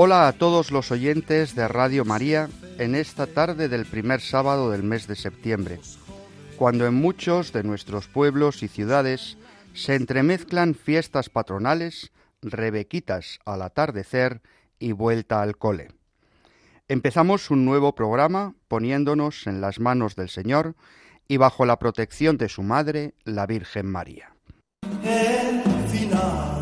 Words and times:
Hola 0.00 0.28
a 0.28 0.32
todos 0.32 0.70
los 0.70 0.92
oyentes 0.92 1.56
de 1.56 1.66
Radio 1.66 2.04
María 2.04 2.48
en 2.78 2.94
esta 2.94 3.26
tarde 3.26 3.68
del 3.68 3.84
primer 3.84 4.20
sábado 4.20 4.70
del 4.70 4.84
mes 4.84 5.08
de 5.08 5.16
septiembre, 5.16 5.80
cuando 6.56 6.86
en 6.86 6.94
muchos 6.94 7.52
de 7.52 7.64
nuestros 7.64 8.06
pueblos 8.06 8.62
y 8.62 8.68
ciudades 8.68 9.38
se 9.74 9.96
entremezclan 9.96 10.76
fiestas 10.76 11.30
patronales, 11.30 12.12
rebequitas 12.42 13.40
al 13.44 13.60
atardecer 13.60 14.40
y 14.78 14.92
vuelta 14.92 15.42
al 15.42 15.56
cole. 15.56 15.88
Empezamos 16.86 17.50
un 17.50 17.64
nuevo 17.64 17.96
programa 17.96 18.54
poniéndonos 18.68 19.48
en 19.48 19.60
las 19.60 19.80
manos 19.80 20.14
del 20.14 20.28
Señor 20.28 20.76
y 21.26 21.38
bajo 21.38 21.66
la 21.66 21.80
protección 21.80 22.36
de 22.36 22.48
su 22.48 22.62
Madre, 22.62 23.14
la 23.24 23.46
Virgen 23.46 23.86
María. 23.90 24.32
El 25.02 25.60
final 25.88 26.57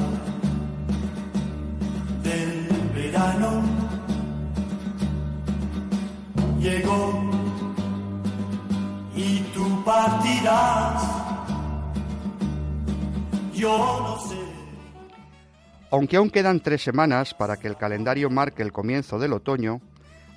llegó 6.66 7.30
y 9.14 9.40
tú 9.54 9.84
partirás. 9.84 11.02
Yo 13.54 14.18
sé. 14.28 14.36
Aunque 15.90 16.16
aún 16.16 16.30
quedan 16.30 16.60
tres 16.60 16.82
semanas 16.82 17.34
para 17.34 17.56
que 17.56 17.68
el 17.68 17.76
calendario 17.76 18.28
marque 18.28 18.62
el 18.62 18.72
comienzo 18.72 19.18
del 19.18 19.32
otoño, 19.32 19.80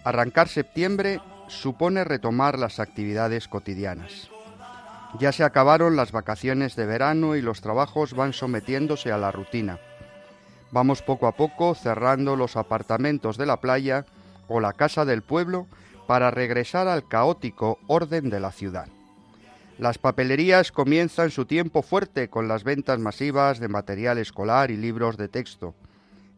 arrancar 0.06 0.48
septiembre 0.48 1.20
supone 1.48 2.04
retomar 2.04 2.60
las 2.60 2.80
actividades 2.80 3.48
cotidianas. 3.48 4.30
Ya 5.20 5.32
se 5.32 5.44
acabaron 5.44 5.96
las 5.96 6.12
vacaciones 6.12 6.76
de 6.76 6.86
verano 6.86 7.36
y 7.36 7.42
los 7.42 7.62
trabajos 7.62 8.14
van 8.14 8.32
sometiéndose 8.32 9.12
a 9.12 9.18
la 9.18 9.32
rutina. 9.32 9.80
Vamos 10.72 11.02
poco 11.02 11.28
a 11.28 11.32
poco 11.32 11.74
cerrando 11.74 12.36
los 12.36 12.56
apartamentos 12.56 13.38
de 13.38 13.46
la 13.46 13.58
playa 13.58 14.06
o 14.48 14.60
la 14.60 14.74
casa 14.74 15.04
del 15.06 15.24
pueblo 15.24 15.68
para 16.08 16.32
regresar 16.32 16.88
al 16.88 17.08
caótico 17.08 17.80
orden 17.88 18.30
de 18.30 18.40
la 18.40 18.52
ciudad. 18.52 18.88
Las 19.80 19.98
papelerías 19.98 20.72
comienzan 20.72 21.32
su 21.32 21.46
tiempo 21.46 21.82
fuerte 21.82 22.30
con 22.30 22.48
las 22.48 22.64
ventas 22.64 23.00
masivas 23.00 23.60
de 23.60 23.68
material 23.68 24.18
escolar 24.18 24.72
y 24.72 24.78
libros 24.78 25.18
de 25.18 25.28
texto, 25.28 25.74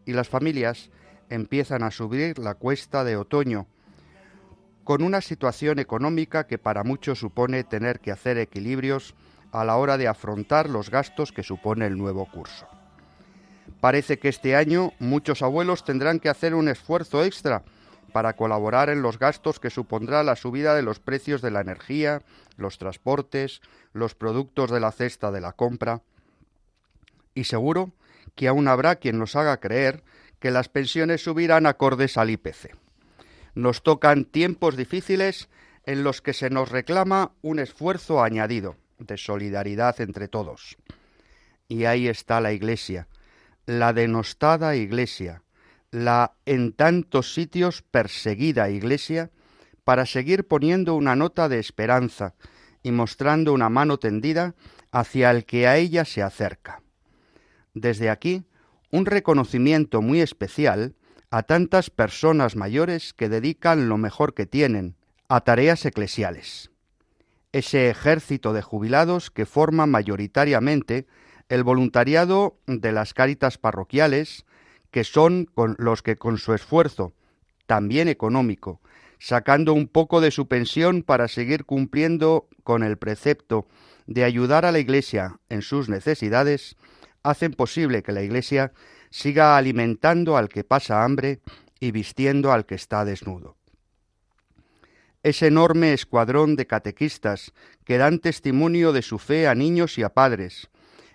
y 0.06 0.14
las 0.14 0.30
familias 0.30 0.92
empiezan 1.30 1.84
a 1.84 1.92
subir 1.92 2.38
la 2.38 2.54
cuesta 2.54 3.04
de 3.04 3.18
otoño, 3.18 3.66
con 4.84 5.04
una 5.04 5.22
situación 5.22 5.80
económica 5.80 6.46
que 6.48 6.58
para 6.58 6.84
muchos 6.84 7.20
supone 7.20 7.64
tener 7.64 8.00
que 8.00 8.12
hacer 8.12 8.38
equilibrios 8.38 9.16
a 9.52 9.66
la 9.66 9.78
hora 9.78 9.98
de 9.98 10.08
afrontar 10.08 10.70
los 10.70 10.90
gastos 10.90 11.32
que 11.32 11.44
supone 11.44 11.86
el 11.86 11.98
nuevo 11.98 12.26
curso. 12.30 12.68
Parece 13.82 14.20
que 14.20 14.30
este 14.30 14.56
año 14.56 14.94
muchos 15.00 15.42
abuelos 15.42 15.84
tendrán 15.84 16.20
que 16.20 16.30
hacer 16.30 16.54
un 16.54 16.70
esfuerzo 16.70 17.24
extra 17.24 17.64
para 18.14 18.36
colaborar 18.36 18.90
en 18.90 19.02
los 19.02 19.18
gastos 19.18 19.60
que 19.60 19.72
supondrá 19.72 20.24
la 20.24 20.36
subida 20.36 20.76
de 20.76 20.84
los 20.84 21.00
precios 21.00 21.42
de 21.42 21.50
la 21.50 21.62
energía, 21.62 22.22
los 22.58 22.78
transportes, 22.78 23.62
los 23.92 24.14
productos 24.14 24.70
de 24.70 24.80
la 24.80 24.92
cesta 24.92 25.32
de 25.32 25.42
la 25.42 25.54
compra. 25.54 26.04
Y 27.34 27.46
seguro 27.46 27.92
que 28.36 28.48
aún 28.48 28.68
habrá 28.68 28.98
quien 28.98 29.18
nos 29.18 29.36
haga 29.36 29.58
creer 29.58 30.04
que 30.40 30.52
las 30.52 30.70
pensiones 30.70 31.24
subirán 31.24 31.66
acordes 31.66 32.18
al 32.18 32.30
IPC. 32.30 32.76
Nos 33.56 33.82
tocan 33.82 34.26
tiempos 34.26 34.78
difíciles 34.78 35.50
en 35.86 36.04
los 36.04 36.22
que 36.22 36.34
se 36.34 36.52
nos 36.52 36.70
reclama 36.70 37.32
un 37.42 37.58
esfuerzo 37.58 38.22
añadido 38.22 38.76
de 39.00 39.18
solidaridad 39.18 40.00
entre 40.02 40.28
todos. 40.28 40.78
Y 41.68 41.86
ahí 41.86 42.08
está 42.08 42.42
la 42.42 42.54
Iglesia, 42.54 43.08
la 43.66 43.94
denostada 43.94 44.76
Iglesia, 44.76 45.44
la 45.92 46.34
en 46.46 46.74
tantos 46.74 47.34
sitios 47.34 47.82
perseguida 47.82 48.70
Iglesia, 48.70 49.32
para 49.84 50.06
seguir 50.06 50.48
poniendo 50.48 50.96
una 50.96 51.16
nota 51.16 51.50
de 51.50 51.60
esperanza 51.60 52.36
y 52.84 52.92
mostrando 52.92 53.54
una 53.54 53.70
mano 53.70 53.98
tendida 53.98 54.56
hacia 54.92 55.32
el 55.32 55.46
que 55.46 55.68
a 55.68 55.78
ella 55.78 56.06
se 56.06 56.22
acerca. 56.22 56.82
Desde 57.74 58.10
aquí, 58.10 58.44
un 58.92 59.06
reconocimiento 59.06 60.02
muy 60.02 60.22
especial 60.22 60.96
a 61.30 61.44
tantas 61.44 61.90
personas 61.90 62.56
mayores 62.56 63.14
que 63.14 63.30
dedican 63.30 63.88
lo 63.88 63.98
mejor 63.98 64.34
que 64.34 64.46
tienen 64.46 64.96
a 65.30 65.42
tareas 65.42 65.86
eclesiales. 65.86 66.72
Ese 67.54 67.90
ejército 67.90 68.54
de 68.54 68.62
jubilados 68.62 69.32
que 69.32 69.46
forma 69.46 69.86
mayoritariamente 69.86 71.08
el 71.52 71.66
voluntariado 71.66 72.56
de 72.66 72.94
las 72.94 73.14
cáritas 73.14 73.58
parroquiales, 73.58 74.46
que 74.90 75.04
son 75.04 75.50
con 75.54 75.76
los 75.80 76.02
que 76.02 76.16
con 76.16 76.38
su 76.38 76.54
esfuerzo, 76.54 77.12
también 77.66 78.08
económico, 78.08 78.80
sacando 79.20 79.74
un 79.74 79.90
poco 79.90 80.22
de 80.22 80.32
su 80.32 80.48
pensión 80.48 81.04
para 81.04 81.28
seguir 81.28 81.66
cumpliendo 81.66 82.48
con 82.64 82.84
el 82.84 82.98
precepto 82.98 83.68
de 84.08 84.24
ayudar 84.24 84.64
a 84.64 84.72
la 84.72 84.80
Iglesia 84.80 85.42
en 85.50 85.62
sus 85.62 85.90
necesidades, 85.90 86.78
hacen 87.22 87.52
posible 87.52 88.02
que 88.02 88.14
la 88.14 88.24
Iglesia 88.24 88.72
siga 89.10 89.58
alimentando 89.58 90.38
al 90.38 90.48
que 90.48 90.64
pasa 90.64 91.04
hambre 91.04 91.42
y 91.82 91.92
vistiendo 91.92 92.54
al 92.54 92.66
que 92.66 92.76
está 92.76 93.04
desnudo. 93.04 93.58
Ese 95.22 95.48
enorme 95.48 95.92
escuadrón 95.92 96.56
de 96.56 96.66
catequistas 96.66 97.52
que 97.84 97.98
dan 97.98 98.20
testimonio 98.20 98.94
de 98.94 99.02
su 99.02 99.20
fe 99.20 99.50
a 99.50 99.54
niños 99.54 99.98
y 99.98 100.04
a 100.04 100.14
padres, 100.14 100.70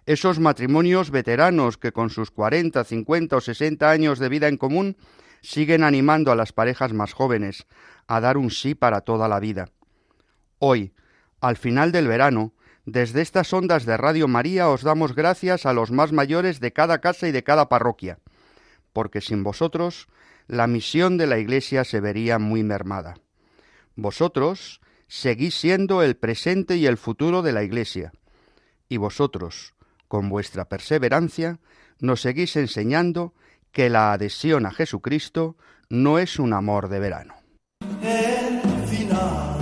esos 0.06 0.38
matrimonios 0.38 1.10
veteranos 1.10 1.78
que 1.78 1.92
con 1.92 2.10
sus 2.10 2.30
40, 2.30 2.84
50 2.84 3.36
o 3.36 3.40
60 3.40 3.90
años 3.90 4.20
de 4.20 4.28
vida 4.28 4.46
en 4.46 4.56
común 4.56 4.96
siguen 5.42 5.82
animando 5.82 6.30
a 6.30 6.36
las 6.36 6.52
parejas 6.52 6.92
más 6.92 7.12
jóvenes 7.12 7.66
a 8.06 8.20
dar 8.20 8.36
un 8.36 8.50
sí 8.50 8.74
para 8.74 9.00
toda 9.00 9.28
la 9.28 9.40
vida. 9.40 9.68
Hoy, 10.58 10.94
al 11.40 11.56
final 11.56 11.90
del 11.90 12.06
verano, 12.06 12.54
desde 12.84 13.20
estas 13.20 13.52
ondas 13.52 13.84
de 13.84 13.96
Radio 13.96 14.28
María 14.28 14.68
os 14.68 14.82
damos 14.82 15.14
gracias 15.14 15.66
a 15.66 15.72
los 15.72 15.90
más 15.90 16.12
mayores 16.12 16.60
de 16.60 16.72
cada 16.72 17.00
casa 17.00 17.26
y 17.26 17.32
de 17.32 17.42
cada 17.42 17.68
parroquia, 17.68 18.20
porque 18.92 19.20
sin 19.20 19.42
vosotros 19.42 20.06
la 20.46 20.68
misión 20.68 21.18
de 21.18 21.26
la 21.26 21.38
Iglesia 21.38 21.82
se 21.82 22.00
vería 22.00 22.38
muy 22.38 22.62
mermada. 22.62 23.16
Vosotros 23.96 24.80
seguís 25.08 25.58
siendo 25.58 26.02
el 26.02 26.16
presente 26.16 26.76
y 26.76 26.86
el 26.86 26.96
futuro 26.96 27.42
de 27.42 27.52
la 27.52 27.64
Iglesia, 27.64 28.12
y 28.88 28.98
vosotros, 28.98 29.75
con 30.08 30.28
vuestra 30.28 30.66
perseverancia, 30.66 31.58
nos 32.00 32.22
seguís 32.22 32.56
enseñando 32.56 33.34
que 33.72 33.90
la 33.90 34.12
adhesión 34.12 34.66
a 34.66 34.70
Jesucristo 34.70 35.56
no 35.88 36.18
es 36.18 36.38
un 36.38 36.52
amor 36.52 36.88
de 36.88 36.98
verano. 36.98 37.34
El 38.02 38.60
final 38.88 39.58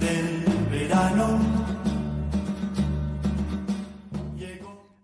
del 0.00 0.44
verano 0.70 1.62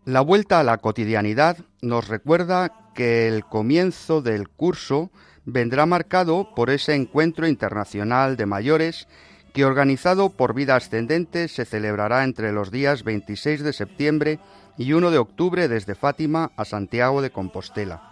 La 0.09 0.23
vuelta 0.23 0.61
a 0.61 0.65
la 0.65 0.79
cotidianidad 0.79 1.59
nos 1.83 2.09
recuerda 2.09 2.73
que 2.95 3.29
el 3.29 3.45
comienzo 3.45 4.23
del 4.23 4.49
curso 4.49 5.11
vendrá 5.45 5.85
marcado 5.85 6.55
por 6.55 6.71
ese 6.71 6.95
encuentro 6.95 7.47
internacional 7.47 8.39
de 8.39 8.47
mayores 8.47 9.07
que 9.53 9.65
organizado 9.65 10.31
por 10.31 10.55
Vida 10.55 10.77
Ascendente 10.77 11.49
se 11.49 11.65
celebrará 11.65 12.25
entre 12.25 12.53
los 12.53 12.71
días 12.71 13.05
26 13.05 13.63
de 13.63 13.73
septiembre 13.73 14.39
y 14.77 14.93
1 14.93 15.11
de 15.11 15.19
octubre 15.19 15.69
desde 15.69 15.95
Fátima 15.95 16.53
a 16.57 16.65
Santiago 16.65 17.23
de 17.23 17.31
Compostela. 17.31 18.03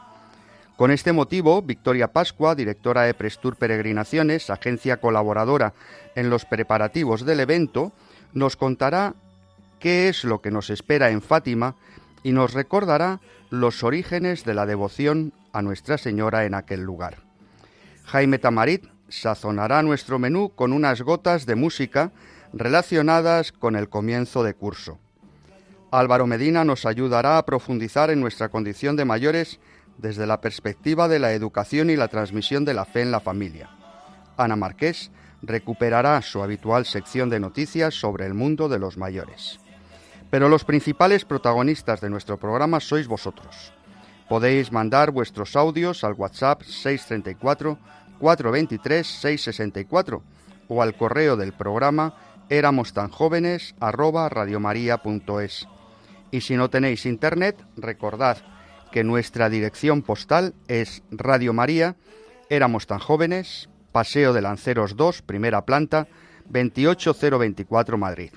Con 0.77 0.91
este 0.91 1.13
motivo, 1.13 1.63
Victoria 1.63 2.09
Pascua, 2.09 2.55
directora 2.55 3.03
de 3.03 3.15
Prestur 3.15 3.57
Peregrinaciones, 3.57 4.51
agencia 4.51 4.99
colaboradora 4.99 5.73
en 6.15 6.29
los 6.29 6.45
preparativos 6.45 7.25
del 7.25 7.41
evento, 7.41 7.93
nos 8.35 8.57
contará 8.57 9.15
qué 9.79 10.09
es 10.09 10.25
lo 10.25 10.43
que 10.43 10.51
nos 10.51 10.69
espera 10.69 11.11
en 11.11 11.23
Fátima 11.23 11.77
y 12.23 12.33
nos 12.33 12.53
recordará 12.53 13.21
los 13.49 13.85
orígenes 13.85 14.45
de 14.45 14.55
la 14.55 14.67
devoción 14.67 15.33
a 15.53 15.63
Nuestra 15.63 15.97
Señora 15.97 16.45
en 16.45 16.55
aquel 16.55 16.83
lugar. 16.83 17.19
Jaime 18.05 18.39
Tamarit 18.39 18.85
sazonará 19.09 19.83
nuestro 19.83 20.19
menú 20.19 20.51
con 20.55 20.73
unas 20.73 21.03
gotas 21.03 21.47
de 21.47 21.55
música 21.55 22.13
relacionadas 22.53 23.53
con 23.53 23.77
el 23.77 23.89
comienzo 23.89 24.43
de 24.43 24.55
curso. 24.55 24.99
Álvaro 25.91 26.27
Medina 26.27 26.65
nos 26.65 26.85
ayudará 26.85 27.39
a 27.39 27.47
profundizar 27.47 28.11
en 28.11 28.21
nuestra 28.21 28.49
condición 28.49 28.97
de 28.97 29.05
mayores 29.05 29.61
desde 29.99 30.27
la 30.27 30.41
perspectiva 30.41 31.09
de 31.09 31.19
la 31.19 31.33
educación 31.33 31.91
y 31.91 31.97
la 31.97 32.09
transmisión 32.09 32.65
de 32.65 32.75
la 32.75 32.85
fe 32.85 33.03
en 33.03 33.11
la 33.11 33.21
familia. 33.21 33.71
Ana 34.37 34.57
Marqués 34.57 35.11
recuperará 35.43 36.21
su 36.23 36.43
habitual 36.43 36.87
sección 36.87 37.31
de 37.31 37.41
noticias 37.41 37.95
sobre 37.95 38.27
el 38.27 38.35
mundo 38.35 38.69
de 38.69 38.79
los 38.79 38.97
mayores. 38.97 39.61
Pero 40.31 40.49
los 40.49 40.65
principales 40.65 41.25
protagonistas 41.25 42.01
de 42.01 42.11
nuestro 42.11 42.37
programa 42.37 42.81
sois 42.81 43.07
vosotros. 43.07 43.73
Podéis 44.29 44.73
mandar 44.73 45.13
vuestros 45.13 45.55
audios 45.55 46.03
al 46.03 46.15
WhatsApp 46.15 46.63
634 46.63 47.79
423 48.19 49.07
664 49.07 50.23
o 50.69 50.83
al 50.83 50.97
correo 50.97 51.37
del 51.37 51.53
programa 51.53 52.15
éramos 52.49 52.93
tan 52.93 53.09
jóvenes 53.09 53.75
arroba 53.81 54.29
radiomaria.es. 54.29 55.69
Y 56.31 56.41
si 56.41 56.57
no 56.57 56.71
tenéis 56.71 57.07
internet, 57.07 57.57
recordad 57.77 58.39
que 58.93 59.05
nuestra 59.05 59.49
dirección 59.49 60.03
postal 60.03 60.55
es 60.69 61.03
Radio 61.11 61.53
María, 61.53 61.97
éramos 62.49 62.87
tan 62.87 62.99
jóvenes, 62.99 63.69
Paseo 63.93 64.33
de 64.33 64.43
Lanceros 64.43 64.97
2, 64.97 65.23
primera 65.23 65.65
planta, 65.65 66.09
28024 66.49 67.99
Madrid. 67.99 68.31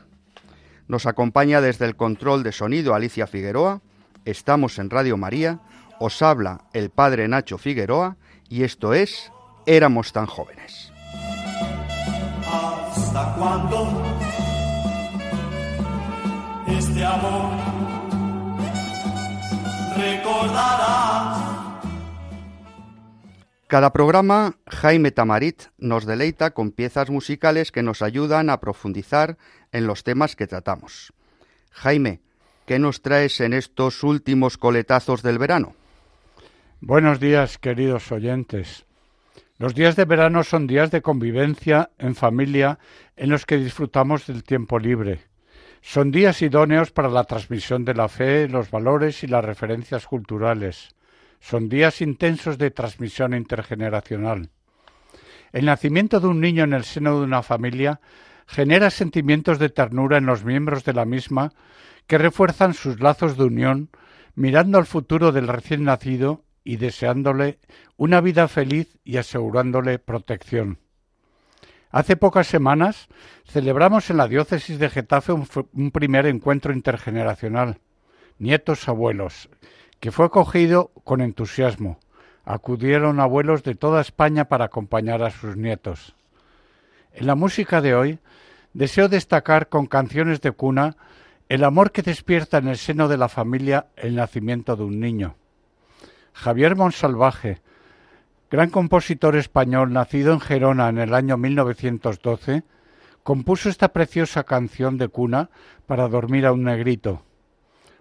Nos 0.87 1.05
acompaña 1.05 1.61
desde 1.61 1.85
el 1.85 1.95
control 1.95 2.43
de 2.43 2.51
sonido 2.51 2.95
Alicia 2.95 3.27
Figueroa, 3.27 3.81
estamos 4.25 4.79
en 4.79 4.89
Radio 4.89 5.17
María, 5.17 5.59
os 5.99 6.21
habla 6.21 6.65
el 6.73 6.89
padre 6.89 7.27
Nacho 7.27 7.57
Figueroa 7.57 8.17
y 8.49 8.63
esto 8.63 8.93
es 8.93 9.31
Éramos 9.71 10.11
tan 10.11 10.25
jóvenes. 10.25 10.91
¿Hasta 12.51 13.35
cuándo 13.37 14.03
este 16.67 17.05
amor 17.05 17.51
recordarás? 19.95 21.37
Cada 23.67 23.93
programa, 23.93 24.55
Jaime 24.65 25.11
Tamarit 25.11 25.65
nos 25.77 26.07
deleita 26.07 26.49
con 26.49 26.71
piezas 26.71 27.11
musicales 27.11 27.71
que 27.71 27.83
nos 27.83 28.01
ayudan 28.01 28.49
a 28.49 28.59
profundizar 28.59 29.37
en 29.71 29.85
los 29.85 30.03
temas 30.03 30.35
que 30.35 30.47
tratamos. 30.47 31.13
Jaime, 31.69 32.21
¿qué 32.65 32.79
nos 32.79 33.03
traes 33.03 33.39
en 33.39 33.53
estos 33.53 34.01
últimos 34.01 34.57
coletazos 34.57 35.21
del 35.21 35.37
verano? 35.37 35.75
Buenos 36.81 37.19
días, 37.19 37.59
queridos 37.59 38.11
oyentes. 38.11 38.88
Los 39.59 39.75
días 39.75 39.97
de 39.97 40.05
verano 40.05 40.45
son 40.45 40.67
días 40.67 40.89
de 40.89 41.01
convivencia 41.01 41.91
en 41.97 42.15
familia 42.15 42.79
en 43.17 43.29
los 43.29 43.45
que 43.45 43.57
disfrutamos 43.57 44.25
del 44.25 44.45
tiempo 44.45 44.79
libre. 44.79 45.19
Son 45.81 46.11
días 46.11 46.41
idóneos 46.41 46.91
para 46.91 47.09
la 47.09 47.25
transmisión 47.25 47.83
de 47.83 47.93
la 47.93 48.07
fe, 48.07 48.47
los 48.47 48.71
valores 48.71 49.21
y 49.21 49.27
las 49.27 49.43
referencias 49.43 50.07
culturales. 50.07 50.95
Son 51.41 51.67
días 51.67 51.99
intensos 51.99 52.57
de 52.57 52.71
transmisión 52.71 53.33
intergeneracional. 53.33 54.49
El 55.51 55.65
nacimiento 55.65 56.21
de 56.21 56.27
un 56.27 56.39
niño 56.39 56.63
en 56.63 56.71
el 56.71 56.85
seno 56.85 57.19
de 57.19 57.25
una 57.25 57.43
familia 57.43 57.99
genera 58.47 58.89
sentimientos 58.89 59.59
de 59.59 59.67
ternura 59.67 60.19
en 60.19 60.25
los 60.25 60.45
miembros 60.45 60.85
de 60.85 60.93
la 60.93 61.03
misma 61.03 61.51
que 62.07 62.17
refuerzan 62.17 62.73
sus 62.73 63.01
lazos 63.01 63.35
de 63.35 63.43
unión 63.43 63.89
mirando 64.35 64.77
al 64.77 64.85
futuro 64.85 65.33
del 65.33 65.49
recién 65.49 65.83
nacido 65.83 66.45
y 66.69 66.77
deseándole 66.77 67.57
una 67.97 68.21
vida 68.21 68.47
feliz 68.47 68.99
y 69.03 69.17
asegurándole 69.17 69.97
protección. 69.97 70.77
Hace 71.89 72.15
pocas 72.15 72.45
semanas 72.45 73.07
celebramos 73.43 74.11
en 74.11 74.17
la 74.17 74.27
diócesis 74.27 74.77
de 74.77 74.91
Getafe 74.91 75.31
un, 75.31 75.89
primer 75.89 76.27
encuentro 76.27 76.71
intergeneracional, 76.71 77.79
nietos 78.37 78.87
abuelos, 78.87 79.49
que 79.99 80.11
fue 80.11 80.27
acogido 80.27 80.91
con 81.03 81.21
entusiasmo. 81.21 81.97
Acudieron 82.45 83.19
abuelos 83.19 83.63
de 83.63 83.73
toda 83.73 84.01
España 84.01 84.45
para 84.45 84.65
acompañar 84.65 85.23
a 85.23 85.31
sus 85.31 85.57
nietos. 85.57 86.15
En 87.13 87.25
la 87.25 87.33
música 87.33 87.81
de 87.81 87.95
hoy 87.95 88.19
deseo 88.73 89.09
destacar 89.09 89.69
con 89.69 89.87
canciones 89.87 90.39
de 90.41 90.51
cuna 90.51 90.97
el 91.47 91.63
amor 91.63 91.91
que 91.91 92.03
despierta 92.03 92.59
en 92.59 92.67
el 92.67 92.77
seno 92.77 93.07
de 93.07 93.17
la 93.17 93.27
familia 93.27 93.87
el 93.95 94.13
nacimiento 94.13 94.75
de 94.75 94.83
un 94.83 94.99
niño. 94.99 95.38
Javier 96.39 96.77
Monsalvaje, 96.77 97.59
gran 98.49 98.69
compositor 98.69 99.35
español 99.35 99.91
nacido 99.91 100.31
en 100.31 100.39
Gerona 100.39 100.87
en 100.87 100.97
el 100.97 101.13
año 101.13 101.35
1912, 101.35 102.63
compuso 103.23 103.67
esta 103.67 103.89
preciosa 103.89 104.45
canción 104.45 104.97
de 104.97 105.09
cuna 105.09 105.49
para 105.85 106.07
dormir 106.07 106.45
a 106.45 106.53
un 106.53 106.63
negrito. 106.63 107.23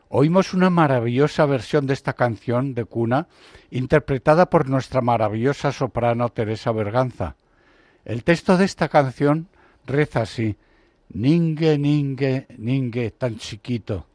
Oímos 0.09 0.55
una 0.55 0.71
maravillosa 0.71 1.47
versión 1.47 1.89
de 1.89 1.95
esta 1.95 2.13
canción 2.13 2.75
de 2.75 2.85
cuna 2.85 3.27
interpretada 3.73 4.49
por 4.49 4.69
nuestra 4.69 5.01
maravillosa 5.01 5.73
soprano 5.73 6.29
Teresa 6.29 6.71
Berganza. 6.71 7.35
El 8.05 8.23
texto 8.23 8.57
de 8.57 8.67
esta 8.67 8.89
canción 8.89 9.49
reza 9.85 10.23
así: 10.23 10.57
Ningue, 11.09 11.77
ningue, 11.77 12.47
ningue, 12.57 13.11
tan 13.11 13.37
chiquito. 13.37 14.07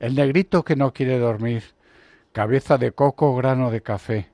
El 0.00 0.16
negrito 0.16 0.64
que 0.64 0.74
no 0.74 0.92
quiere 0.92 1.20
dormir 1.20 1.62
cabeza 2.34 2.78
de 2.78 2.90
coco, 2.90 3.36
grano 3.36 3.70
de 3.70 3.80
café, 3.80 4.28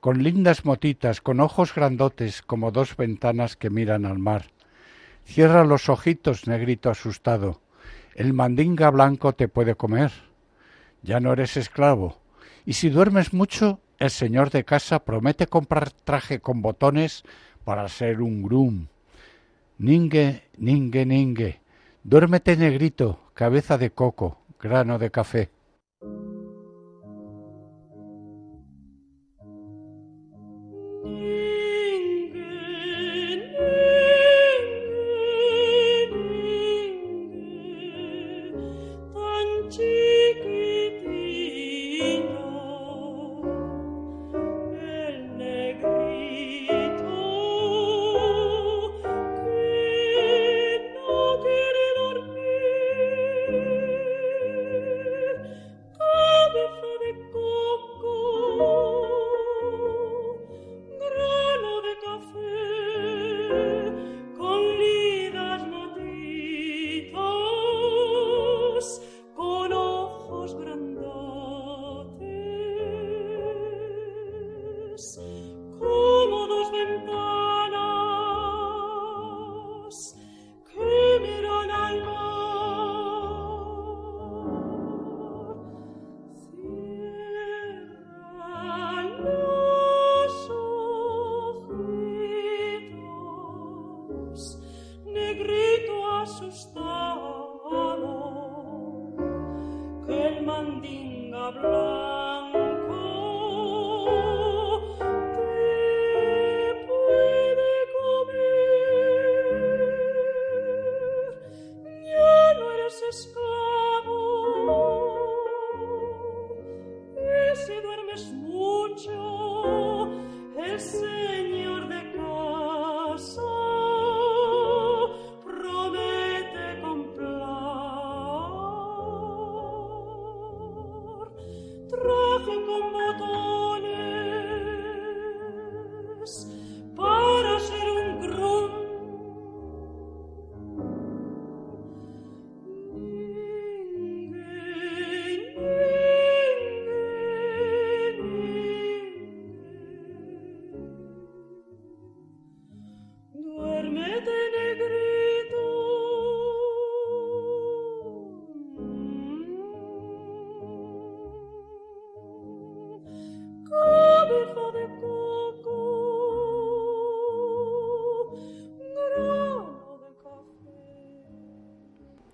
con 0.00 0.24
lindas 0.24 0.64
motitas, 0.64 1.20
con 1.20 1.38
ojos 1.38 1.72
grandotes 1.72 2.42
como 2.42 2.72
dos 2.72 2.96
ventanas 2.96 3.54
que 3.54 3.70
miran 3.70 4.04
al 4.04 4.18
mar. 4.18 4.46
Cierra 5.24 5.64
los 5.64 5.88
ojitos, 5.88 6.48
negrito 6.48 6.90
asustado. 6.90 7.60
El 8.16 8.32
mandinga 8.32 8.90
blanco 8.90 9.32
te 9.32 9.46
puede 9.46 9.76
comer. 9.76 10.10
Ya 11.02 11.20
no 11.20 11.32
eres 11.32 11.56
esclavo. 11.56 12.18
Y 12.64 12.72
si 12.72 12.90
duermes 12.90 13.32
mucho, 13.32 13.78
el 14.00 14.10
señor 14.10 14.50
de 14.50 14.64
casa 14.64 15.04
promete 15.04 15.46
comprar 15.46 15.92
traje 15.92 16.40
con 16.40 16.62
botones 16.62 17.22
para 17.62 17.88
ser 17.88 18.22
un 18.22 18.42
groom. 18.42 18.88
Ningue, 19.78 20.48
ningue, 20.58 21.06
ningue. 21.06 21.60
Duérmete, 22.02 22.56
negrito, 22.56 23.20
cabeza 23.34 23.78
de 23.78 23.92
coco, 23.92 24.40
grano 24.58 24.98
de 24.98 25.12
café. 25.12 25.50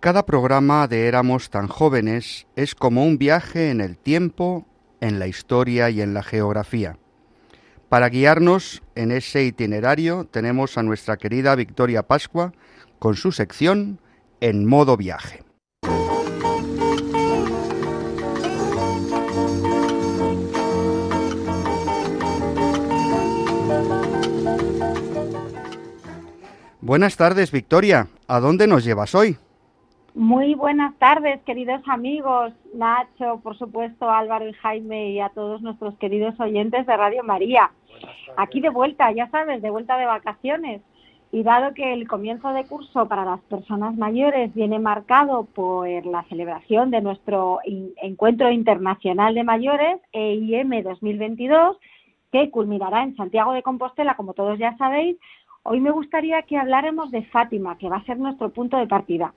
Cada 0.03 0.27
programa 0.27 0.89
de 0.89 1.07
Éramos 1.07 1.49
tan 1.49 1.69
jóvenes 1.69 2.49
es 2.57 2.75
como 2.75 3.05
un 3.05 3.19
viaje 3.19 3.71
en 3.71 3.81
el 3.81 3.97
tiempo, 3.97 4.67
en 5.01 5.21
la 5.21 5.29
historia 5.29 5.91
y 5.91 6.01
en 6.01 6.13
la 6.13 6.25
geografía. 6.25 6.99
Para 7.89 8.09
guiarnos 8.09 8.83
en 8.97 9.13
ese 9.13 9.45
itinerario 9.45 10.27
tenemos 10.29 10.77
a 10.77 10.83
nuestra 10.83 11.19
querida 11.19 11.55
Victoria 11.55 12.03
Pascua 12.03 12.53
con 12.99 13.15
su 13.15 13.31
sección 13.31 14.01
En 14.41 14.67
modo 14.67 14.97
viaje. 14.97 15.45
Buenas 26.81 27.17
tardes, 27.17 27.53
Victoria. 27.53 28.09
¿A 28.27 28.41
dónde 28.41 28.67
nos 28.67 28.83
llevas 28.83 29.15
hoy? 29.15 29.39
Muy 30.15 30.55
buenas 30.55 30.95
tardes, 30.99 31.41
queridos 31.45 31.81
amigos, 31.87 32.53
Nacho, 32.75 33.41
por 33.43 33.57
supuesto, 33.57 34.11
Álvaro 34.11 34.47
y 34.47 34.53
Jaime 34.53 35.11
y 35.11 35.21
a 35.21 35.31
todos 35.31 35.63
nuestros 35.63 35.97
queridos 35.97 36.39
oyentes 36.39 36.87
de 36.87 36.97
Radio 36.99 37.25
María. 37.25 37.71
Aquí 38.37 38.61
de 38.61 38.69
vuelta, 38.69 39.11
ya 39.13 39.31
sabes, 39.31 39.63
de 39.63 39.71
vuelta 39.71 39.97
de 39.97 40.05
vacaciones. 40.05 40.83
Y 41.31 41.43
dado 41.45 41.73
que 41.73 41.95
el 41.95 42.07
comienzo 42.07 42.53
de 42.53 42.67
curso 42.67 43.09
para 43.09 43.25
las 43.25 43.41
personas 43.41 43.97
mayores 43.97 44.53
viene 44.53 44.79
marcado 44.79 45.45
por 45.45 45.89
la 46.05 46.25
celebración 46.25 46.91
de 46.91 47.01
nuestro 47.01 47.61
Encuentro 47.65 48.51
Internacional 48.51 49.35
de 49.35 49.45
Mayores, 49.45 49.99
EIM 50.13 50.83
2022, 50.83 51.79
que 52.31 52.51
culminará 52.51 53.03
en 53.03 53.17
Santiago 53.17 53.55
de 53.55 53.63
Compostela, 53.63 54.15
como 54.17 54.35
todos 54.35 54.59
ya 54.59 54.77
sabéis, 54.77 55.17
hoy 55.63 55.81
me 55.81 55.91
gustaría 55.91 56.43
que 56.43 56.59
habláramos 56.59 57.11
de 57.11 57.23
Fátima, 57.25 57.79
que 57.79 57.89
va 57.89 57.97
a 57.97 58.05
ser 58.05 58.19
nuestro 58.19 58.51
punto 58.51 58.77
de 58.77 58.87
partida. 58.87 59.33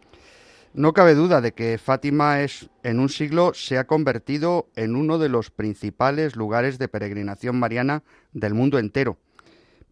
No 0.77 0.91
cabe 0.91 1.15
duda 1.15 1.39
de 1.39 1.53
que 1.53 1.77
Fátima 1.77 2.41
es, 2.41 2.69
en 2.83 2.99
un 2.99 3.07
siglo 3.07 3.53
se 3.53 3.77
ha 3.77 3.87
convertido 3.87 4.65
en 4.75 4.97
uno 4.97 5.17
de 5.17 5.29
los 5.29 5.49
principales 5.49 6.35
lugares 6.35 6.77
de 6.77 6.89
peregrinación 6.89 7.57
mariana 7.57 8.03
del 8.33 8.53
mundo 8.53 8.77
entero. 8.77 9.15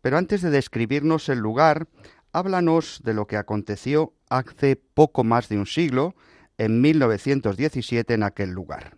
Pero 0.02 0.18
antes 0.18 0.42
de 0.42 0.50
describirnos 0.50 1.30
el 1.30 1.40
lugar, 1.40 1.88
háblanos 2.34 3.02
de 3.02 3.14
lo 3.14 3.28
que 3.28 3.38
aconteció 3.38 4.12
hace 4.30 4.76
poco 4.76 5.24
más 5.24 5.48
de 5.48 5.58
un 5.58 5.68
siglo, 5.68 6.16
en 6.58 6.82
1917, 6.82 8.16
en 8.16 8.24
aquel 8.24 8.50
lugar. 8.50 8.98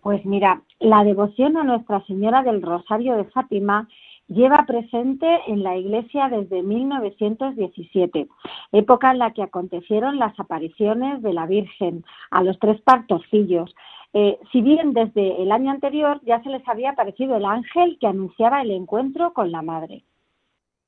Pues 0.00 0.24
mira, 0.24 0.62
la 0.80 1.04
devoción 1.04 1.58
a 1.58 1.64
Nuestra 1.64 2.02
Señora 2.06 2.42
del 2.42 2.62
Rosario 2.62 3.14
de 3.14 3.24
Fátima 3.24 3.86
lleva 4.28 4.64
presente 4.66 5.26
en 5.46 5.62
la 5.62 5.76
Iglesia 5.76 6.28
desde 6.28 6.62
1917, 6.62 8.28
época 8.72 9.10
en 9.10 9.18
la 9.18 9.32
que 9.32 9.42
acontecieron 9.42 10.18
las 10.18 10.38
apariciones 10.38 11.22
de 11.22 11.32
la 11.32 11.46
Virgen 11.46 12.04
a 12.30 12.42
los 12.42 12.58
tres 12.58 12.80
partorcillos. 12.82 13.74
Eh, 14.12 14.38
si 14.52 14.62
bien 14.62 14.92
desde 14.92 15.42
el 15.42 15.52
año 15.52 15.70
anterior 15.70 16.20
ya 16.24 16.42
se 16.42 16.50
les 16.50 16.66
había 16.68 16.90
aparecido 16.90 17.36
el 17.36 17.44
ángel 17.44 17.98
que 18.00 18.06
anunciaba 18.06 18.62
el 18.62 18.70
encuentro 18.70 19.32
con 19.32 19.50
la 19.50 19.62
Madre. 19.62 20.04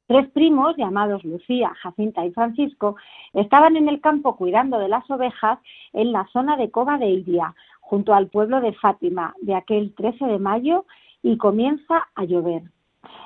Tres 0.07 0.29
primos, 0.31 0.77
llamados 0.77 1.23
Lucía, 1.25 1.73
Jacinta 1.83 2.25
y 2.27 2.33
Francisco, 2.33 2.97
estaban 3.33 3.77
en 3.77 3.89
el 3.89 4.01
campo 4.01 4.37
cuidando 4.37 4.79
de 4.79 4.89
las 4.89 5.09
ovejas 5.09 5.61
en 5.93 6.11
la 6.13 6.27
zona 6.33 6.57
de 6.57 6.71
Cova 6.71 6.99
de 6.99 7.09
Iria, 7.11 7.55
junto 7.81 8.13
al 8.13 8.27
pueblo 8.27 8.61
de 8.61 8.73
Fátima, 8.73 9.35
de 9.41 9.55
aquel 9.55 9.95
13 9.95 10.25
de 10.25 10.39
mayo, 10.41 10.85
y 11.23 11.37
comienza 11.37 12.09
a 12.17 12.25
llover. 12.25 12.63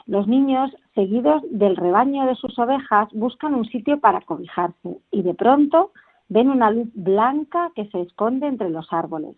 Los 0.07 0.27
niños, 0.27 0.71
seguidos 0.95 1.43
del 1.51 1.77
rebaño 1.77 2.27
de 2.27 2.35
sus 2.35 2.59
ovejas, 2.59 3.09
buscan 3.13 3.55
un 3.55 3.65
sitio 3.65 4.01
para 4.01 4.21
cobijarse 4.21 4.99
y 5.11 5.23
de 5.23 5.35
pronto 5.35 5.93
ven 6.29 6.51
una 6.51 6.71
luz 6.71 6.89
blanca 6.95 7.71
que 7.75 7.87
se 7.87 8.03
esconde 8.03 8.47
entre 8.47 8.71
los 8.71 8.93
árboles. 8.93 9.37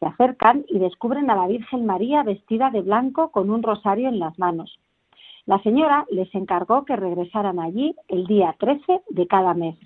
Se 0.00 0.06
acercan 0.06 0.64
y 0.68 0.78
descubren 0.78 1.30
a 1.30 1.36
la 1.36 1.46
Virgen 1.46 1.86
María 1.86 2.22
vestida 2.24 2.70
de 2.70 2.82
blanco 2.82 3.30
con 3.30 3.50
un 3.50 3.62
rosario 3.62 4.08
en 4.08 4.18
las 4.18 4.38
manos. 4.38 4.78
La 5.46 5.60
señora 5.62 6.06
les 6.10 6.32
encargó 6.34 6.84
que 6.84 6.96
regresaran 6.96 7.58
allí 7.58 7.94
el 8.08 8.26
día 8.26 8.54
13 8.58 9.02
de 9.08 9.26
cada 9.26 9.54
mes. 9.54 9.76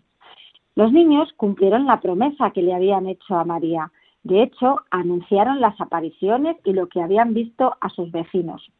Los 0.75 0.92
niños 0.92 1.32
cumplieron 1.36 1.86
la 1.86 2.00
promesa 2.00 2.50
que 2.50 2.62
le 2.62 2.75
habían 2.75 3.06
hecho 3.06 3.36
a 3.36 3.44
María. 3.44 3.90
De 4.22 4.42
hecho, 4.42 4.80
anunciaron 4.90 5.60
las 5.60 5.80
apariciones 5.80 6.56
y 6.64 6.72
lo 6.72 6.88
que 6.88 7.00
habían 7.00 7.32
visto 7.32 7.76
a 7.80 7.88
sus 7.88 8.10
vecinos. 8.10 8.70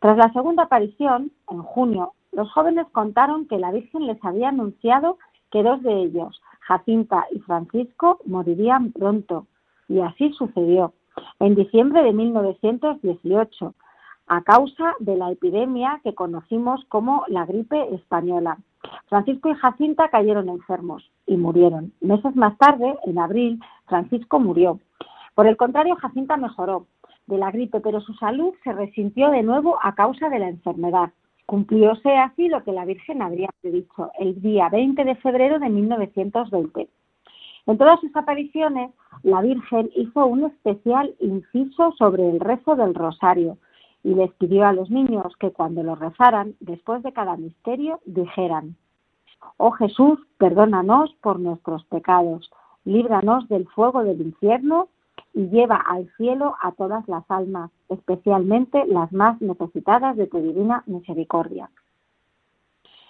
Tras 0.00 0.16
la 0.16 0.32
segunda 0.32 0.64
aparición, 0.64 1.30
en 1.50 1.62
junio, 1.62 2.14
los 2.32 2.50
jóvenes 2.52 2.86
contaron 2.92 3.46
que 3.46 3.58
la 3.58 3.70
Virgen 3.70 4.06
les 4.06 4.22
había 4.24 4.48
anunciado 4.48 5.18
que 5.50 5.62
dos 5.62 5.82
de 5.82 5.92
ellos, 5.92 6.40
Jacinta 6.60 7.26
y 7.32 7.38
Francisco, 7.40 8.18
morirían 8.24 8.92
pronto. 8.92 9.46
Y 9.88 10.00
así 10.00 10.32
sucedió. 10.32 10.94
En 11.38 11.54
diciembre 11.54 12.02
de 12.02 12.12
1918, 12.12 13.74
a 14.28 14.42
causa 14.42 14.94
de 15.00 15.16
la 15.16 15.32
epidemia 15.32 16.00
que 16.02 16.14
conocimos 16.14 16.82
como 16.88 17.24
la 17.28 17.44
gripe 17.44 17.94
española. 17.94 18.58
Francisco 19.08 19.50
y 19.50 19.54
Jacinta 19.54 20.08
cayeron 20.08 20.48
enfermos 20.48 21.10
y 21.26 21.36
murieron. 21.36 21.92
Meses 22.00 22.34
más 22.36 22.56
tarde, 22.56 22.96
en 23.04 23.18
abril, 23.18 23.60
Francisco 23.86 24.40
murió. 24.40 24.78
Por 25.34 25.46
el 25.46 25.56
contrario, 25.56 25.96
Jacinta 25.96 26.36
mejoró 26.36 26.86
de 27.30 27.38
la 27.38 27.50
gripe, 27.50 27.80
pero 27.80 28.00
su 28.00 28.12
salud 28.14 28.52
se 28.62 28.72
resintió 28.72 29.30
de 29.30 29.42
nuevo 29.42 29.78
a 29.82 29.94
causa 29.94 30.28
de 30.28 30.40
la 30.40 30.48
enfermedad. 30.48 31.10
Cumplióse 31.46 32.16
así 32.16 32.48
lo 32.48 32.62
que 32.62 32.72
la 32.72 32.84
Virgen 32.84 33.22
habría 33.22 33.48
predicho 33.60 34.10
el 34.18 34.40
día 34.42 34.68
20 34.68 35.02
de 35.04 35.14
febrero 35.16 35.58
de 35.58 35.70
1920. 35.70 36.88
En 37.66 37.78
todas 37.78 38.00
sus 38.00 38.14
apariciones, 38.14 38.90
la 39.22 39.40
Virgen 39.40 39.90
hizo 39.94 40.26
un 40.26 40.44
especial 40.44 41.14
inciso 41.20 41.92
sobre 41.96 42.28
el 42.28 42.40
rezo 42.40 42.76
del 42.76 42.94
rosario 42.94 43.58
y 44.02 44.14
les 44.14 44.32
pidió 44.34 44.66
a 44.66 44.72
los 44.72 44.90
niños 44.90 45.36
que 45.38 45.50
cuando 45.50 45.82
lo 45.82 45.94
rezaran, 45.94 46.54
después 46.60 47.02
de 47.02 47.12
cada 47.12 47.36
misterio, 47.36 48.00
dijeran, 48.06 48.76
Oh 49.56 49.70
Jesús, 49.72 50.18
perdónanos 50.38 51.14
por 51.22 51.38
nuestros 51.38 51.84
pecados, 51.84 52.50
líbranos 52.84 53.48
del 53.48 53.66
fuego 53.68 54.02
del 54.04 54.20
infierno 54.20 54.88
y 55.32 55.48
lleva 55.48 55.76
al 55.76 56.10
cielo 56.16 56.56
a 56.60 56.72
todas 56.72 57.06
las 57.08 57.24
almas, 57.30 57.70
especialmente 57.88 58.84
las 58.86 59.12
más 59.12 59.40
necesitadas 59.40 60.16
de 60.16 60.26
tu 60.26 60.38
divina 60.38 60.82
misericordia. 60.86 61.70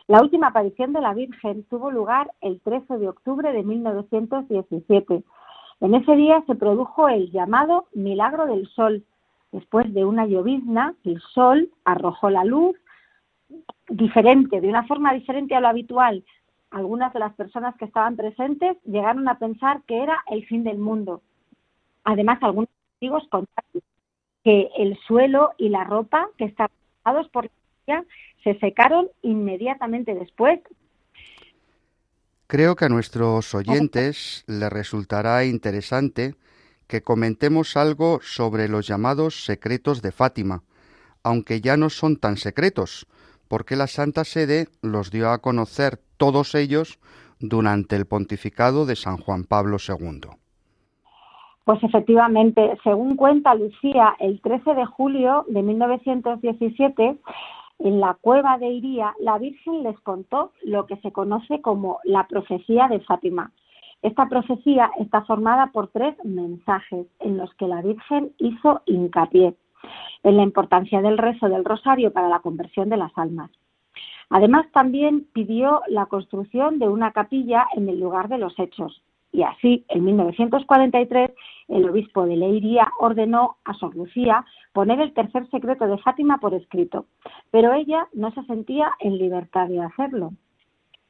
La 0.06 0.20
última 0.20 0.48
aparición 0.48 0.92
de 0.92 1.00
la 1.00 1.14
Virgen 1.14 1.62
tuvo 1.70 1.90
lugar 1.90 2.32
el 2.40 2.60
13 2.60 2.98
de 2.98 3.08
octubre 3.08 3.52
de 3.52 3.62
1917. 3.62 5.22
En 5.80 5.94
ese 5.94 6.16
día 6.16 6.42
se 6.46 6.56
produjo 6.56 7.08
el 7.08 7.30
llamado 7.30 7.86
Milagro 7.94 8.46
del 8.46 8.66
Sol. 8.68 9.04
Después 9.52 9.92
de 9.94 10.04
una 10.04 10.26
llovizna, 10.26 10.94
el 11.04 11.20
sol 11.20 11.70
arrojó 11.84 12.28
la 12.28 12.44
luz 12.44 12.76
diferente, 13.88 14.60
de 14.60 14.68
una 14.68 14.84
forma 14.86 15.12
diferente 15.12 15.54
a 15.54 15.60
lo 15.60 15.68
habitual. 15.68 16.24
Algunas 16.70 17.12
de 17.12 17.20
las 17.20 17.34
personas 17.34 17.76
que 17.76 17.84
estaban 17.84 18.16
presentes 18.16 18.76
llegaron 18.84 19.28
a 19.28 19.38
pensar 19.38 19.82
que 19.86 20.02
era 20.02 20.18
el 20.30 20.44
fin 20.46 20.64
del 20.64 20.78
mundo. 20.78 21.22
Además, 22.04 22.38
algunos 22.42 22.71
testigos 22.92 23.23
contaron 23.30 23.83
que 24.45 24.69
el 24.76 24.99
suelo 25.07 25.52
y 25.59 25.69
la 25.69 25.85
ropa 25.85 26.28
que 26.38 26.47
estaban 26.47 26.73
usados 27.00 27.28
por 27.28 27.50
la 27.87 28.04
se 28.45 28.59
secaron 28.59 29.09
inmediatamente 29.23 30.14
después. 30.14 30.61
Creo 32.47 32.75
que 32.75 32.87
a 32.87 32.88
nuestros 32.88 33.54
oyentes 33.54 34.45
les 34.47 34.71
resultará 34.71 35.45
interesante 35.45 36.35
que 36.87 37.02
comentemos 37.02 37.76
algo 37.76 38.19
sobre 38.23 38.69
los 38.69 38.87
llamados 38.87 39.45
secretos 39.45 40.02
de 40.02 40.11
Fátima, 40.11 40.64
aunque 41.23 41.61
ya 41.61 41.76
no 41.76 41.90
son 41.90 42.16
tan 42.16 42.37
secretos, 42.37 43.07
porque 43.47 43.76
la 43.76 43.87
Santa 43.87 44.25
Sede 44.25 44.69
los 44.83 45.11
dio 45.11 45.30
a 45.30 45.40
conocer 45.40 46.00
todos 46.16 46.54
ellos 46.54 46.99
durante 47.38 47.95
el 47.95 48.07
pontificado 48.07 48.87
de 48.87 48.97
San 48.97 49.16
Juan 49.19 49.45
Pablo 49.45 49.76
II. 49.78 50.30
Pues 51.64 51.82
efectivamente, 51.82 52.76
según 52.82 53.16
cuenta 53.16 53.54
Lucía, 53.54 54.16
el 54.18 54.40
13 54.40 54.74
de 54.74 54.86
julio 54.86 55.44
de 55.48 55.62
1917, 55.62 57.18
en 57.80 58.00
la 58.00 58.14
cueva 58.20 58.58
de 58.58 58.68
Iría, 58.68 59.14
la 59.20 59.38
Virgen 59.38 59.82
les 59.82 59.98
contó 60.00 60.52
lo 60.62 60.86
que 60.86 60.96
se 60.96 61.12
conoce 61.12 61.60
como 61.60 62.00
la 62.04 62.26
profecía 62.26 62.88
de 62.88 63.00
Fátima. 63.00 63.52
Esta 64.02 64.28
profecía 64.28 64.90
está 64.98 65.22
formada 65.22 65.66
por 65.68 65.88
tres 65.88 66.14
mensajes 66.24 67.06
en 67.20 67.36
los 67.36 67.52
que 67.54 67.68
la 67.68 67.82
Virgen 67.82 68.32
hizo 68.38 68.82
hincapié 68.86 69.54
en 70.22 70.36
la 70.36 70.42
importancia 70.42 71.00
del 71.02 71.18
rezo 71.18 71.48
del 71.48 71.64
rosario 71.64 72.12
para 72.12 72.28
la 72.28 72.40
conversión 72.40 72.88
de 72.88 72.96
las 72.96 73.16
almas. 73.16 73.50
Además, 74.30 74.66
también 74.72 75.26
pidió 75.32 75.82
la 75.88 76.06
construcción 76.06 76.78
de 76.78 76.88
una 76.88 77.12
capilla 77.12 77.66
en 77.74 77.88
el 77.88 77.98
lugar 77.98 78.28
de 78.28 78.38
los 78.38 78.58
hechos, 78.58 79.02
y 79.32 79.42
así, 79.42 79.84
en 79.88 80.04
1943, 80.04 81.30
el 81.68 81.88
obispo 81.88 82.26
de 82.26 82.37
Leiría 82.37 82.88
ordenó 82.99 83.56
a 83.64 83.75
Sor 83.75 83.94
Lucía 83.94 84.44
poner 84.72 85.00
el 85.00 85.12
tercer 85.12 85.49
secreto 85.50 85.87
de 85.87 85.99
Fátima 85.99 86.38
por 86.38 86.54
escrito, 86.54 87.06
pero 87.50 87.72
ella 87.72 88.08
no 88.12 88.32
se 88.32 88.42
sentía 88.44 88.90
en 88.99 89.18
libertad 89.18 89.68
de 89.68 89.80
hacerlo. 89.80 90.32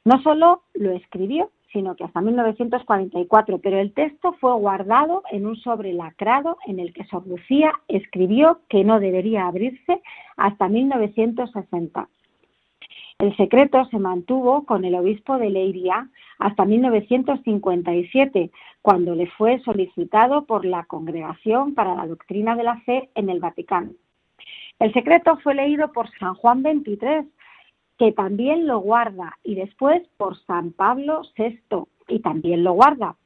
No 0.04 0.22
solo 0.22 0.62
lo 0.74 0.92
escribió, 0.92 1.50
sino 1.72 1.94
que 1.94 2.04
hasta 2.04 2.20
1944, 2.20 3.58
pero 3.58 3.78
el 3.78 3.92
texto 3.92 4.32
fue 4.34 4.52
guardado 4.54 5.22
en 5.30 5.46
un 5.46 5.56
sobre 5.56 5.92
lacrado 5.92 6.58
en 6.66 6.80
el 6.80 6.92
que 6.92 7.04
Sor 7.04 7.26
Lucía 7.26 7.72
escribió 7.88 8.60
que 8.68 8.84
no 8.84 9.00
debería 9.00 9.46
abrirse 9.46 10.02
hasta 10.36 10.68
1960. 10.68 12.08
El 13.20 13.36
secreto 13.36 13.84
se 13.90 13.98
mantuvo 13.98 14.64
con 14.64 14.82
el 14.86 14.94
obispo 14.94 15.36
de 15.36 15.50
Leiria 15.50 16.08
hasta 16.38 16.64
1957, 16.64 18.50
cuando 18.80 19.14
le 19.14 19.26
fue 19.26 19.60
solicitado 19.60 20.46
por 20.46 20.64
la 20.64 20.84
Congregación 20.84 21.74
para 21.74 21.94
la 21.94 22.06
Doctrina 22.06 22.56
de 22.56 22.62
la 22.62 22.80
Fe 22.80 23.10
en 23.14 23.28
el 23.28 23.38
Vaticano. 23.38 23.90
El 24.78 24.94
secreto 24.94 25.36
fue 25.42 25.54
leído 25.54 25.92
por 25.92 26.08
San 26.18 26.34
Juan 26.34 26.62
XXIII, 26.62 27.28
que 27.98 28.12
también 28.12 28.66
lo 28.66 28.78
guarda, 28.78 29.36
y 29.44 29.54
después 29.54 30.00
por 30.16 30.38
San 30.46 30.72
Pablo 30.72 31.20
VI, 31.36 31.84
y 32.08 32.20
también 32.20 32.64
lo 32.64 32.72
guarda. 32.72 33.16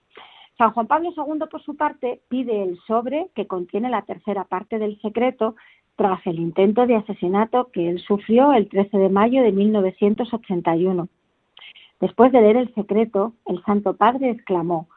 San 0.58 0.72
Juan 0.72 0.88
Pablo 0.88 1.12
II, 1.16 1.46
por 1.48 1.62
su 1.62 1.76
parte, 1.76 2.20
pide 2.28 2.64
el 2.64 2.80
sobre 2.88 3.28
que 3.36 3.46
contiene 3.46 3.90
la 3.90 4.02
tercera 4.02 4.42
parte 4.42 4.80
del 4.80 5.00
secreto 5.00 5.54
tras 5.96 6.26
el 6.26 6.40
intento 6.40 6.86
de 6.86 6.96
asesinato 6.96 7.70
que 7.72 7.88
él 7.88 8.00
sufrió 8.00 8.52
el 8.52 8.68
13 8.68 8.98
de 8.98 9.08
mayo 9.08 9.42
de 9.42 9.52
1981. 9.52 11.08
Después 12.00 12.32
de 12.32 12.40
leer 12.40 12.56
el 12.56 12.74
secreto, 12.74 13.32
el 13.46 13.62
Santo 13.64 13.94
Padre 13.94 14.30
exclamó, 14.30 14.88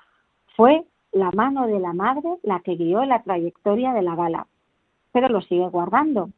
fue 0.55 0.83
la 1.11 1.31
mano 1.31 1.67
de 1.67 1.79
la 1.79 1.93
Madre 1.93 2.29
la 2.43 2.59
que 2.61 2.75
guió 2.75 3.05
la 3.05 3.23
trayectoria 3.23 3.93
de 3.93 4.01
la 4.01 4.15
bala, 4.15 4.47
pero 5.11 5.29
lo 5.29 5.41
sigue 5.41 5.67
guardando. 5.69 6.29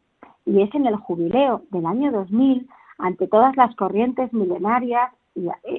Y 0.46 0.62
es 0.62 0.74
en 0.75 0.86
el 0.86 0.96
jubileo 0.96 1.63
del 1.72 1.86
año 1.86 2.12
2000, 2.12 2.68
ante 2.98 3.28
todas 3.28 3.56
las 3.56 3.75
corrientes 3.75 4.34
milenarias 4.34 5.12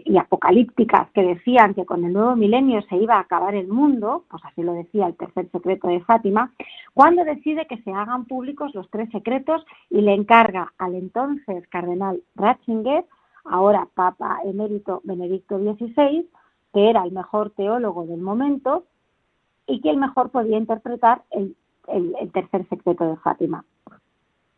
y, 0.05 0.17
apocalípticas 0.17 1.11
que 1.13 1.23
decían 1.23 1.75
que 1.75 1.85
con 1.85 2.05
el 2.05 2.13
nuevo 2.13 2.37
milenio 2.37 2.83
se 2.83 2.97
iba 2.97 3.17
a 3.17 3.21
acabar 3.21 3.55
el 3.55 3.69
mundo, 3.69 4.25
pues 4.31 4.43
así 4.45 4.63
lo 4.63 4.73
decía 4.73 5.07
el 5.07 5.17
tercer 5.17 5.51
secreto 5.51 5.89
de 5.89 6.01
Fátima, 6.01 6.53
cuando 6.95 7.25
decide 7.25 7.67
que 7.67 7.81
se 7.83 7.93
hagan 7.93 8.25
públicos 8.25 8.75
los 8.75 8.91
tres 8.91 9.11
secretos 9.11 9.65
y 9.89 10.01
le 10.01 10.15
encarga 10.15 10.73
al 10.79 10.95
entonces 10.95 11.67
cardenal 11.69 12.23
Ratzinger, 12.35 13.05
ahora 13.45 13.89
Papa 13.95 14.39
emérito 14.45 15.01
Benedicto 15.05 15.59
XVI, 15.59 16.29
que 16.73 16.91
era 16.91 17.05
el 17.05 17.13
mejor 17.13 17.51
teólogo 17.51 18.05
del 18.07 18.21
momento 18.21 18.85
y 19.67 19.81
que 19.81 19.91
el 19.91 19.97
mejor 19.97 20.31
podía 20.31 20.59
interpretar 20.59 21.23
el, 21.31 21.57
el 21.89 22.33
tercer 22.33 22.69
secreto 22.69 23.05
de 23.05 23.17
Fátima. 23.17 23.65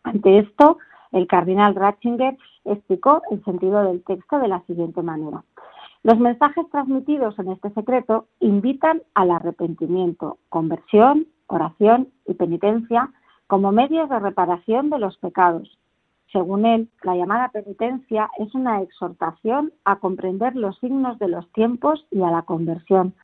Ante 0.04 0.38
esto, 0.38 0.78
el 1.12 1.26
cardenal 1.26 1.74
Ratzinger 1.74 2.36
explicó 2.64 3.22
el 3.30 3.44
sentido 3.44 3.84
del 3.84 4.02
texto 4.04 4.38
de 4.38 4.48
la 4.48 4.60
siguiente 4.66 5.02
manera. 5.02 5.44
Los 6.02 6.18
mensajes 6.18 6.68
transmitidos 6.70 7.38
en 7.38 7.52
este 7.52 7.70
secreto 7.70 8.26
invitan 8.40 9.02
al 9.14 9.30
arrepentimiento, 9.30 10.38
conversión, 10.48 11.26
oración 11.46 12.08
y 12.26 12.34
penitencia 12.34 13.10
como 13.46 13.70
medios 13.70 14.08
de 14.08 14.18
reparación 14.18 14.90
de 14.90 14.98
los 14.98 15.16
pecados. 15.18 15.78
Según 16.32 16.64
él, 16.64 16.88
la 17.02 17.14
llamada 17.14 17.50
penitencia 17.50 18.30
es 18.38 18.54
una 18.54 18.80
exhortación 18.80 19.72
a 19.84 19.96
comprender 19.96 20.56
los 20.56 20.78
signos 20.78 21.18
de 21.18 21.28
los 21.28 21.46
tiempos 21.52 22.06
y 22.10 22.22
a 22.22 22.30
la 22.30 22.42
conversión. 22.42 23.14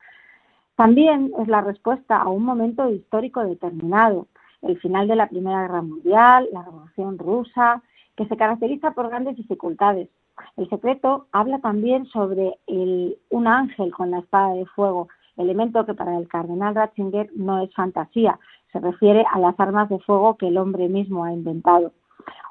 También 0.77 1.33
es 1.41 1.49
la 1.49 1.63
respuesta 1.63 2.19
a 2.19 2.29
un 2.29 2.45
momento 2.45 2.89
histórico 2.91 3.43
determinado, 3.43 4.29
el 4.63 4.79
final 4.81 5.09
de 5.09 5.17
la 5.17 5.29
Primera 5.29 5.63
Guerra 5.63 5.83
Mundial, 5.83 6.49
la 6.53 6.63
Revolución 6.63 7.19
Rusa, 7.19 7.83
que 8.17 8.27
se 8.27 8.37
caracteriza 8.37 8.93
por 8.93 9.09
grandes 9.09 9.37
dificultades. 9.37 10.09
El 10.57 10.69
secreto 10.69 11.27
habla 11.33 11.59
también 11.61 12.07
sobre 12.07 12.59
un 12.67 13.47
ángel 13.47 13.93
con 13.93 14.11
la 14.11 14.21
espada 14.21 14.55
de 14.55 14.67
fuego, 14.67 15.09
elemento 15.37 15.87
que 15.87 15.95
para 15.95 16.17
el 16.17 16.29
cardenal 16.29 16.75
Ratzinger 16.75 17.31
no 17.35 17.63
es 17.63 17.73
fantasía, 17.75 18.39
se 18.73 18.81
refiere 18.81 19.25
a 19.33 19.39
las 19.39 19.59
armas 19.59 19.89
de 19.89 19.99
fuego 20.01 20.37
que 20.37 20.49
el 20.49 20.59
hombre 20.59 20.89
mismo 20.89 21.25
ha 21.25 21.33
inventado. 21.33 21.93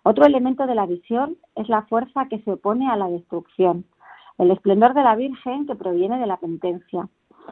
Otro 0.04 0.26
elemento 0.26 0.66
de 0.66 0.76
la 0.76 0.86
visión 0.86 1.38
es 1.56 1.68
la 1.70 1.84
fuerza 1.84 2.28
que 2.30 2.40
se 2.40 2.52
opone 2.54 2.90
a 2.90 2.96
la 2.96 3.10
destrucción, 3.10 3.86
el 4.38 4.52
esplendor 4.52 4.94
de 4.94 5.04
la 5.04 5.16
Virgen 5.16 5.68
que 5.68 5.76
proviene 5.76 6.20
de 6.20 6.28
la 6.28 6.38
penitencia. 6.38 7.10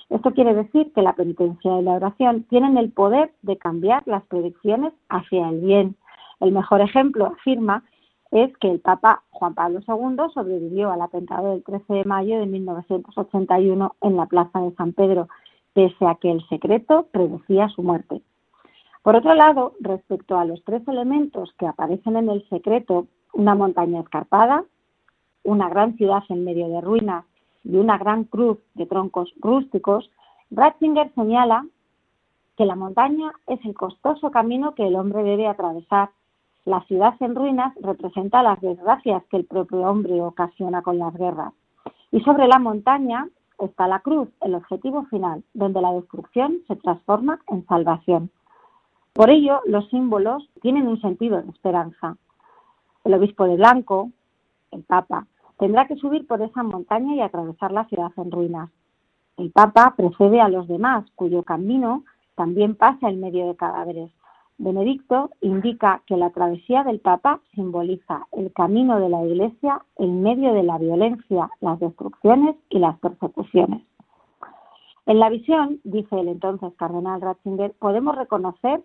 Esto 0.09 0.31
quiere 0.33 0.53
decir 0.53 0.91
que 0.93 1.01
la 1.01 1.13
penitencia 1.13 1.79
y 1.79 1.83
la 1.83 1.93
oración 1.93 2.43
tienen 2.43 2.77
el 2.77 2.91
poder 2.91 3.31
de 3.41 3.57
cambiar 3.57 4.03
las 4.05 4.23
predicciones 4.23 4.93
hacia 5.09 5.49
el 5.49 5.61
bien. 5.61 5.95
El 6.39 6.51
mejor 6.51 6.81
ejemplo, 6.81 7.27
afirma, 7.27 7.83
es 8.31 8.55
que 8.57 8.69
el 8.69 8.79
Papa 8.79 9.23
Juan 9.31 9.53
Pablo 9.53 9.79
II 9.87 10.17
sobrevivió 10.33 10.91
al 10.91 11.01
atentado 11.01 11.51
del 11.51 11.63
13 11.63 11.93
de 11.93 12.03
mayo 12.05 12.39
de 12.39 12.45
1981 12.45 13.95
en 14.01 14.17
la 14.17 14.25
Plaza 14.25 14.59
de 14.59 14.75
San 14.75 14.93
Pedro, 14.93 15.29
pese 15.73 16.05
a 16.05 16.15
que 16.15 16.31
el 16.31 16.45
secreto 16.49 17.07
predecía 17.11 17.69
su 17.69 17.83
muerte. 17.83 18.21
Por 19.03 19.15
otro 19.15 19.35
lado, 19.35 19.73
respecto 19.79 20.37
a 20.37 20.45
los 20.45 20.63
tres 20.63 20.85
elementos 20.87 21.53
que 21.59 21.67
aparecen 21.67 22.17
en 22.17 22.29
el 22.29 22.47
secreto, 22.49 23.07
una 23.33 23.53
montaña 23.53 24.01
escarpada, 24.01 24.63
una 25.43 25.69
gran 25.69 25.95
ciudad 25.95 26.23
en 26.29 26.43
medio 26.43 26.67
de 26.69 26.81
ruinas 26.81 27.25
y 27.65 27.77
una 27.77 27.97
gran 27.97 28.23
cruz 28.25 28.59
de 28.75 28.85
troncos 28.85 29.33
rústicos, 29.41 30.09
Ratzinger 30.51 31.11
señala 31.15 31.65
que 32.55 32.65
la 32.65 32.75
montaña 32.75 33.33
es 33.47 33.59
el 33.65 33.73
costoso 33.73 34.31
camino 34.31 34.75
que 34.75 34.87
el 34.87 34.95
hombre 34.95 35.23
debe 35.23 35.47
atravesar. 35.47 36.11
La 36.63 36.81
ciudad 36.83 37.15
en 37.19 37.35
ruinas 37.35 37.73
representa 37.81 38.43
las 38.43 38.61
desgracias 38.61 39.23
que 39.25 39.37
el 39.37 39.45
propio 39.45 39.79
hombre 39.81 40.21
ocasiona 40.21 40.81
con 40.81 40.97
las 40.97 41.13
guerras. 41.13 41.53
Y 42.11 42.21
sobre 42.21 42.47
la 42.47 42.59
montaña 42.59 43.27
está 43.59 43.87
la 43.87 43.99
cruz, 43.99 44.29
el 44.41 44.55
objetivo 44.55 45.05
final, 45.05 45.43
donde 45.53 45.81
la 45.81 45.91
destrucción 45.93 46.59
se 46.67 46.75
transforma 46.77 47.39
en 47.47 47.65
salvación. 47.65 48.29
Por 49.13 49.29
ello, 49.29 49.61
los 49.65 49.89
símbolos 49.89 50.49
tienen 50.61 50.87
un 50.87 50.99
sentido 51.01 51.41
de 51.41 51.49
esperanza. 51.49 52.17
El 53.03 53.13
obispo 53.13 53.45
de 53.45 53.55
blanco, 53.55 54.11
el 54.71 54.83
Papa, 54.83 55.27
tendrá 55.57 55.87
que 55.87 55.95
subir 55.95 56.27
por 56.27 56.41
esa 56.41 56.63
montaña 56.63 57.15
y 57.15 57.21
atravesar 57.21 57.71
la 57.71 57.85
ciudad 57.85 58.11
en 58.17 58.31
ruinas. 58.31 58.69
El 59.37 59.51
Papa 59.51 59.93
precede 59.97 60.41
a 60.41 60.49
los 60.49 60.67
demás, 60.67 61.05
cuyo 61.15 61.43
camino 61.43 62.03
también 62.35 62.75
pasa 62.75 63.09
en 63.09 63.19
medio 63.19 63.47
de 63.47 63.55
cadáveres. 63.55 64.11
Benedicto 64.57 65.31
indica 65.41 66.01
que 66.05 66.15
la 66.15 66.29
travesía 66.29 66.83
del 66.83 66.99
Papa 66.99 67.41
simboliza 67.53 68.27
el 68.31 68.53
camino 68.53 68.99
de 68.99 69.09
la 69.09 69.23
Iglesia 69.25 69.83
en 69.97 70.21
medio 70.23 70.53
de 70.53 70.63
la 70.63 70.77
violencia, 70.77 71.49
las 71.59 71.79
destrucciones 71.79 72.55
y 72.69 72.79
las 72.79 72.97
persecuciones. 72.99 73.83
En 75.05 75.19
la 75.19 75.29
visión, 75.29 75.81
dice 75.83 76.19
el 76.19 76.29
entonces 76.29 76.73
cardenal 76.77 77.21
Ratzinger, 77.21 77.73
podemos 77.73 78.15
reconocer 78.15 78.81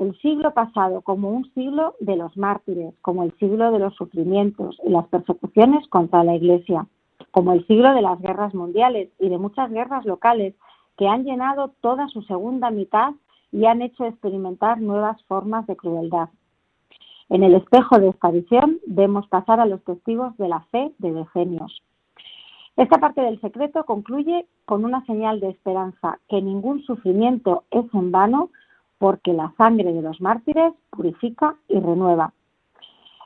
el 0.00 0.18
siglo 0.20 0.54
pasado 0.54 1.02
como 1.02 1.30
un 1.30 1.52
siglo 1.52 1.94
de 2.00 2.16
los 2.16 2.34
mártires, 2.34 2.94
como 3.02 3.22
el 3.22 3.36
siglo 3.38 3.70
de 3.70 3.78
los 3.78 3.94
sufrimientos 3.96 4.78
y 4.82 4.88
las 4.88 5.06
persecuciones 5.08 5.86
contra 5.88 6.24
la 6.24 6.34
Iglesia, 6.34 6.86
como 7.30 7.52
el 7.52 7.66
siglo 7.66 7.92
de 7.92 8.00
las 8.00 8.18
guerras 8.18 8.54
mundiales 8.54 9.10
y 9.18 9.28
de 9.28 9.36
muchas 9.36 9.70
guerras 9.70 10.06
locales 10.06 10.54
que 10.96 11.06
han 11.06 11.24
llenado 11.24 11.72
toda 11.82 12.08
su 12.08 12.22
segunda 12.22 12.70
mitad 12.70 13.12
y 13.52 13.66
han 13.66 13.82
hecho 13.82 14.06
experimentar 14.06 14.80
nuevas 14.80 15.22
formas 15.24 15.66
de 15.66 15.76
crueldad. 15.76 16.30
En 17.28 17.42
el 17.42 17.54
espejo 17.54 17.98
de 17.98 18.08
esta 18.08 18.30
visión 18.30 18.78
vemos 18.86 19.28
pasar 19.28 19.60
a 19.60 19.66
los 19.66 19.84
testigos 19.84 20.34
de 20.38 20.48
la 20.48 20.60
fe 20.72 20.92
de 20.98 21.12
decenios. 21.12 21.82
Esta 22.76 22.98
parte 22.98 23.20
del 23.20 23.38
secreto 23.42 23.84
concluye 23.84 24.46
con 24.64 24.86
una 24.86 25.04
señal 25.04 25.40
de 25.40 25.50
esperanza, 25.50 26.18
que 26.28 26.40
ningún 26.40 26.82
sufrimiento 26.84 27.64
es 27.70 27.84
en 27.92 28.10
vano 28.10 28.48
porque 29.00 29.32
la 29.32 29.50
sangre 29.56 29.94
de 29.94 30.02
los 30.02 30.20
mártires 30.20 30.74
purifica 30.90 31.56
y 31.68 31.80
renueva. 31.80 32.34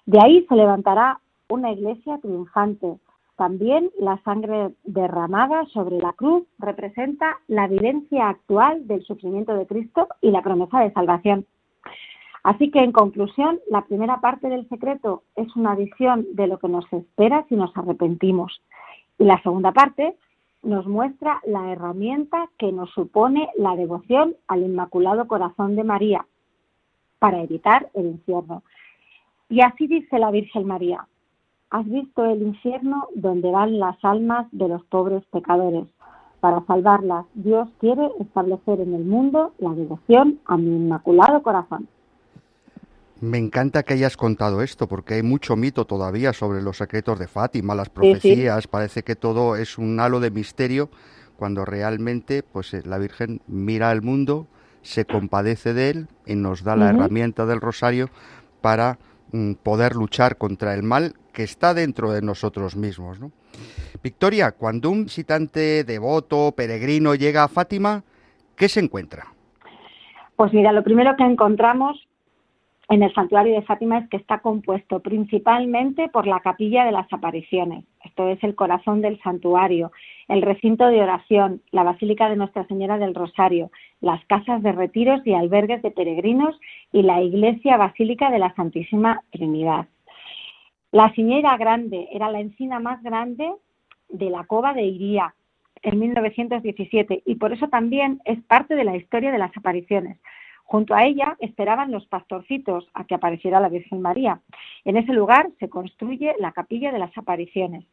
De 0.06 0.20
ahí 0.22 0.46
se 0.48 0.54
levantará 0.54 1.18
una 1.48 1.72
iglesia 1.72 2.18
triunfante. 2.18 2.96
También 3.34 3.90
la 3.98 4.22
sangre 4.22 4.70
derramada 4.84 5.66
sobre 5.72 5.98
la 5.98 6.12
cruz 6.12 6.44
representa 6.60 7.38
la 7.48 7.66
vivencia 7.66 8.28
actual 8.28 8.86
del 8.86 9.02
sufrimiento 9.02 9.52
de 9.54 9.66
Cristo 9.66 10.06
y 10.20 10.30
la 10.30 10.42
promesa 10.42 10.78
de 10.78 10.92
salvación. 10.92 11.44
Así 12.44 12.70
que, 12.70 12.78
en 12.78 12.92
conclusión, 12.92 13.58
la 13.68 13.80
primera 13.82 14.20
parte 14.20 14.48
del 14.48 14.68
secreto 14.68 15.24
es 15.34 15.56
una 15.56 15.74
visión 15.74 16.24
de 16.34 16.46
lo 16.46 16.58
que 16.60 16.68
nos 16.68 16.84
espera 16.92 17.46
si 17.48 17.56
nos 17.56 17.76
arrepentimos. 17.76 18.60
Y 19.18 19.24
la 19.24 19.42
segunda 19.42 19.72
parte 19.72 20.14
nos 20.64 20.86
muestra 20.86 21.40
la 21.46 21.70
herramienta 21.70 22.48
que 22.58 22.72
nos 22.72 22.90
supone 22.90 23.50
la 23.56 23.76
devoción 23.76 24.36
al 24.48 24.62
Inmaculado 24.62 25.26
Corazón 25.28 25.76
de 25.76 25.84
María 25.84 26.26
para 27.18 27.42
evitar 27.42 27.90
el 27.94 28.06
infierno. 28.06 28.62
Y 29.48 29.60
así 29.60 29.86
dice 29.86 30.18
la 30.18 30.30
Virgen 30.30 30.66
María, 30.66 31.06
has 31.70 31.86
visto 31.88 32.24
el 32.24 32.42
infierno 32.42 33.08
donde 33.14 33.50
van 33.50 33.78
las 33.78 33.96
almas 34.04 34.46
de 34.52 34.68
los 34.68 34.84
pobres 34.84 35.24
pecadores. 35.26 35.86
Para 36.40 36.64
salvarlas, 36.66 37.26
Dios 37.34 37.68
quiere 37.78 38.10
establecer 38.20 38.80
en 38.80 38.94
el 38.94 39.04
mundo 39.04 39.52
la 39.58 39.70
devoción 39.70 40.40
a 40.44 40.56
mi 40.56 40.76
Inmaculado 40.76 41.42
Corazón. 41.42 41.88
Me 43.20 43.38
encanta 43.38 43.82
que 43.82 43.94
hayas 43.94 44.16
contado 44.16 44.62
esto, 44.62 44.88
porque 44.88 45.14
hay 45.14 45.22
mucho 45.22 45.56
mito 45.56 45.86
todavía 45.86 46.32
sobre 46.32 46.62
los 46.62 46.78
secretos 46.78 47.18
de 47.18 47.28
Fátima, 47.28 47.74
las 47.74 47.88
profecías, 47.88 48.66
parece 48.66 49.02
que 49.02 49.16
todo 49.16 49.56
es 49.56 49.78
un 49.78 49.98
halo 50.00 50.20
de 50.20 50.30
misterio, 50.30 50.90
cuando 51.36 51.64
realmente 51.64 52.42
pues 52.42 52.74
eh, 52.74 52.82
la 52.84 52.98
Virgen 52.98 53.40
mira 53.46 53.90
al 53.90 54.02
mundo, 54.02 54.46
se 54.82 55.04
compadece 55.04 55.72
de 55.74 55.90
él 55.90 56.08
y 56.26 56.34
nos 56.34 56.62
da 56.62 56.76
la 56.76 56.90
herramienta 56.90 57.46
del 57.46 57.60
rosario 57.60 58.10
para 58.60 58.98
mm, 59.32 59.54
poder 59.54 59.96
luchar 59.96 60.36
contra 60.36 60.74
el 60.74 60.82
mal 60.82 61.14
que 61.32 61.42
está 61.42 61.72
dentro 61.72 62.12
de 62.12 62.20
nosotros 62.20 62.76
mismos. 62.76 63.18
Victoria, 64.02 64.52
cuando 64.52 64.90
un 64.90 65.04
visitante 65.04 65.84
devoto, 65.84 66.52
peregrino 66.52 67.14
llega 67.14 67.44
a 67.44 67.48
Fátima, 67.48 68.02
¿qué 68.56 68.68
se 68.68 68.80
encuentra? 68.80 69.26
Pues 70.36 70.52
mira, 70.52 70.72
lo 70.72 70.84
primero 70.84 71.16
que 71.16 71.24
encontramos 71.24 72.06
en 72.88 73.02
el 73.02 73.14
santuario 73.14 73.54
de 73.54 73.62
Fátima 73.62 73.98
es 73.98 74.08
que 74.10 74.18
está 74.18 74.40
compuesto 74.40 75.00
principalmente 75.00 76.08
por 76.08 76.26
la 76.26 76.40
capilla 76.40 76.84
de 76.84 76.92
las 76.92 77.10
apariciones. 77.12 77.84
Esto 78.04 78.28
es 78.28 78.42
el 78.44 78.54
corazón 78.54 79.00
del 79.00 79.20
santuario, 79.22 79.90
el 80.28 80.42
recinto 80.42 80.86
de 80.86 81.00
oración, 81.00 81.62
la 81.70 81.82
Basílica 81.82 82.28
de 82.28 82.36
Nuestra 82.36 82.66
Señora 82.66 82.98
del 82.98 83.14
Rosario, 83.14 83.70
las 84.00 84.22
casas 84.26 84.62
de 84.62 84.72
retiros 84.72 85.26
y 85.26 85.32
albergues 85.32 85.80
de 85.82 85.90
peregrinos 85.90 86.58
y 86.92 87.02
la 87.02 87.22
iglesia 87.22 87.78
basílica 87.78 88.30
de 88.30 88.38
la 88.38 88.54
Santísima 88.54 89.22
Trinidad. 89.30 89.86
La 90.92 91.10
Ciñera 91.14 91.56
Grande 91.56 92.08
era 92.12 92.30
la 92.30 92.40
encina 92.40 92.80
más 92.80 93.02
grande 93.02 93.50
de 94.10 94.30
la 94.30 94.44
cova 94.44 94.74
de 94.74 94.82
Iría 94.82 95.34
en 95.82 95.98
1917 95.98 97.22
y 97.24 97.34
por 97.36 97.52
eso 97.52 97.68
también 97.68 98.20
es 98.26 98.42
parte 98.44 98.74
de 98.74 98.84
la 98.84 98.96
historia 98.96 99.32
de 99.32 99.38
las 99.38 99.56
apariciones. 99.56 100.18
Junto 100.64 100.94
a 100.94 101.04
ella 101.04 101.36
esperaban 101.40 101.92
los 101.92 102.06
pastorcitos 102.06 102.88
a 102.94 103.04
que 103.04 103.14
apareciera 103.14 103.60
la 103.60 103.68
Virgen 103.68 104.00
María. 104.00 104.40
En 104.84 104.96
ese 104.96 105.12
lugar 105.12 105.50
se 105.60 105.68
construye 105.68 106.34
la 106.40 106.52
capilla 106.52 106.90
de 106.90 106.98
las 106.98 107.16
apariciones. 107.16 107.84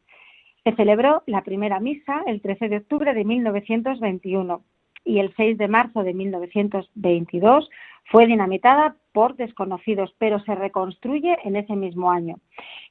Se 0.64 0.74
celebró 0.74 1.22
la 1.26 1.42
primera 1.42 1.80
misa 1.80 2.22
el 2.26 2.40
13 2.40 2.68
de 2.68 2.76
octubre 2.78 3.14
de 3.14 3.24
1921 3.24 4.62
y 5.04 5.18
el 5.18 5.34
6 5.36 5.58
de 5.58 5.68
marzo 5.68 6.02
de 6.02 6.14
1922 6.14 7.68
fue 8.04 8.26
dinamitada 8.26 8.96
por 9.12 9.36
desconocidos, 9.36 10.14
pero 10.18 10.40
se 10.40 10.54
reconstruye 10.54 11.36
en 11.44 11.56
ese 11.56 11.76
mismo 11.76 12.10
año. 12.10 12.36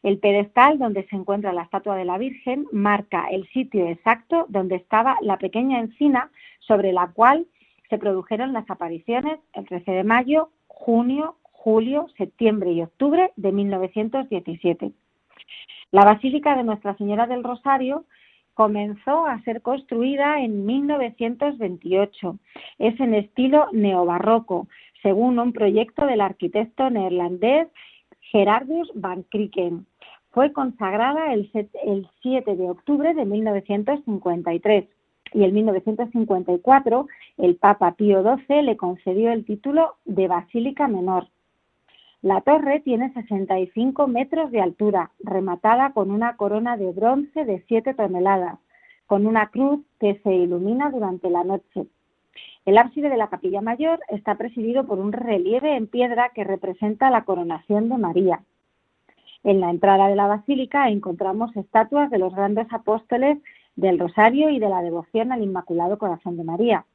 El 0.04 0.20
pedestal 0.20 0.80
donde 0.80 1.06
se 1.08 1.16
encuentra 1.16 1.54
la 1.54 1.64
estatua 1.64 1.96
de 1.96 2.06
la 2.06 2.18
Virgen 2.18 2.66
marca 2.72 3.28
el 3.30 3.48
sitio 3.50 3.88
exacto 3.88 4.46
donde 4.50 4.76
estaba 4.76 5.18
la 5.22 5.38
pequeña 5.38 5.80
encina 5.80 6.32
sobre 6.60 6.94
la 6.94 7.08
cual 7.08 7.46
se 7.92 7.98
produjeron 7.98 8.54
las 8.54 8.68
apariciones 8.70 9.40
el 9.54 9.68
13 9.68 9.92
de 9.92 10.04
mayo, 10.06 10.50
junio, 10.68 11.36
julio, 11.44 12.08
septiembre 12.18 12.72
y 12.72 12.82
octubre 12.82 13.32
de 13.36 13.52
1917. 13.52 14.94
La 15.92 16.06
Basílica 16.06 16.56
de 16.56 16.64
Nuestra 16.64 16.96
Señora 16.96 17.28
del 17.28 17.44
Rosario 17.44 18.06
comenzó 18.54 19.26
a 19.26 19.42
ser 19.42 19.62
construida 19.62 20.40
en 20.40 20.66
1928. 20.66 22.38
Es 22.80 22.98
en 22.98 23.14
estilo 23.14 23.68
neobarroco, 23.74 24.70
según 25.04 25.38
un 25.38 25.52
proyecto 25.52 26.06
del 26.06 26.22
arquitecto 26.22 26.90
neerlandés 26.90 27.68
Gerardus 28.22 28.90
van 28.96 29.24
Krieken. 29.24 29.86
Fue 30.30 30.54
consagrada 30.54 31.34
el 31.34 31.52
7 32.22 32.56
de 32.56 32.70
octubre 32.70 33.14
de 33.14 33.26
1953 33.26 34.86
y 35.34 35.44
en 35.44 35.54
1954 35.54 37.08
el 37.38 37.56
Papa 37.56 37.94
Pío 37.94 38.24
XII 38.24 38.62
le 38.64 38.78
concedió 38.78 39.32
el 39.32 39.46
título 39.46 39.96
de 40.06 40.28
Basílica 40.28 40.88
Menor. 40.88 41.28
La 42.22 42.42
torre 42.42 42.82
tiene 42.82 43.12
65 43.14 44.08
metros 44.08 44.52
de 44.52 44.62
altura, 44.62 45.12
rematada 45.20 45.92
con 45.94 46.12
una 46.12 46.36
corona 46.36 46.78
de 46.78 46.92
bronce 46.92 47.46
de 47.46 47.64
7 47.68 47.96
toneladas, 47.96 48.60
con 49.08 49.26
una 49.26 49.48
cruz 49.48 49.82
que 50.00 50.20
se 50.24 50.32
ilumina 50.34 50.92
durante 50.92 51.30
la 51.30 51.44
noche. 51.44 51.88
El 52.64 52.78
ábside 52.78 53.10
de 53.10 53.18
la 53.18 53.30
capilla 53.30 53.62
mayor 53.62 54.00
está 54.10 54.36
presidido 54.36 54.86
por 54.86 55.00
un 55.00 55.14
relieve 55.14 55.76
en 55.76 55.88
piedra 55.88 56.30
que 56.30 56.44
representa 56.44 57.10
la 57.10 57.26
coronación 57.26 57.90
de 57.90 57.98
María. 57.98 58.44
En 59.44 59.60
la 59.60 59.72
entrada 59.72 60.08
de 60.08 60.16
la 60.16 60.28
basílica 60.28 60.90
encontramos 60.90 61.56
estatuas 61.56 62.12
de 62.12 62.20
los 62.20 62.36
grandes 62.36 62.68
apóstoles 62.72 63.40
del 63.76 64.00
Rosario 64.00 64.50
y 64.50 64.60
de 64.60 64.70
la 64.70 64.82
devoción 64.82 65.32
al 65.32 65.44
Inmaculado 65.44 65.98
Corazón 65.98 66.38
de 66.38 66.44
María. 66.44 66.86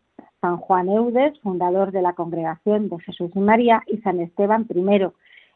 San 0.41 0.59
Juan 0.59 0.89
Eudes, 0.89 1.39
fundador 1.41 1.93
de 1.93 2.03
la 2.03 2.13
Congregación 2.13 2.89
de 2.89 2.99
Jesús 3.01 3.31
y 3.35 3.41
María, 3.41 3.83
y 3.87 3.99
San 3.99 4.21
Esteban 4.21 4.67
I, 4.69 5.09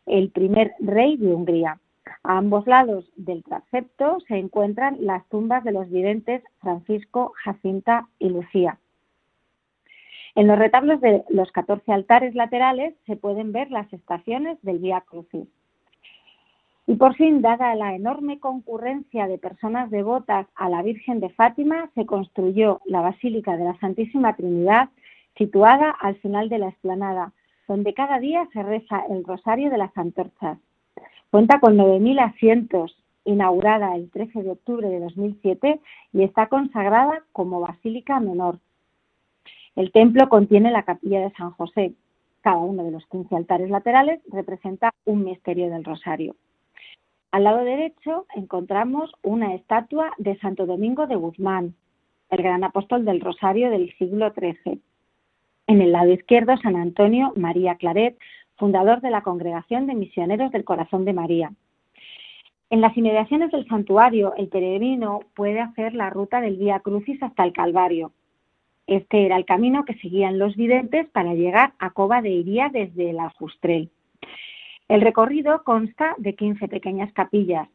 el 0.07 0.31
primer 0.31 0.75
rey 0.81 1.17
de 1.17 1.35
Hungría. 1.35 1.79
A 2.23 2.39
ambos 2.39 2.67
lados 2.67 3.05
del 3.17 3.45
transepto 3.45 4.19
se 4.27 4.37
encuentran 4.37 4.97
las 5.01 5.27
tumbas 5.29 5.65
de 5.65 5.73
los 5.73 5.89
videntes 5.91 6.43
Francisco, 6.61 7.33
Jacinta 7.45 8.09
y 8.19 8.31
Lucía. 8.31 8.79
En 10.35 10.47
los 10.47 10.59
retablos 10.59 11.01
de 11.01 11.25
los 11.29 11.51
14 11.53 11.93
altares 11.93 12.35
laterales 12.35 12.95
se 13.07 13.17
pueden 13.17 13.53
ver 13.53 13.71
las 13.71 13.93
estaciones 13.93 14.59
del 14.63 14.79
Vía 14.79 15.03
Crucis. 15.03 15.49
Y 16.91 16.97
por 16.97 17.15
fin, 17.15 17.41
dada 17.41 17.77
la 17.77 17.95
enorme 17.95 18.41
concurrencia 18.41 19.29
de 19.29 19.39
personas 19.39 19.93
devotas 19.93 20.49
a 20.57 20.69
la 20.69 20.83
Virgen 20.83 21.21
de 21.21 21.29
Fátima, 21.29 21.89
se 21.95 22.05
construyó 22.05 22.81
la 22.85 23.01
Basílica 23.01 23.57
de 23.57 23.63
la 23.63 23.79
Santísima 23.79 24.35
Trinidad, 24.35 24.89
situada 25.37 25.91
al 25.91 26.17
final 26.17 26.49
de 26.49 26.59
la 26.59 26.67
explanada, 26.67 27.33
donde 27.69 27.95
cada 27.95 28.19
día 28.19 28.49
se 28.53 28.65
reza 28.65 29.05
el 29.09 29.23
Rosario 29.23 29.71
de 29.71 29.79
las 29.79 29.97
Antorchas. 29.97 30.59
Cuenta 31.31 31.61
con 31.61 31.77
9.000 31.77 32.29
asientos, 32.29 32.97
inaugurada 33.25 33.95
el 33.95 34.11
13 34.11 34.43
de 34.43 34.51
octubre 34.51 34.89
de 34.89 34.99
2007 34.99 35.81
y 36.13 36.25
está 36.25 36.49
consagrada 36.49 37.23
como 37.31 37.61
Basílica 37.61 38.19
Menor. 38.19 38.59
El 39.77 39.93
templo 39.93 40.29
contiene 40.29 40.73
la 40.73 40.83
capilla 40.83 41.21
de 41.21 41.31
San 41.37 41.53
José. 41.53 41.93
Cada 42.41 42.59
uno 42.59 42.83
de 42.83 42.91
los 42.91 43.07
15 43.07 43.37
altares 43.37 43.71
laterales 43.71 44.21
representa 44.33 44.93
un 45.05 45.23
misterio 45.23 45.71
del 45.71 45.85
Rosario. 45.85 46.35
Al 47.33 47.45
lado 47.45 47.63
derecho 47.63 48.27
encontramos 48.35 49.13
una 49.23 49.55
estatua 49.55 50.13
de 50.19 50.37
Santo 50.39 50.67
Domingo 50.67 51.07
de 51.07 51.15
Guzmán, 51.15 51.77
el 52.29 52.43
gran 52.43 52.65
apóstol 52.65 53.05
del 53.05 53.21
Rosario 53.21 53.71
del 53.71 53.95
siglo 53.99 54.33
XIII. 54.33 54.81
En 55.69 55.81
el 55.81 55.93
lado 55.93 56.11
izquierdo, 56.11 56.57
San 56.57 56.75
Antonio 56.75 57.33
María 57.37 57.77
Claret, 57.77 58.19
fundador 58.57 59.01
de 59.01 59.11
la 59.11 59.23
Congregación 59.23 59.87
de 59.87 59.95
Misioneros 59.95 60.51
del 60.51 60.65
Corazón 60.65 61.05
de 61.05 61.13
María. 61.13 61.53
En 62.69 62.81
las 62.81 62.97
inmediaciones 62.97 63.53
del 63.53 63.67
santuario, 63.69 64.35
el 64.37 64.49
peregrino 64.49 65.21
puede 65.35 65.61
hacer 65.61 65.95
la 65.95 66.11
ruta 66.11 66.41
del 66.41 66.57
Vía 66.57 66.81
Crucis 66.81 67.23
hasta 67.23 67.45
el 67.45 67.53
Calvario. 67.53 68.11
Este 68.89 69.25
era 69.25 69.37
el 69.37 69.45
camino 69.45 69.85
que 69.85 69.95
seguían 69.95 70.41
los 70.41 70.57
videntes 70.57 71.09
para 71.11 71.35
llegar 71.35 71.75
a 71.79 71.91
Cova 71.91 72.23
de 72.23 72.31
Iría 72.31 72.71
desde 72.73 73.13
la 73.13 73.31
Fustrel. 73.31 73.89
El 74.91 75.03
recorrido 75.03 75.63
consta 75.63 76.17
de 76.19 76.35
15 76.35 76.67
pequeñas 76.67 77.13
capillas. 77.13 77.69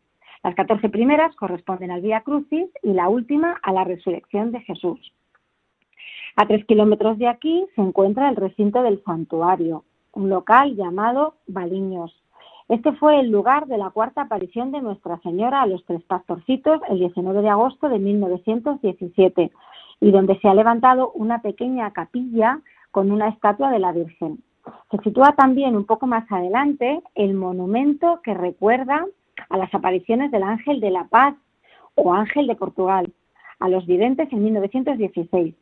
Las 0.44 0.54
14 0.54 0.90
primeras 0.90 1.34
corresponden 1.38 1.90
al 1.90 2.02
Vía 2.02 2.20
Crucis 2.20 2.68
y 2.84 2.92
la 2.92 3.08
última 3.08 3.58
a 3.64 3.72
la 3.72 3.86
resurrección 3.86 4.52
de 4.52 4.60
Jesús. 4.60 5.14
A 6.36 6.46
tres 6.46 6.66
kilómetros 6.66 7.18
de 7.18 7.30
aquí 7.30 7.66
se 7.74 7.82
encuentra 7.82 8.28
el 8.28 8.36
recinto 8.36 8.84
del 8.84 9.02
santuario, 9.06 9.86
un 10.12 10.28
local 10.28 10.76
llamado 10.76 11.36
Baliños. 11.48 12.14
Este 12.68 12.92
fue 12.92 13.22
el 13.22 13.32
lugar 13.32 13.68
de 13.68 13.78
la 13.78 13.92
cuarta 13.92 14.24
aparición 14.24 14.74
de 14.74 14.82
Nuestra 14.82 15.18
Señora 15.20 15.62
a 15.62 15.68
los 15.68 15.86
tres 15.86 16.04
pastorcitos 16.04 16.82
el 16.90 17.00
19 17.00 17.42
de 17.44 17.50
agosto 17.50 17.88
de 17.88 17.98
1917 17.98 19.52
y 20.02 20.12
donde 20.12 20.38
se 20.42 20.50
ha 20.50 20.54
levantado 20.54 21.14
una 21.14 21.42
pequeña 21.42 21.92
capilla 21.92 22.60
con 22.92 23.10
una 23.10 23.30
estatua 23.30 23.72
de 23.72 23.80
la 23.80 23.94
Virgen. 23.94 24.44
Se 24.92 24.98
sitúa 25.04 25.34
también 25.36 25.76
un 25.76 25.86
poco 25.86 26.08
más 26.08 26.30
adelante 26.32 27.02
el 27.16 27.34
monumento 27.34 28.22
que 28.24 28.34
recuerda 28.34 29.06
a 29.50 29.58
las 29.58 29.74
apariciones 29.74 30.32
del 30.32 30.44
Ángel 30.44 30.80
de 30.80 30.92
la 30.92 31.06
Paz 31.06 31.36
o 31.96 32.14
Ángel 32.14 32.48
de 32.48 32.56
Portugal 32.56 33.12
a 33.60 33.70
los 33.70 33.86
videntes 33.86 34.32
en 34.32 34.44
1916. 34.44 35.56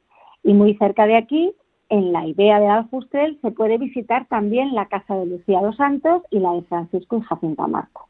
Y 0.43 0.53
muy 0.53 0.75
cerca 0.75 1.05
de 1.05 1.15
aquí, 1.17 1.53
en 1.89 2.11
la 2.11 2.25
idea 2.25 2.59
de 2.59 2.67
Aljustrel, 2.67 3.39
se 3.41 3.51
puede 3.51 3.77
visitar 3.77 4.27
también 4.27 4.73
la 4.73 4.87
casa 4.87 5.15
de 5.15 5.25
Lucía 5.25 5.61
dos 5.61 5.77
Santos 5.77 6.23
y 6.31 6.39
la 6.39 6.51
de 6.53 6.63
Francisco 6.63 7.17
y 7.17 7.21
Jacinta 7.21 7.67
Marco. 7.67 8.09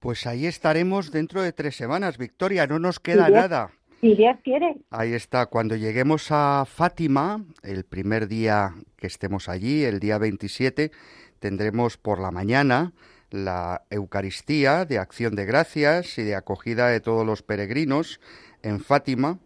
Pues 0.00 0.26
ahí 0.26 0.46
estaremos 0.46 1.10
dentro 1.10 1.42
de 1.42 1.52
tres 1.52 1.76
semanas, 1.76 2.18
Victoria, 2.18 2.66
no 2.66 2.78
nos 2.78 3.00
queda 3.00 3.28
nada. 3.28 3.70
Si 4.00 4.14
Dios 4.14 4.36
quiere. 4.44 4.76
Ahí 4.90 5.14
está, 5.14 5.46
cuando 5.46 5.74
lleguemos 5.74 6.28
a 6.30 6.64
Fátima, 6.66 7.44
el 7.62 7.84
primer 7.84 8.28
día 8.28 8.74
que 8.96 9.06
estemos 9.06 9.48
allí, 9.48 9.84
el 9.84 10.00
día 10.00 10.18
27, 10.18 10.90
tendremos 11.38 11.96
por 11.96 12.20
la 12.20 12.30
mañana 12.30 12.92
la 13.30 13.82
Eucaristía 13.90 14.84
de 14.84 14.98
acción 14.98 15.34
de 15.34 15.44
gracias 15.44 16.18
y 16.18 16.22
de 16.22 16.34
acogida 16.34 16.88
de 16.88 17.00
todos 17.00 17.26
los 17.26 17.42
peregrinos 17.42 18.20
en 18.62 18.80
Fátima. 18.80 19.38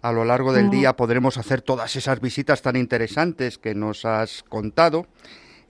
A 0.00 0.12
lo 0.12 0.24
largo 0.24 0.52
del 0.52 0.70
día 0.70 0.94
podremos 0.94 1.38
hacer 1.38 1.60
todas 1.60 1.96
esas 1.96 2.20
visitas 2.20 2.62
tan 2.62 2.76
interesantes 2.76 3.58
que 3.58 3.74
nos 3.74 4.04
has 4.04 4.44
contado 4.44 5.06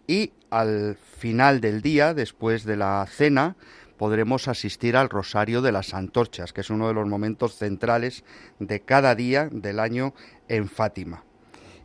y 0.07 0.33
al 0.51 0.97
final 0.97 1.61
del 1.61 1.81
día, 1.83 2.15
después 2.15 2.65
de 2.65 2.77
la 2.77 3.07
cena, 3.09 3.57
podremos 3.99 4.49
asistir 4.49 4.97
al 4.97 5.11
Rosario 5.11 5.61
de 5.61 5.73
las 5.73 5.93
Antorchas, 5.93 6.55
que 6.55 6.63
es 6.63 6.71
uno 6.71 6.89
de 6.89 6.95
los 6.95 7.07
momentos 7.07 7.57
centrales 7.57 8.25
de 8.59 8.81
cada 8.81 9.15
día 9.15 9.49
del 9.53 9.81
año 9.81 10.15
en 10.49 10.69
Fátima. 10.69 11.25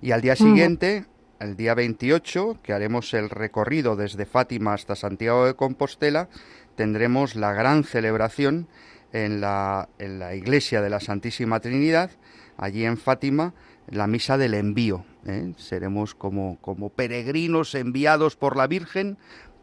Y 0.01 0.11
al 0.11 0.21
día 0.21 0.35
siguiente, 0.35 1.05
el 1.39 1.57
día 1.57 1.73
28, 1.73 2.59
que 2.63 2.73
haremos 2.73 3.13
el 3.13 3.29
recorrido 3.29 3.95
desde 3.95 4.25
Fátima 4.25 4.73
hasta 4.73 4.95
Santiago 4.95 5.45
de 5.45 5.55
Compostela, 5.55 6.29
tendremos 6.75 7.35
la 7.35 7.53
gran 7.53 7.83
celebración 7.83 8.67
en 9.11 9.41
la, 9.41 9.89
en 9.99 10.19
la 10.19 10.35
iglesia 10.35 10.81
de 10.81 10.89
la 10.89 10.99
Santísima 10.99 11.59
Trinidad, 11.59 12.11
allí 12.57 12.85
en 12.85 12.97
Fátima, 12.97 13.53
la 13.87 14.07
misa 14.07 14.37
del 14.37 14.53
envío. 14.53 15.05
¿eh? 15.25 15.53
Seremos 15.57 16.15
como, 16.15 16.57
como 16.61 16.89
peregrinos 16.89 17.75
enviados 17.75 18.35
por 18.35 18.55
la 18.55 18.67
Virgen 18.67 19.17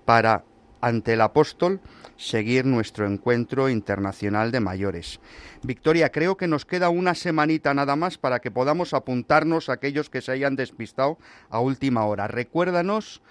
para, 0.04 0.44
ante 0.80 1.14
el 1.14 1.20
apóstol, 1.20 1.80
seguir 2.16 2.64
nuestro 2.66 3.06
encuentro 3.06 3.68
internacional 3.68 4.50
de 4.50 4.60
mayores. 4.60 5.20
Victoria, 5.62 6.10
creo 6.10 6.36
que 6.36 6.46
nos 6.46 6.64
queda 6.64 6.88
una 6.88 7.14
semanita 7.14 7.74
nada 7.74 7.96
más 7.96 8.18
para 8.18 8.40
que 8.40 8.50
podamos 8.50 8.94
apuntarnos 8.94 9.68
a 9.68 9.74
aquellos 9.74 10.10
que 10.10 10.20
se 10.20 10.32
hayan 10.32 10.56
despistado 10.56 11.18
a 11.48 11.60
última 11.60 12.04
hora. 12.04 12.28
Recuérdanos 12.28 13.22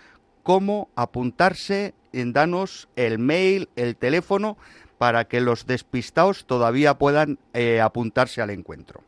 cómo 0.44 0.90
apuntarse, 0.96 1.94
danos 2.12 2.90
el 2.96 3.20
mail, 3.20 3.70
el 3.76 3.96
teléfono, 3.96 4.58
para 4.98 5.26
que 5.26 5.40
los 5.42 5.66
despistados 5.66 6.46
todavía 6.46 6.98
puedan 6.98 7.40
eh, 7.54 7.80
apuntarse 7.82 8.42
al 8.42 8.50
encuentro. 8.50 9.04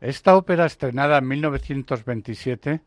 Esta 0.01 0.35
ópera, 0.35 0.65
estrenada 0.65 1.17
en 1.17 1.27
1927, 1.29 2.81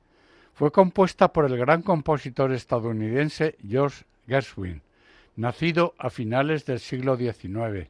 fue 0.52 0.70
compuesta 0.70 1.32
por 1.32 1.46
el 1.46 1.56
gran 1.56 1.80
compositor 1.80 2.52
estadounidense 2.52 3.56
George 3.66 4.04
Gershwin 4.26 4.82
nacido 5.36 5.94
a 5.98 6.10
finales 6.10 6.66
del 6.66 6.80
siglo 6.80 7.16
XIX. 7.16 7.88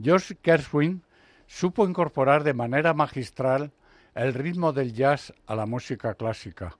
George 0.00 0.36
Gershwin 0.42 1.02
supo 1.46 1.88
incorporar 1.88 2.44
de 2.44 2.54
manera 2.54 2.94
magistral 2.94 3.72
el 4.14 4.34
ritmo 4.34 4.72
del 4.72 4.92
jazz 4.92 5.32
a 5.46 5.54
la 5.54 5.66
música 5.66 6.14
clásica. 6.14 6.76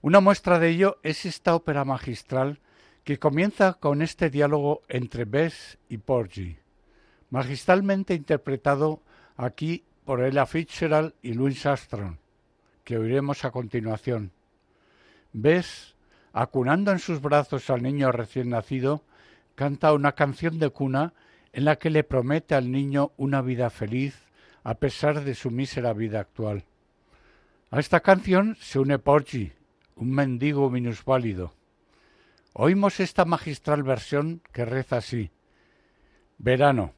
Una 0.00 0.20
muestra 0.20 0.58
de 0.58 0.68
ello 0.68 0.98
es 1.02 1.26
esta 1.26 1.54
ópera 1.54 1.84
magistral 1.84 2.60
que 3.04 3.18
comienza 3.18 3.74
con 3.74 4.02
este 4.02 4.30
diálogo 4.30 4.82
entre 4.88 5.24
Bess 5.24 5.78
y 5.88 5.98
Porgy, 5.98 6.58
magistralmente 7.30 8.14
interpretado 8.14 9.02
aquí 9.36 9.84
por 10.04 10.22
Ella 10.22 10.46
Fitzgerald 10.46 11.14
y 11.22 11.34
Louis 11.34 11.64
Armstrong, 11.66 12.16
que 12.84 12.98
oiremos 12.98 13.44
a 13.44 13.50
continuación. 13.50 14.32
Bess 15.32 15.94
acunando 16.32 16.90
en 16.92 16.98
sus 16.98 17.20
brazos 17.20 17.68
al 17.70 17.82
niño 17.82 18.12
recién 18.12 18.50
nacido, 18.50 19.04
canta 19.54 19.92
una 19.92 20.12
canción 20.12 20.58
de 20.58 20.70
cuna 20.70 21.12
en 21.52 21.64
la 21.64 21.76
que 21.76 21.90
le 21.90 22.04
promete 22.04 22.54
al 22.54 22.70
niño 22.70 23.12
una 23.16 23.42
vida 23.42 23.70
feliz 23.70 24.24
a 24.64 24.74
pesar 24.74 25.24
de 25.24 25.34
su 25.34 25.50
mísera 25.50 25.92
vida 25.92 26.20
actual. 26.20 26.64
A 27.70 27.80
esta 27.80 28.00
canción 28.00 28.56
se 28.60 28.78
une 28.78 28.98
Porgy, 28.98 29.52
un 29.96 30.10
mendigo 30.10 30.70
minusválido. 30.70 31.54
Oímos 32.54 33.00
esta 33.00 33.24
magistral 33.24 33.82
versión 33.82 34.42
que 34.52 34.64
reza 34.64 34.98
así. 34.98 35.30
Verano. 36.38 36.92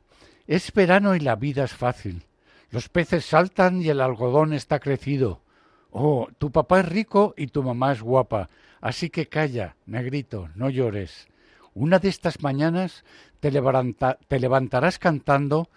Es 0.46 0.72
verano 0.72 1.14
y 1.14 1.20
la 1.20 1.36
vida 1.36 1.64
es 1.64 1.72
fácil. 1.72 2.24
Los 2.70 2.88
peces 2.88 3.24
saltan 3.24 3.80
y 3.80 3.88
el 3.88 4.00
algodón 4.00 4.52
está 4.52 4.80
crecido. 4.80 5.42
Oh, 5.90 6.28
tu 6.38 6.50
papá 6.50 6.80
es 6.80 6.88
rico 6.88 7.34
y 7.36 7.46
tu 7.46 7.62
mamá 7.62 7.92
es 7.92 8.02
guapa. 8.02 8.50
Así 8.84 9.08
que 9.08 9.30
calla, 9.30 9.76
negrito, 9.86 10.50
no 10.54 10.68
llores. 10.68 11.26
Una 11.72 12.00
de 12.00 12.10
estas 12.10 12.42
mañanas 12.42 13.02
te, 13.40 13.50
levantarás 13.50 14.98
cantando, 14.98 15.70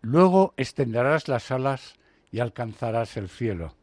luego 0.00 0.54
extenderás 0.56 1.26
las 1.26 1.50
alas 1.50 1.96
y 2.30 2.38
alcanzarás 2.38 3.16
el 3.16 3.28
cielo. 3.28 3.74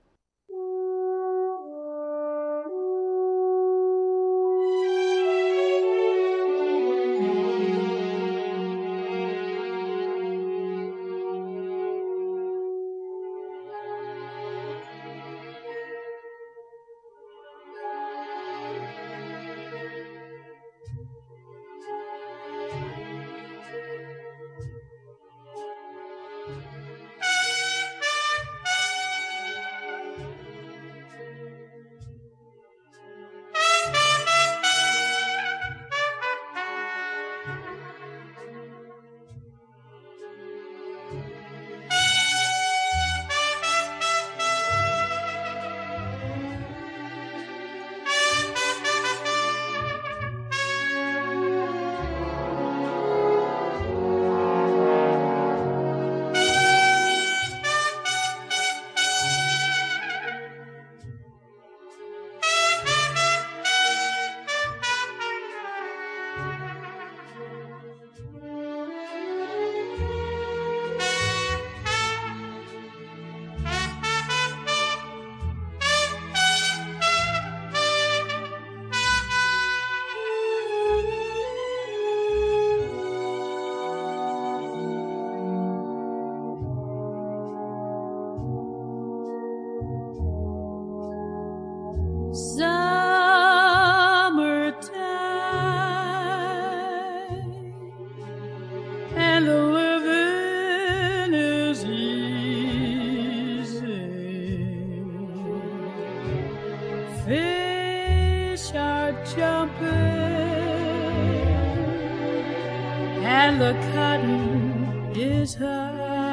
Is 115.39 115.53
high. 115.55 116.28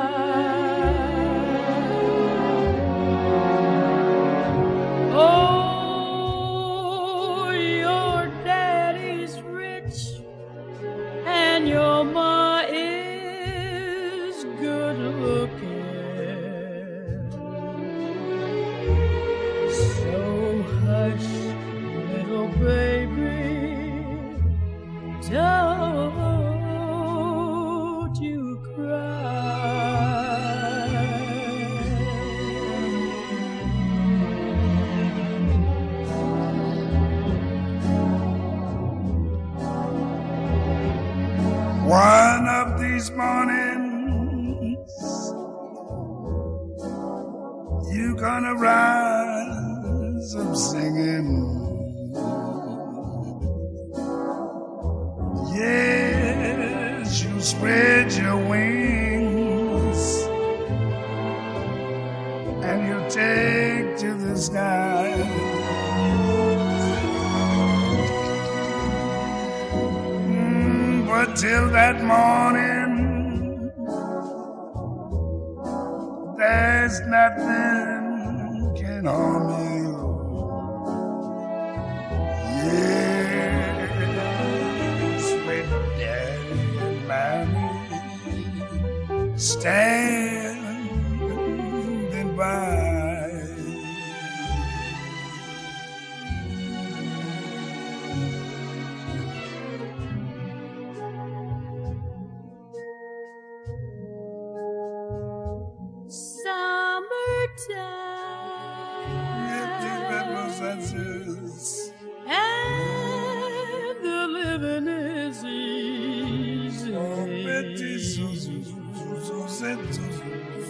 And 112.28 113.96
the 114.02 114.26
living 114.28 114.88
is 114.88 115.44
easy. 115.44 116.92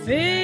Fish 0.05 0.36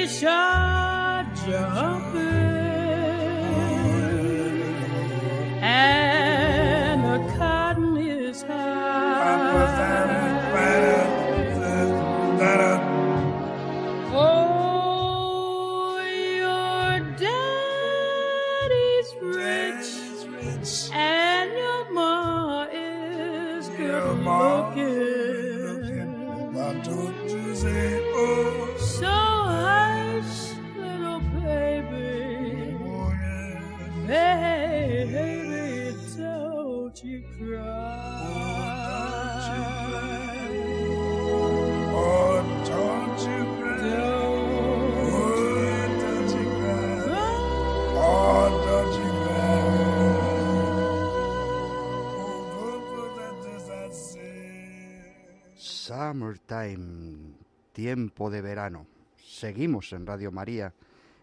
En 59.91 60.05
Radio 60.05 60.31
María, 60.31 60.73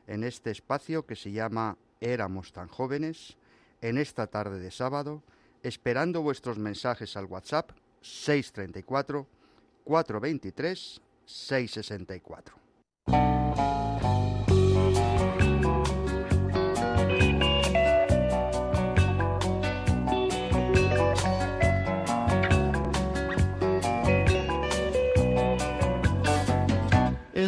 en 0.07 0.25
este 0.25 0.51
espacio 0.51 1.07
que 1.07 1.17
se 1.17 1.33
llama 1.33 1.77
Éramos 2.01 2.53
tan 2.53 2.69
jóvenes, 2.69 3.37
en 3.81 3.99
esta 3.99 4.27
tarde 4.27 4.59
de 4.59 4.71
sábado, 4.71 5.23
esperando 5.63 6.23
vuestros 6.23 6.59
mensajes 6.59 7.17
al 7.17 7.27
WhatsApp 7.27 7.71
634 8.03 9.27
423 9.85 11.01
664. 11.25 13.39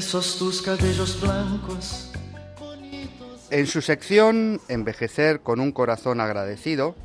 Esos 0.03 0.37
tus 0.37 0.63
cabellos 0.63 1.21
blancos. 1.21 2.11
En 3.51 3.69
su 3.69 3.81
sección 3.81 4.61
Envejecer 4.69 5.43
con 5.43 5.61
un 5.61 5.71
corazón 5.71 6.21
agradecido, 6.21 6.97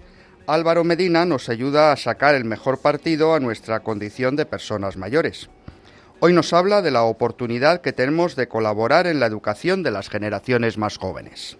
Álvaro 0.47 0.83
Medina 0.83 1.23
nos 1.23 1.47
ayuda 1.47 1.91
a 1.91 1.95
sacar 1.95 2.33
el 2.33 2.43
mejor 2.43 2.79
partido 2.79 3.35
a 3.35 3.39
nuestra 3.39 3.81
condición 3.81 4.35
de 4.35 4.47
personas 4.47 4.97
mayores. 4.97 5.47
Hoy 6.21 6.33
nos 6.33 6.53
habla 6.53 6.81
de 6.81 6.89
la 6.89 7.03
oportunidad 7.03 7.81
que 7.81 7.93
tenemos 7.93 8.35
de 8.35 8.47
colaborar 8.47 9.05
en 9.05 9.19
la 9.19 9.27
educación 9.27 9.83
de 9.83 9.91
las 9.91 10.09
generaciones 10.09 10.79
más 10.79 10.97
jóvenes. 10.97 11.59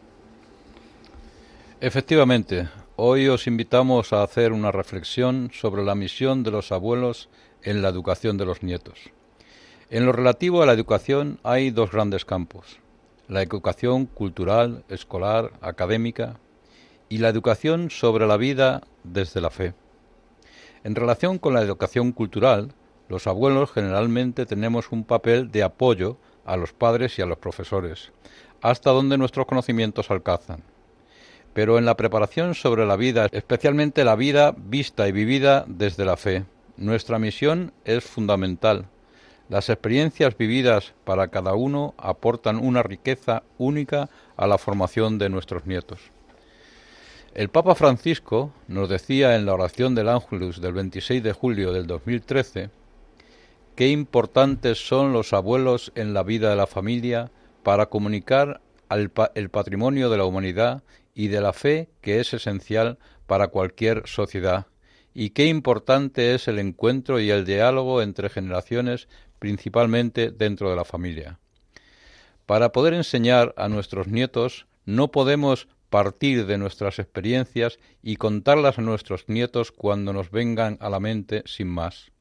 Efectivamente, 1.79 2.67
hoy 2.95 3.27
os 3.27 3.45
invitamos 3.45 4.11
a 4.11 4.23
hacer 4.23 4.53
una 4.53 4.71
reflexión 4.71 5.51
sobre 5.53 5.83
la 5.83 5.93
misión 5.93 6.41
de 6.41 6.49
los 6.49 6.71
abuelos 6.71 7.29
en 7.61 7.83
la 7.83 7.89
educación 7.89 8.39
de 8.39 8.45
los 8.47 8.63
nietos. 8.63 9.11
En 9.89 10.05
lo 10.05 10.11
relativo 10.11 10.61
a 10.61 10.65
la 10.65 10.73
educación 10.73 11.39
hay 11.43 11.71
dos 11.71 11.91
grandes 11.91 12.25
campos, 12.25 12.81
la 13.29 13.41
educación 13.41 14.05
cultural, 14.05 14.83
escolar, 14.89 15.53
académica 15.61 16.41
y 17.07 17.19
la 17.19 17.29
educación 17.29 17.89
sobre 17.89 18.27
la 18.27 18.35
vida 18.35 18.81
desde 19.05 19.39
la 19.39 19.49
fe. 19.49 19.73
En 20.83 20.93
relación 20.93 21.37
con 21.37 21.53
la 21.53 21.61
educación 21.61 22.11
cultural, 22.11 22.73
los 23.07 23.27
abuelos 23.27 23.71
generalmente 23.71 24.45
tenemos 24.45 24.91
un 24.91 25.05
papel 25.05 25.51
de 25.51 25.63
apoyo 25.63 26.17
a 26.45 26.57
los 26.57 26.73
padres 26.73 27.17
y 27.17 27.21
a 27.21 27.25
los 27.25 27.37
profesores, 27.37 28.11
hasta 28.61 28.91
donde 28.91 29.17
nuestros 29.17 29.45
conocimientos 29.45 30.11
alcanzan. 30.11 30.63
Pero 31.53 31.77
en 31.77 31.85
la 31.85 31.95
preparación 31.95 32.55
sobre 32.55 32.85
la 32.85 32.97
vida, 32.97 33.29
especialmente 33.31 34.03
la 34.03 34.17
vida 34.17 34.53
vista 34.57 35.07
y 35.07 35.13
vivida 35.13 35.63
desde 35.65 36.03
la 36.03 36.17
fe, 36.17 36.43
nuestra 36.75 37.19
misión 37.19 37.71
es 37.85 38.03
fundamental. 38.03 38.89
Las 39.49 39.69
experiencias 39.69 40.37
vividas 40.37 40.93
para 41.05 41.29
cada 41.29 41.53
uno 41.53 41.93
aportan 41.97 42.57
una 42.57 42.83
riqueza 42.83 43.43
única 43.57 44.09
a 44.35 44.45
la 44.45 44.57
formación 44.57 45.17
de 45.17 45.29
nuestros 45.29 45.65
nietos. 45.65 45.99
El 47.33 47.49
Papa 47.49 47.73
Francisco 47.73 48.51
nos 48.67 48.89
decía 48.89 49.35
en 49.35 49.45
la 49.45 49.53
oración 49.53 49.95
del 49.95 50.09
Ángelus 50.09 50.59
del 50.59 50.73
26 50.73 51.23
de 51.23 51.31
julio 51.31 51.71
del 51.71 51.87
2013 51.87 52.71
qué 53.75 53.89
importantes 53.89 54.85
son 54.85 55.13
los 55.13 55.31
abuelos 55.31 55.93
en 55.95 56.13
la 56.13 56.23
vida 56.23 56.49
de 56.49 56.55
la 56.57 56.67
familia 56.67 57.31
para 57.63 57.85
comunicar 57.85 58.59
al 58.89 59.11
el 59.35 59.49
patrimonio 59.49 60.09
de 60.09 60.17
la 60.17 60.25
humanidad 60.25 60.83
y 61.13 61.27
de 61.27 61.39
la 61.39 61.53
fe 61.53 61.89
que 62.01 62.19
es 62.19 62.33
esencial 62.33 62.97
para 63.27 63.47
cualquier 63.47 64.07
sociedad 64.07 64.67
y 65.19 65.31
qué 65.31 65.45
importante 65.47 66.35
es 66.35 66.47
el 66.47 66.59
encuentro 66.59 67.19
y 67.19 67.31
el 67.31 67.43
diálogo 67.43 68.03
entre 68.03 68.29
generaciones, 68.29 69.07
principalmente 69.39 70.31
dentro 70.31 70.69
de 70.69 70.75
la 70.75 70.85
familia. 70.85 71.39
Para 72.45 72.71
poder 72.71 72.93
enseñar 72.93 73.53
a 73.57 73.67
nuestros 73.67 74.07
nietos 74.07 74.67
no 74.85 75.11
podemos 75.11 75.67
partir 75.89 76.45
de 76.45 76.57
nuestras 76.57 76.99
experiencias 76.99 77.79
y 78.01 78.15
contarlas 78.17 78.77
a 78.77 78.81
nuestros 78.81 79.27
nietos 79.27 79.71
cuando 79.71 80.13
nos 80.13 80.31
vengan 80.31 80.77
a 80.81 80.89
la 80.89 80.99
mente 80.99 81.43
sin 81.45 81.67
más. 81.67 82.11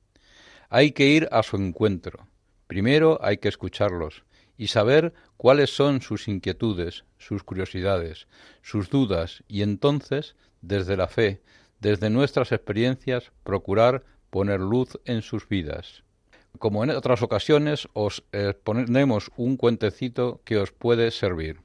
Hay 0.68 0.92
que 0.92 1.06
ir 1.06 1.28
a 1.30 1.42
su 1.42 1.56
encuentro. 1.56 2.26
Primero 2.66 3.18
hay 3.22 3.38
que 3.38 3.48
escucharlos 3.48 4.24
y 4.56 4.68
saber 4.68 5.12
cuáles 5.36 5.70
son 5.70 6.00
sus 6.00 6.28
inquietudes, 6.28 7.04
sus 7.18 7.42
curiosidades, 7.42 8.26
sus 8.62 8.90
dudas 8.90 9.44
y 9.46 9.62
entonces, 9.62 10.34
desde 10.60 10.96
la 10.96 11.08
fe, 11.08 11.42
desde 11.80 12.10
nuestras 12.10 12.52
experiencias, 12.52 13.32
procurar 13.44 14.04
poner 14.30 14.60
luz 14.60 14.98
en 15.04 15.22
sus 15.22 15.48
vidas. 15.48 16.02
Como 16.58 16.84
en 16.84 16.90
otras 16.90 17.22
ocasiones, 17.22 17.88
os 17.92 18.24
ponemos 18.64 19.30
un 19.36 19.56
cuentecito 19.56 20.40
que 20.44 20.58
os 20.58 20.72
puede 20.72 21.10
servir. 21.10 21.60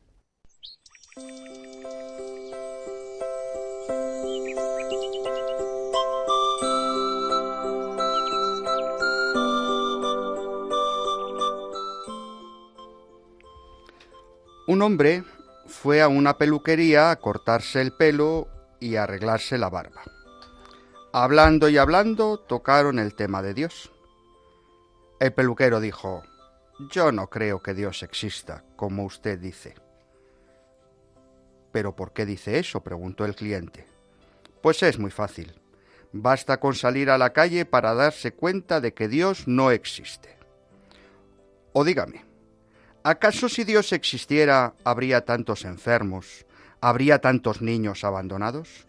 Un 14.68 14.82
hombre 14.84 15.26
fue 15.68 16.02
a 16.02 16.08
una 16.08 16.38
peluquería 16.38 17.12
a 17.12 17.16
cortarse 17.18 17.82
el 17.82 17.92
pelo 17.92 18.48
y 18.80 18.96
arreglarse 18.96 19.58
la 19.58 19.70
barba. 19.70 20.02
Hablando 21.12 21.68
y 21.68 21.78
hablando, 21.78 22.38
tocaron 22.40 22.98
el 22.98 23.14
tema 23.14 23.42
de 23.42 23.54
Dios. 23.54 23.91
El 25.22 25.34
peluquero 25.34 25.80
dijo, 25.80 26.24
Yo 26.90 27.12
no 27.12 27.30
creo 27.30 27.62
que 27.62 27.76
Dios 27.76 28.02
exista, 28.02 28.64
como 28.76 29.06
usted 29.06 29.38
dice. 29.38 29.76
¿Pero 31.72 31.96
por 31.96 32.12
qué 32.12 32.26
dice 32.26 32.58
eso? 32.58 32.82
preguntó 32.82 33.24
el 33.26 33.36
cliente. 33.36 33.86
Pues 34.64 34.82
es 34.82 34.98
muy 34.98 35.12
fácil. 35.12 35.62
Basta 36.12 36.60
con 36.60 36.74
salir 36.74 37.12
a 37.12 37.20
la 37.20 37.34
calle 37.34 37.66
para 37.66 37.94
darse 37.94 38.32
cuenta 38.32 38.82
de 38.82 38.96
que 38.96 39.08
Dios 39.08 39.48
no 39.48 39.70
existe. 39.70 40.40
O 41.72 41.84
dígame, 41.84 42.26
¿acaso 43.04 43.48
si 43.48 43.64
Dios 43.64 43.94
existiera 43.94 44.74
habría 44.84 45.24
tantos 45.24 45.66
enfermos, 45.66 46.48
¿habría 46.82 47.22
tantos 47.22 47.62
niños 47.62 48.04
abandonados? 48.04 48.88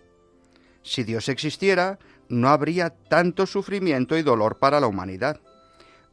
Si 0.82 1.04
Dios 1.04 1.28
existiera, 1.28 1.98
no 2.30 2.48
habría 2.48 2.88
tanto 2.88 3.44
sufrimiento 3.44 4.16
y 4.16 4.22
dolor 4.22 4.58
para 4.58 4.80
la 4.80 4.86
humanidad. 4.86 5.38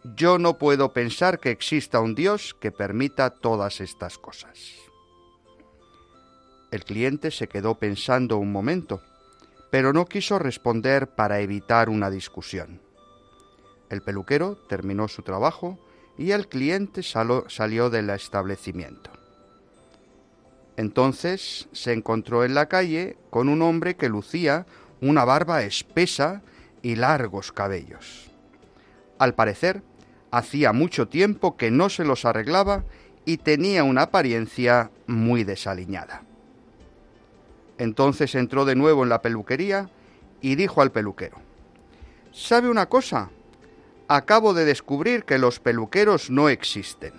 Yo 0.04 0.38
no 0.38 0.58
puedo 0.58 0.94
pensar 0.94 1.40
que 1.40 1.52
exista 1.52 2.00
un 2.00 2.16
Dios 2.16 2.56
que 2.60 2.72
permita 2.72 3.32
todas 3.32 3.82
estas 3.82 4.18
cosas. 4.18 4.58
El 6.72 6.86
cliente 6.86 7.32
se 7.32 7.48
quedó 7.48 7.76
pensando 7.76 8.38
un 8.38 8.52
momento, 8.52 9.02
pero 9.72 9.92
no 9.92 10.06
quiso 10.06 10.40
responder 10.40 11.08
para 11.08 11.42
evitar 11.42 11.90
una 11.90 12.10
discusión. 12.10 12.80
El 13.90 14.02
peluquero 14.02 14.56
terminó 14.56 15.08
su 15.08 15.22
trabajo 15.24 15.80
y 16.18 16.32
el 16.32 16.48
cliente 16.48 17.02
salió 17.04 17.90
del 17.90 18.10
establecimiento. 18.12 19.10
Entonces 20.78 21.68
se 21.74 21.92
encontró 21.92 22.46
en 22.46 22.54
la 22.54 22.68
calle 22.68 23.18
con 23.32 23.50
un 23.50 23.62
hombre 23.62 23.98
que 23.98 24.08
lucía 24.08 24.66
una 25.02 25.26
barba 25.26 25.64
espesa 25.64 26.42
y 26.82 26.96
largos 26.96 27.52
cabellos. 27.52 28.30
Al 29.18 29.34
parecer, 29.34 29.82
hacía 30.32 30.74
mucho 30.74 31.08
tiempo 31.08 31.58
que 31.58 31.72
no 31.72 31.90
se 31.90 32.06
los 32.06 32.26
arreglaba 32.26 32.84
y 33.26 33.38
tenía 33.38 33.84
una 33.84 34.04
apariencia 34.04 34.92
muy 35.08 35.44
desaliñada. 35.44 36.24
Entonces 37.78 38.36
entró 38.36 38.66
de 38.66 38.76
nuevo 38.76 39.04
en 39.04 39.10
la 39.10 39.22
peluquería 39.22 39.90
y 40.42 40.56
dijo 40.56 40.82
al 40.82 40.92
peluquero, 40.92 41.38
¿Sabe 42.32 42.70
una 42.70 42.88
cosa? 42.88 43.32
Acabo 44.08 44.54
de 44.54 44.66
descubrir 44.66 45.24
que 45.24 45.40
los 45.40 45.60
peluqueros 45.60 46.30
no 46.30 46.50
existen. 46.50 47.14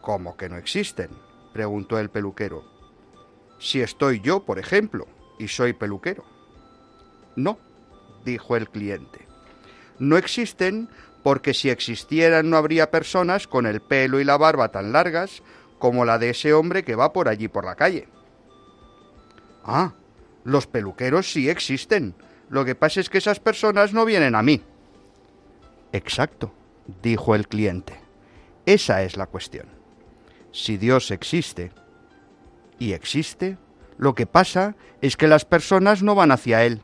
¿Cómo 0.00 0.36
que 0.36 0.48
no 0.48 0.56
existen? 0.56 1.10
preguntó 1.52 1.98
el 1.98 2.10
peluquero. 2.10 2.64
Si 3.58 3.80
estoy 3.80 4.20
yo, 4.20 4.44
por 4.44 4.58
ejemplo, 4.58 5.06
y 5.38 5.48
soy 5.48 5.72
peluquero. 5.72 6.24
No, 7.36 7.58
dijo 8.24 8.56
el 8.56 8.68
cliente. 8.68 9.26
No 9.98 10.16
existen 10.16 10.88
porque 11.22 11.54
si 11.54 11.70
existieran 11.70 12.50
no 12.50 12.56
habría 12.56 12.90
personas 12.90 13.46
con 13.46 13.66
el 13.66 13.80
pelo 13.80 14.20
y 14.20 14.24
la 14.24 14.36
barba 14.36 14.70
tan 14.70 14.92
largas 14.92 15.42
como 15.78 16.04
la 16.04 16.18
de 16.18 16.30
ese 16.30 16.52
hombre 16.52 16.84
que 16.84 16.94
va 16.94 17.12
por 17.12 17.28
allí 17.28 17.48
por 17.48 17.64
la 17.64 17.74
calle. 17.74 18.08
Ah, 19.64 19.94
los 20.44 20.66
peluqueros 20.66 21.32
sí 21.32 21.48
existen. 21.48 22.14
Lo 22.48 22.64
que 22.64 22.74
pasa 22.74 23.00
es 23.00 23.08
que 23.08 23.18
esas 23.18 23.40
personas 23.40 23.92
no 23.92 24.04
vienen 24.04 24.34
a 24.34 24.42
mí. 24.42 24.62
Exacto, 25.92 26.52
dijo 27.02 27.34
el 27.34 27.48
cliente. 27.48 27.98
Esa 28.66 29.02
es 29.02 29.16
la 29.16 29.26
cuestión 29.26 29.82
si 30.52 30.76
Dios 30.76 31.10
existe, 31.10 31.72
y 32.78 32.92
existe, 32.92 33.56
lo 33.96 34.14
que 34.14 34.26
pasa 34.26 34.76
es 35.00 35.16
que 35.16 35.28
las 35.28 35.44
personas 35.44 36.02
no 36.02 36.14
van 36.14 36.30
hacia 36.30 36.64
Él. 36.64 36.82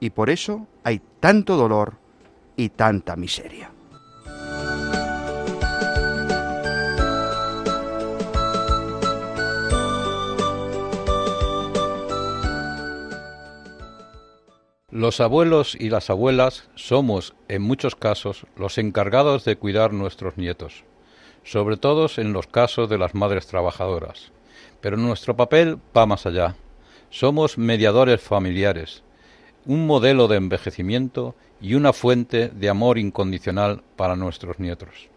Y 0.00 0.10
por 0.10 0.30
eso 0.30 0.66
hay 0.84 1.02
tanto 1.20 1.56
dolor 1.56 1.98
y 2.58 2.68
tanta 2.68 3.16
miseria. 3.16 3.70
Los 14.90 15.20
abuelos 15.20 15.74
y 15.80 15.88
las 15.88 16.10
abuelas 16.10 16.68
somos, 16.74 17.34
en 17.48 17.62
muchos 17.62 17.96
casos, 17.96 18.46
los 18.56 18.76
encargados 18.76 19.46
de 19.46 19.56
cuidar 19.56 19.94
nuestros 19.94 20.36
nietos 20.36 20.84
sobre 21.48 21.78
todo 21.78 22.08
en 22.18 22.34
los 22.34 22.46
casos 22.46 22.90
de 22.90 22.98
las 22.98 23.14
madres 23.14 23.46
trabajadoras. 23.46 24.32
Pero 24.82 24.98
nuestro 24.98 25.34
papel 25.34 25.78
va 25.96 26.04
más 26.04 26.26
allá. 26.26 26.56
Somos 27.08 27.56
mediadores 27.56 28.20
familiares, 28.20 29.02
un 29.64 29.86
modelo 29.86 30.28
de 30.28 30.36
envejecimiento 30.36 31.34
y 31.60 31.74
una 31.74 31.92
fuente 31.92 32.48
de 32.48 32.68
amor 32.68 32.98
incondicional 32.98 33.82
para 33.96 34.16
nuestros 34.16 34.58
nietos. 34.58 35.08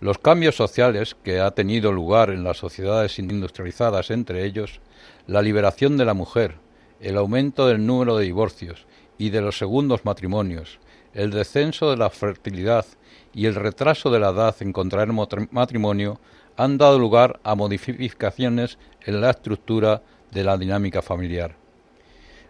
Los 0.00 0.18
cambios 0.18 0.54
sociales 0.54 1.16
que 1.22 1.40
ha 1.40 1.52
tenido 1.52 1.90
lugar 1.90 2.30
en 2.30 2.44
las 2.44 2.58
sociedades 2.58 3.18
industrializadas, 3.18 4.10
entre 4.10 4.44
ellos 4.44 4.80
la 5.26 5.40
liberación 5.40 5.96
de 5.96 6.04
la 6.04 6.12
mujer, 6.12 6.56
el 7.00 7.16
aumento 7.16 7.66
del 7.66 7.86
número 7.86 8.16
de 8.16 8.24
divorcios 8.24 8.86
y 9.16 9.30
de 9.30 9.40
los 9.40 9.56
segundos 9.56 10.04
matrimonios, 10.04 10.78
el 11.14 11.30
descenso 11.30 11.90
de 11.90 11.96
la 11.96 12.10
fertilidad 12.10 12.84
y 13.32 13.46
el 13.46 13.54
retraso 13.54 14.10
de 14.10 14.20
la 14.20 14.30
edad 14.30 14.54
en 14.60 14.72
contraer 14.72 15.08
matrimonio 15.50 16.20
han 16.56 16.76
dado 16.76 16.98
lugar 16.98 17.40
a 17.42 17.54
modificaciones 17.54 18.78
en 19.02 19.20
la 19.20 19.30
estructura 19.30 20.02
de 20.30 20.44
la 20.44 20.58
dinámica 20.58 21.00
familiar. 21.00 21.56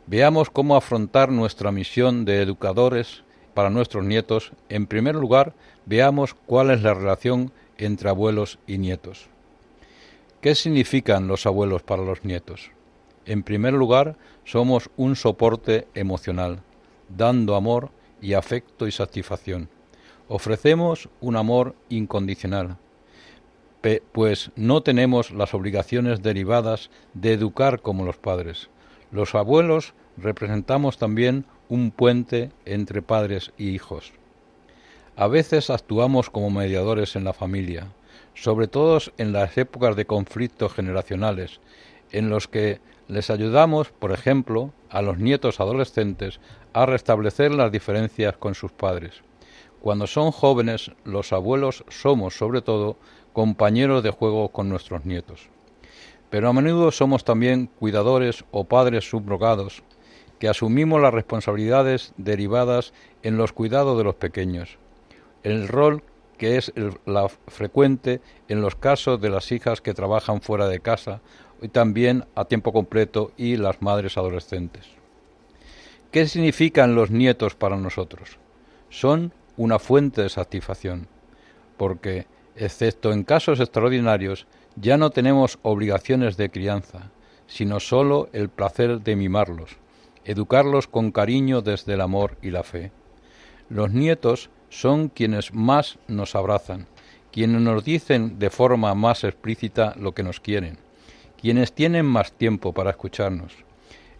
Veamos 0.08 0.50
cómo 0.50 0.76
afrontar 0.76 1.32
nuestra 1.32 1.72
misión 1.72 2.24
de 2.24 2.40
educadores 2.40 3.24
para 3.54 3.70
nuestros 3.70 4.04
nietos. 4.04 4.52
En 4.68 4.86
primer 4.86 5.16
lugar, 5.16 5.54
veamos 5.84 6.34
cuál 6.46 6.70
es 6.70 6.82
la 6.82 6.94
relación 6.94 7.50
entre 7.76 8.08
abuelos 8.08 8.60
y 8.68 8.78
nietos. 8.78 9.28
¿Qué 10.40 10.54
significan 10.54 11.26
los 11.26 11.44
abuelos 11.44 11.82
para 11.82 12.04
los 12.04 12.24
nietos? 12.24 12.70
En 13.24 13.42
primer 13.42 13.74
lugar, 13.74 14.16
somos 14.44 14.90
un 14.96 15.16
soporte 15.16 15.88
emocional, 15.94 16.60
dando 17.08 17.56
amor 17.56 17.90
y 18.22 18.34
afecto 18.34 18.86
y 18.86 18.92
satisfacción. 18.92 19.68
Ofrecemos 20.28 21.08
un 21.20 21.34
amor 21.34 21.74
incondicional, 21.88 22.76
pues 24.12 24.50
no 24.54 24.82
tenemos 24.82 25.32
las 25.32 25.54
obligaciones 25.54 26.22
derivadas 26.22 26.90
de 27.14 27.32
educar 27.32 27.80
como 27.80 28.04
los 28.04 28.16
padres. 28.16 28.68
Los 29.12 29.34
abuelos 29.34 29.94
representamos 30.16 30.98
también 30.98 31.44
un 31.68 31.90
puente 31.90 32.50
entre 32.64 33.02
padres 33.02 33.52
y 33.56 33.70
hijos. 33.70 34.12
A 35.16 35.28
veces 35.28 35.70
actuamos 35.70 36.28
como 36.28 36.50
mediadores 36.50 37.16
en 37.16 37.24
la 37.24 37.32
familia, 37.32 37.92
sobre 38.34 38.68
todo 38.68 38.98
en 39.16 39.32
las 39.32 39.56
épocas 39.56 39.96
de 39.96 40.06
conflictos 40.06 40.72
generacionales, 40.74 41.60
en 42.12 42.28
los 42.28 42.48
que 42.48 42.80
les 43.08 43.30
ayudamos, 43.30 43.90
por 43.90 44.12
ejemplo, 44.12 44.72
a 44.90 45.02
los 45.02 45.18
nietos 45.18 45.60
adolescentes 45.60 46.40
a 46.72 46.84
restablecer 46.86 47.52
las 47.52 47.72
diferencias 47.72 48.36
con 48.36 48.54
sus 48.54 48.72
padres. 48.72 49.22
Cuando 49.80 50.06
son 50.06 50.32
jóvenes, 50.32 50.90
los 51.04 51.32
abuelos 51.32 51.84
somos, 51.88 52.36
sobre 52.36 52.60
todo, 52.60 52.96
compañeros 53.32 54.02
de 54.02 54.10
juego 54.10 54.48
con 54.48 54.68
nuestros 54.68 55.04
nietos. 55.04 55.48
Pero 56.30 56.48
a 56.48 56.52
menudo 56.52 56.90
somos 56.90 57.24
también 57.24 57.70
cuidadores 57.78 58.44
o 58.50 58.64
padres 58.64 59.08
subrogados, 59.08 59.82
que 60.38 60.48
asumimos 60.48 61.00
las 61.00 61.14
responsabilidades 61.14 62.12
derivadas 62.16 62.92
en 63.22 63.36
los 63.36 63.52
cuidados 63.52 63.96
de 63.96 64.04
los 64.04 64.16
pequeños, 64.16 64.78
el 65.42 65.68
rol 65.68 66.02
que 66.36 66.56
es 66.58 66.72
la 67.06 67.28
frecuente 67.28 68.20
en 68.48 68.60
los 68.60 68.74
casos 68.74 69.20
de 69.20 69.30
las 69.30 69.50
hijas 69.52 69.80
que 69.80 69.94
trabajan 69.94 70.42
fuera 70.42 70.68
de 70.68 70.80
casa 70.80 71.20
y 71.62 71.68
también 71.68 72.24
a 72.34 72.44
tiempo 72.44 72.72
completo 72.72 73.32
y 73.36 73.56
las 73.56 73.80
madres 73.80 74.18
adolescentes. 74.18 74.86
¿Qué 76.10 76.28
significan 76.28 76.94
los 76.94 77.10
nietos 77.10 77.54
para 77.54 77.76
nosotros? 77.76 78.38
Son 78.90 79.32
una 79.56 79.78
fuente 79.78 80.22
de 80.22 80.28
satisfacción, 80.28 81.08
porque, 81.76 82.26
excepto 82.54 83.12
en 83.12 83.24
casos 83.24 83.60
extraordinarios, 83.60 84.46
ya 84.76 84.96
no 84.98 85.10
tenemos 85.10 85.58
obligaciones 85.62 86.36
de 86.36 86.50
crianza, 86.50 87.10
sino 87.46 87.80
sólo 87.80 88.28
el 88.32 88.48
placer 88.48 89.00
de 89.00 89.16
mimarlos, 89.16 89.76
educarlos 90.24 90.86
con 90.86 91.12
cariño 91.12 91.62
desde 91.62 91.94
el 91.94 92.00
amor 92.00 92.36
y 92.42 92.50
la 92.50 92.62
fe. 92.62 92.92
Los 93.68 93.92
nietos 93.92 94.50
son 94.68 95.08
quienes 95.08 95.54
más 95.54 95.98
nos 96.08 96.34
abrazan, 96.34 96.86
quienes 97.32 97.60
nos 97.60 97.84
dicen 97.84 98.38
de 98.38 98.50
forma 98.50 98.94
más 98.94 99.24
explícita 99.24 99.94
lo 99.98 100.12
que 100.12 100.22
nos 100.22 100.40
quieren, 100.40 100.78
quienes 101.40 101.72
tienen 101.72 102.06
más 102.06 102.32
tiempo 102.32 102.72
para 102.72 102.90
escucharnos. 102.90 103.52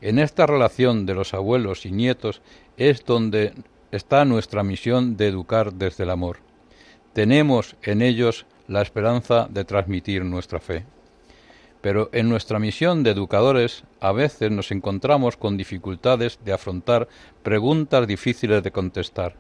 En 0.01 0.19
esta 0.19 0.47
relación 0.47 1.07
de 1.07 1.15
los 1.15 1.35
abuelos 1.35 1.87
y 1.87 1.93
nietos 1.93 2.43
es 2.77 3.05
donde 3.05 3.55
está 3.91 4.25
nuestra 4.25 4.63
misión 4.63 5.17
de 5.17 5.29
educar 5.29 5.73
desde 5.73 6.05
el 6.05 6.11
amor. 6.11 6.39
Tenemos 7.13 7.77
en 7.83 8.03
ellos 8.03 8.47
la 8.69 8.83
esperanza 8.83 9.49
de 9.51 9.65
transmitir 9.65 10.25
nuestra 10.25 10.61
fe. 10.61 10.85
Pero 11.81 12.09
en 12.13 12.29
nuestra 12.29 12.59
misión 12.59 13.03
de 13.03 13.11
educadores 13.11 13.85
a 14.01 14.13
veces 14.13 14.51
nos 14.51 14.73
encontramos 14.73 15.37
con 15.37 15.57
dificultades 15.57 16.39
de 16.45 16.53
afrontar 16.53 17.09
preguntas 17.43 18.07
difíciles 18.07 18.63
de 18.63 18.73
contestar. 18.73 19.35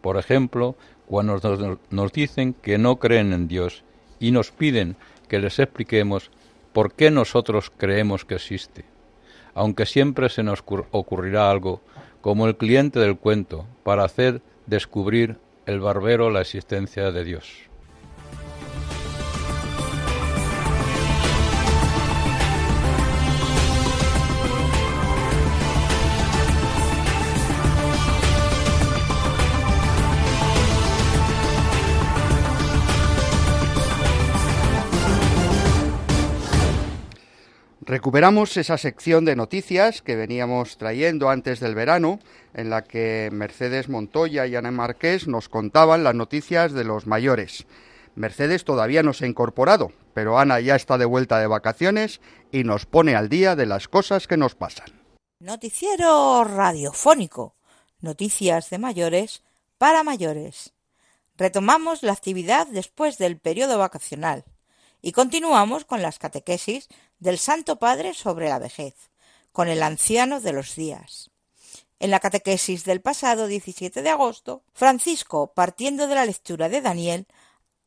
Por 0.00 0.16
ejemplo, 0.16 0.76
cuando 1.06 1.78
nos, 1.90 2.12
dicen 2.12 2.54
que 2.54 2.78
no 2.78 2.96
creen 2.96 3.32
en 3.32 3.48
Dios 3.48 3.84
y 4.18 4.30
nos 4.30 4.50
piden 4.50 4.96
que 5.28 5.40
les 5.40 5.58
expliquemos 5.58 6.30
por 6.72 6.94
qué 6.94 7.10
nosotros 7.10 7.70
creemos 7.76 8.24
que 8.24 8.36
existe. 8.36 8.84
Aunque 9.54 9.86
siempre 9.86 10.28
se 10.28 10.42
nos 10.42 10.62
ocurrirá 10.92 11.50
algo, 11.50 11.82
como 12.20 12.46
el 12.46 12.56
cliente 12.56 13.00
del 13.00 13.18
cuento, 13.18 13.66
para 13.82 14.04
hacer 14.04 14.40
descubrir 14.66 15.38
el 15.66 15.80
barbero 15.80 16.30
la 16.30 16.40
existencia 16.40 17.10
de 17.10 17.24
Dios. 17.24 17.69
Recuperamos 37.90 38.56
esa 38.56 38.78
sección 38.78 39.24
de 39.24 39.34
noticias 39.34 40.00
que 40.00 40.14
veníamos 40.14 40.76
trayendo 40.76 41.28
antes 41.28 41.58
del 41.58 41.74
verano, 41.74 42.20
en 42.54 42.70
la 42.70 42.84
que 42.84 43.30
Mercedes 43.32 43.88
Montoya 43.88 44.46
y 44.46 44.54
Ana 44.54 44.70
Marqués 44.70 45.26
nos 45.26 45.48
contaban 45.48 46.04
las 46.04 46.14
noticias 46.14 46.72
de 46.72 46.84
los 46.84 47.08
mayores. 47.08 47.66
Mercedes 48.14 48.62
todavía 48.62 49.02
no 49.02 49.12
se 49.12 49.24
ha 49.24 49.28
incorporado, 49.28 49.90
pero 50.14 50.38
Ana 50.38 50.60
ya 50.60 50.76
está 50.76 50.98
de 50.98 51.04
vuelta 51.04 51.40
de 51.40 51.48
vacaciones 51.48 52.20
y 52.52 52.62
nos 52.62 52.86
pone 52.86 53.16
al 53.16 53.28
día 53.28 53.56
de 53.56 53.66
las 53.66 53.88
cosas 53.88 54.28
que 54.28 54.36
nos 54.36 54.54
pasan. 54.54 55.02
Noticiero 55.40 56.44
radiofónico. 56.44 57.56
Noticias 58.00 58.70
de 58.70 58.78
mayores 58.78 59.42
para 59.78 60.04
mayores. 60.04 60.74
Retomamos 61.36 62.04
la 62.04 62.12
actividad 62.12 62.68
después 62.68 63.18
del 63.18 63.36
periodo 63.36 63.78
vacacional 63.78 64.44
y 65.02 65.12
continuamos 65.12 65.84
con 65.84 66.02
las 66.02 66.18
catequesis 66.18 66.88
del 67.18 67.38
Santo 67.38 67.78
Padre 67.78 68.14
sobre 68.14 68.48
la 68.48 68.58
vejez, 68.58 68.94
con 69.52 69.68
el 69.68 69.82
anciano 69.82 70.40
de 70.40 70.52
los 70.52 70.74
días. 70.74 71.30
En 71.98 72.10
la 72.10 72.20
catequesis 72.20 72.84
del 72.84 73.00
pasado 73.00 73.46
17 73.46 74.02
de 74.02 74.10
agosto, 74.10 74.62
Francisco, 74.72 75.52
partiendo 75.52 76.06
de 76.06 76.14
la 76.14 76.24
lectura 76.24 76.68
de 76.68 76.80
Daniel, 76.80 77.26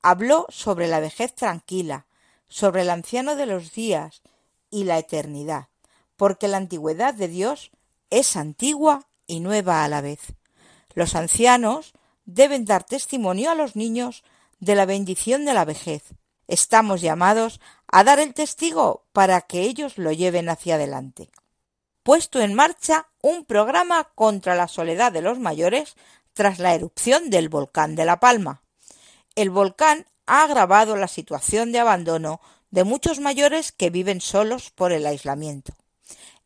habló 0.02 0.46
sobre 0.50 0.88
la 0.88 1.00
vejez 1.00 1.34
tranquila, 1.34 2.06
sobre 2.48 2.82
el 2.82 2.90
anciano 2.90 3.36
de 3.36 3.48
los 3.48 3.74
días 3.74 4.22
y 4.70 4.84
la 4.84 5.00
eternidad, 5.00 5.70
porque 6.16 6.48
la 6.48 6.58
antigüedad 6.58 7.14
de 7.14 7.28
Dios 7.28 7.72
es 8.10 8.36
antigua 8.36 9.08
y 9.26 9.40
nueva 9.40 9.84
a 9.84 9.88
la 9.88 10.02
vez. 10.02 10.20
Los 10.94 11.16
ancianos 11.16 11.94
deben 12.26 12.66
dar 12.66 12.84
testimonio 12.84 13.50
a 13.50 13.56
los 13.56 13.76
niños 13.76 14.24
de 14.60 14.76
la 14.76 14.86
bendición 14.86 15.46
de 15.46 15.54
la 15.54 15.66
vejez, 15.66 16.04
Estamos 16.54 17.02
llamados 17.02 17.60
a 17.88 18.04
dar 18.04 18.20
el 18.20 18.36
testigo 18.36 19.08
para 19.12 19.42
que 19.42 19.62
ellos 19.62 19.98
lo 19.98 20.12
lleven 20.12 20.50
hacia 20.50 20.76
adelante. 20.76 21.32
Puesto 22.04 22.42
en 22.42 22.54
marcha 22.54 23.08
un 23.24 23.44
programa 23.44 24.12
contra 24.14 24.54
la 24.54 24.68
soledad 24.68 25.12
de 25.12 25.24
los 25.24 25.40
mayores 25.40 25.96
tras 26.34 26.60
la 26.60 26.76
erupción 26.76 27.32
del 27.32 27.50
volcán 27.50 27.96
de 27.96 28.06
La 28.06 28.20
Palma. 28.20 28.62
El 29.34 29.50
volcán 29.50 30.06
ha 30.28 30.44
agravado 30.44 30.96
la 30.96 31.08
situación 31.08 31.72
de 31.72 31.80
abandono 31.80 32.40
de 32.70 32.84
muchos 32.84 33.20
mayores 33.20 33.72
que 33.72 33.90
viven 33.90 34.22
solos 34.22 34.70
por 34.70 34.92
el 34.92 35.08
aislamiento. 35.08 35.74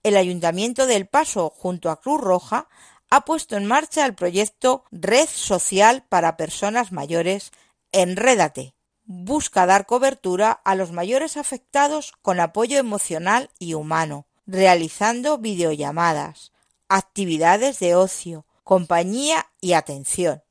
El 0.04 0.16
Ayuntamiento 0.16 0.88
del 0.88 1.08
Paso, 1.08 1.50
junto 1.50 1.90
a 1.90 2.00
Cruz 2.00 2.22
Roja, 2.22 2.70
ha 3.10 3.26
puesto 3.26 3.58
en 3.58 3.66
marcha 3.66 4.06
el 4.06 4.16
proyecto 4.16 4.86
Red 4.90 5.28
Social 5.28 6.06
para 6.08 6.38
Personas 6.38 6.94
Mayores 6.94 7.52
Enrédate, 7.92 8.77
busca 9.10 9.66
dar 9.66 9.86
cobertura 9.86 10.52
a 10.52 10.76
los 10.76 10.92
mayores 10.92 11.38
afectados 11.38 12.12
con 12.22 12.42
apoyo 12.42 12.78
emocional 12.78 13.50
y 13.58 13.74
humano, 13.74 14.28
realizando 14.46 15.38
videollamadas, 15.38 16.52
actividades 16.90 17.80
de 17.80 17.96
ocio, 17.96 18.46
compañía 18.66 19.48
y 19.62 19.74
atención. 19.74 20.44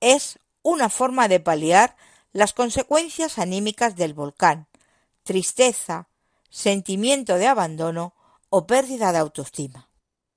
Es 0.00 0.40
una 0.62 0.88
forma 0.88 1.28
de 1.28 1.38
paliar 1.38 1.96
las 2.32 2.52
consecuencias 2.52 3.38
anímicas 3.38 3.94
del 3.94 4.12
volcán, 4.12 4.66
tristeza, 5.22 6.08
sentimiento 6.48 7.36
de 7.36 7.46
abandono 7.46 8.14
o 8.48 8.66
pérdida 8.66 9.12
de 9.12 9.18
autoestima. 9.18 9.88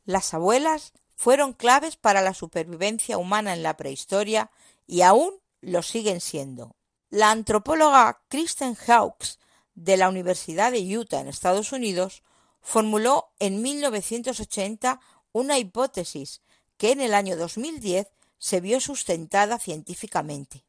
Las 0.05 0.35
abuelas 0.35 0.93
fueron 1.15 1.53
claves 1.53 1.95
para 1.95 2.21
la 2.21 2.35
supervivencia 2.35 3.17
humana 3.17 3.53
en 3.53 3.63
la 3.63 3.77
prehistoria 3.77 4.51
y 4.85 5.01
aún 5.01 5.33
lo 5.61 5.81
siguen 5.81 6.21
siendo. 6.21 6.75
La 7.13 7.29
antropóloga 7.29 8.23
Kristen 8.27 8.73
Hawkes 8.73 9.37
de 9.75 9.97
la 9.97 10.09
Universidad 10.09 10.71
de 10.71 10.97
Utah 10.97 11.19
en 11.19 11.27
Estados 11.27 11.71
Unidos 11.71 12.23
formuló 12.59 13.29
en 13.37 13.61
1980 13.61 14.99
una 15.31 15.59
hipótesis 15.59 16.41
que 16.75 16.91
en 16.91 17.01
el 17.01 17.13
año 17.13 17.37
2010 17.37 18.07
se 18.39 18.61
vio 18.61 18.79
sustentada 18.79 19.59
científicamente. 19.59 20.65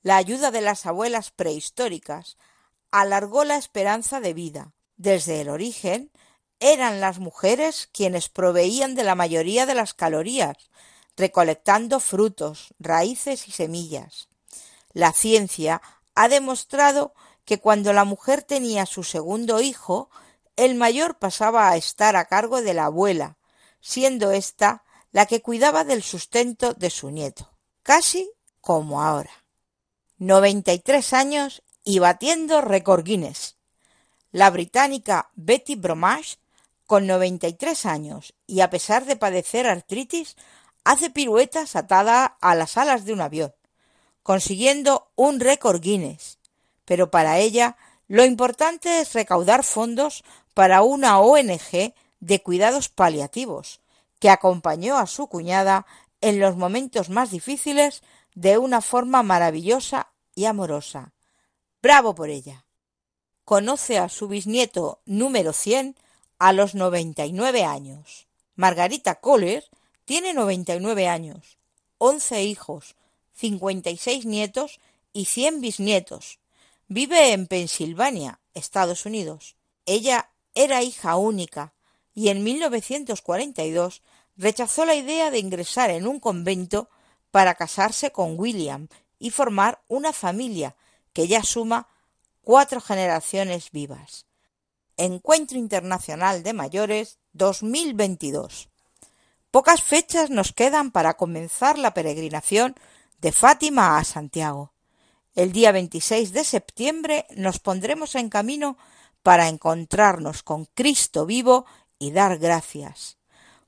La 0.00 0.16
ayuda 0.16 0.50
de 0.50 0.62
las 0.62 0.86
abuelas 0.86 1.30
prehistóricas 1.30 2.38
alargó 2.90 3.44
la 3.44 3.56
esperanza 3.56 4.18
de 4.20 4.32
vida. 4.32 4.72
Desde 4.96 5.42
el 5.42 5.50
origen, 5.50 6.10
eran 6.58 7.02
las 7.02 7.18
mujeres 7.18 7.90
quienes 7.92 8.30
proveían 8.30 8.94
de 8.94 9.04
la 9.04 9.14
mayoría 9.14 9.66
de 9.66 9.74
las 9.74 9.92
calorías, 9.92 10.56
recolectando 11.18 12.00
frutos, 12.00 12.72
raíces 12.78 13.46
y 13.46 13.50
semillas. 13.50 14.29
La 14.92 15.12
ciencia 15.12 15.82
ha 16.14 16.28
demostrado 16.28 17.14
que 17.44 17.58
cuando 17.58 17.92
la 17.92 18.04
mujer 18.04 18.42
tenía 18.42 18.86
su 18.86 19.02
segundo 19.02 19.60
hijo, 19.60 20.10
el 20.56 20.74
mayor 20.74 21.18
pasaba 21.18 21.70
a 21.70 21.76
estar 21.76 22.16
a 22.16 22.26
cargo 22.26 22.62
de 22.62 22.74
la 22.74 22.86
abuela, 22.86 23.38
siendo 23.80 24.30
ésta 24.30 24.84
la 25.12 25.26
que 25.26 25.42
cuidaba 25.42 25.84
del 25.84 26.02
sustento 26.02 26.74
de 26.74 26.90
su 26.90 27.10
nieto, 27.10 27.50
casi 27.82 28.30
como 28.60 29.02
ahora. 29.02 29.30
93 30.18 31.12
años 31.12 31.62
y 31.82 31.98
batiendo 31.98 32.60
récord 32.60 33.04
Guinness. 33.04 33.56
La 34.32 34.50
británica 34.50 35.30
Betty 35.34 35.76
Bromage, 35.76 36.36
con 36.86 37.06
93 37.06 37.86
años 37.86 38.34
y 38.46 38.60
a 38.60 38.70
pesar 38.70 39.06
de 39.06 39.16
padecer 39.16 39.66
artritis, 39.66 40.36
hace 40.84 41.10
piruetas 41.10 41.74
atada 41.74 42.24
a 42.40 42.54
las 42.54 42.76
alas 42.76 43.04
de 43.04 43.12
un 43.12 43.22
avión 43.22 43.54
consiguiendo 44.22 45.10
un 45.16 45.40
récord 45.40 45.80
Guinness. 45.80 46.38
Pero 46.84 47.10
para 47.10 47.38
ella 47.38 47.76
lo 48.08 48.24
importante 48.24 49.00
es 49.00 49.12
recaudar 49.12 49.62
fondos 49.62 50.24
para 50.54 50.82
una 50.82 51.20
ONG 51.20 51.94
de 52.20 52.42
cuidados 52.42 52.88
paliativos, 52.88 53.80
que 54.18 54.30
acompañó 54.30 54.98
a 54.98 55.06
su 55.06 55.28
cuñada 55.28 55.86
en 56.20 56.40
los 56.40 56.56
momentos 56.56 57.08
más 57.08 57.30
difíciles 57.30 58.02
de 58.34 58.58
una 58.58 58.80
forma 58.80 59.22
maravillosa 59.22 60.08
y 60.34 60.44
amorosa. 60.44 61.12
Bravo 61.82 62.14
por 62.14 62.30
ella. 62.30 62.64
conoce 63.44 63.98
a 63.98 64.08
su 64.08 64.28
bisnieto 64.28 65.00
número 65.06 65.52
100 65.52 65.96
a 66.38 66.52
los 66.52 66.74
99 66.74 67.64
años. 67.64 68.28
Margarita 68.54 69.16
Kohler 69.16 69.64
tiene 70.04 70.34
99 70.34 71.08
años, 71.08 71.58
11 71.98 72.44
hijos, 72.44 72.94
56 73.40 74.26
nietos 74.26 74.80
y 75.12 75.24
100 75.24 75.60
bisnietos. 75.60 76.38
Vive 76.88 77.32
en 77.32 77.46
Pensilvania, 77.46 78.40
Estados 78.54 79.06
Unidos. 79.06 79.56
Ella 79.86 80.30
era 80.54 80.82
hija 80.82 81.16
única 81.16 81.72
y 82.14 82.28
en 82.28 82.44
1942 82.44 84.02
rechazó 84.36 84.84
la 84.84 84.94
idea 84.94 85.30
de 85.30 85.38
ingresar 85.38 85.90
en 85.90 86.06
un 86.06 86.20
convento 86.20 86.90
para 87.30 87.54
casarse 87.54 88.10
con 88.10 88.38
William 88.38 88.88
y 89.18 89.30
formar 89.30 89.82
una 89.88 90.12
familia 90.12 90.76
que 91.12 91.26
ya 91.28 91.42
suma 91.42 91.88
cuatro 92.42 92.80
generaciones 92.80 93.70
vivas. 93.70 94.26
Encuentro 94.96 95.56
Internacional 95.56 96.42
de 96.42 96.52
Mayores 96.52 97.18
2022. 97.32 98.68
Pocas 99.50 99.82
fechas 99.82 100.30
nos 100.30 100.52
quedan 100.52 100.90
para 100.90 101.14
comenzar 101.14 101.78
la 101.78 101.94
peregrinación 101.94 102.74
de 103.20 103.32
Fátima 103.32 103.98
a 103.98 104.04
Santiago. 104.04 104.72
El 105.34 105.52
día 105.52 105.72
26 105.72 106.32
de 106.32 106.44
septiembre 106.44 107.26
nos 107.36 107.58
pondremos 107.58 108.14
en 108.14 108.28
camino 108.28 108.78
para 109.22 109.48
encontrarnos 109.48 110.42
con 110.42 110.64
Cristo 110.64 111.26
vivo 111.26 111.66
y 111.98 112.12
dar 112.12 112.38
gracias. 112.38 113.18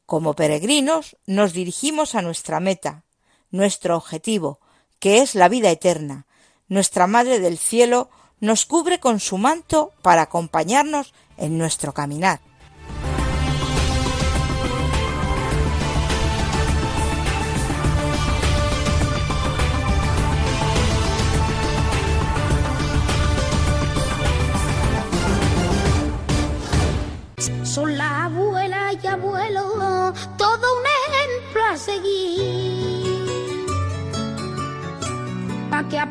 Como 0.07 0.35
peregrinos 0.35 1.17
nos 1.27 1.53
dirigimos 1.53 2.15
a 2.15 2.23
nuestra 2.23 2.61
meta, 2.61 3.05
nuestro 3.51 3.97
objetivo, 3.97 4.59
que 4.99 5.19
es 5.19 5.35
la 5.35 5.49
vida 5.49 5.71
eterna. 5.71 6.27
Nuestra 6.69 7.07
Madre 7.07 7.39
del 7.39 7.59
Cielo 7.59 8.09
nos 8.41 8.65
cubre 8.65 9.01
con 9.01 9.21
su 9.21 9.39
manto 9.39 9.93
para 10.01 10.23
acompañarnos 10.23 11.13
en 11.37 11.59
nuestro 11.59 11.93
caminar. 11.93 12.41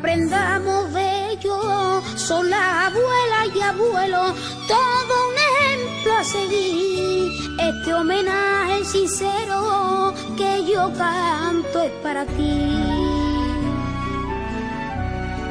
Aprendamos 0.02 0.92
de 0.94 1.30
ellos, 1.30 2.04
son 2.16 2.50
la 2.50 2.86
abuela 2.86 3.46
y 3.54 3.60
abuelo, 3.60 4.34
todo 4.66 5.14
un 5.28 5.36
ejemplo 5.48 6.12
a 6.18 6.24
seguir. 6.24 7.30
Este 7.60 7.94
homenaje 7.94 8.84
sincero 8.84 10.12
que 10.36 10.64
yo 10.66 10.92
canto 10.98 11.82
es 11.82 11.92
para 12.02 12.26
ti. 12.26 12.82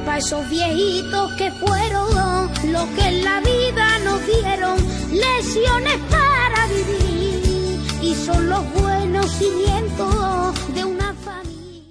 Pa' 0.06 0.18
esos 0.18 0.50
viejitos 0.50 1.32
que 1.38 1.50
fueron 1.52 2.52
los 2.74 2.86
que 2.96 3.08
en 3.08 3.24
la 3.24 3.40
vida 3.40 4.00
nos 4.00 4.20
dieron 4.26 4.78
lesiones 5.14 5.98
para 6.10 6.68
vivir 6.68 7.80
y 8.02 8.16
son 8.16 8.50
los 8.50 8.74
buenos 8.74 9.32
cimientos 9.32 10.74
de 10.76 10.84
una 10.84 11.14
familia. 11.14 11.86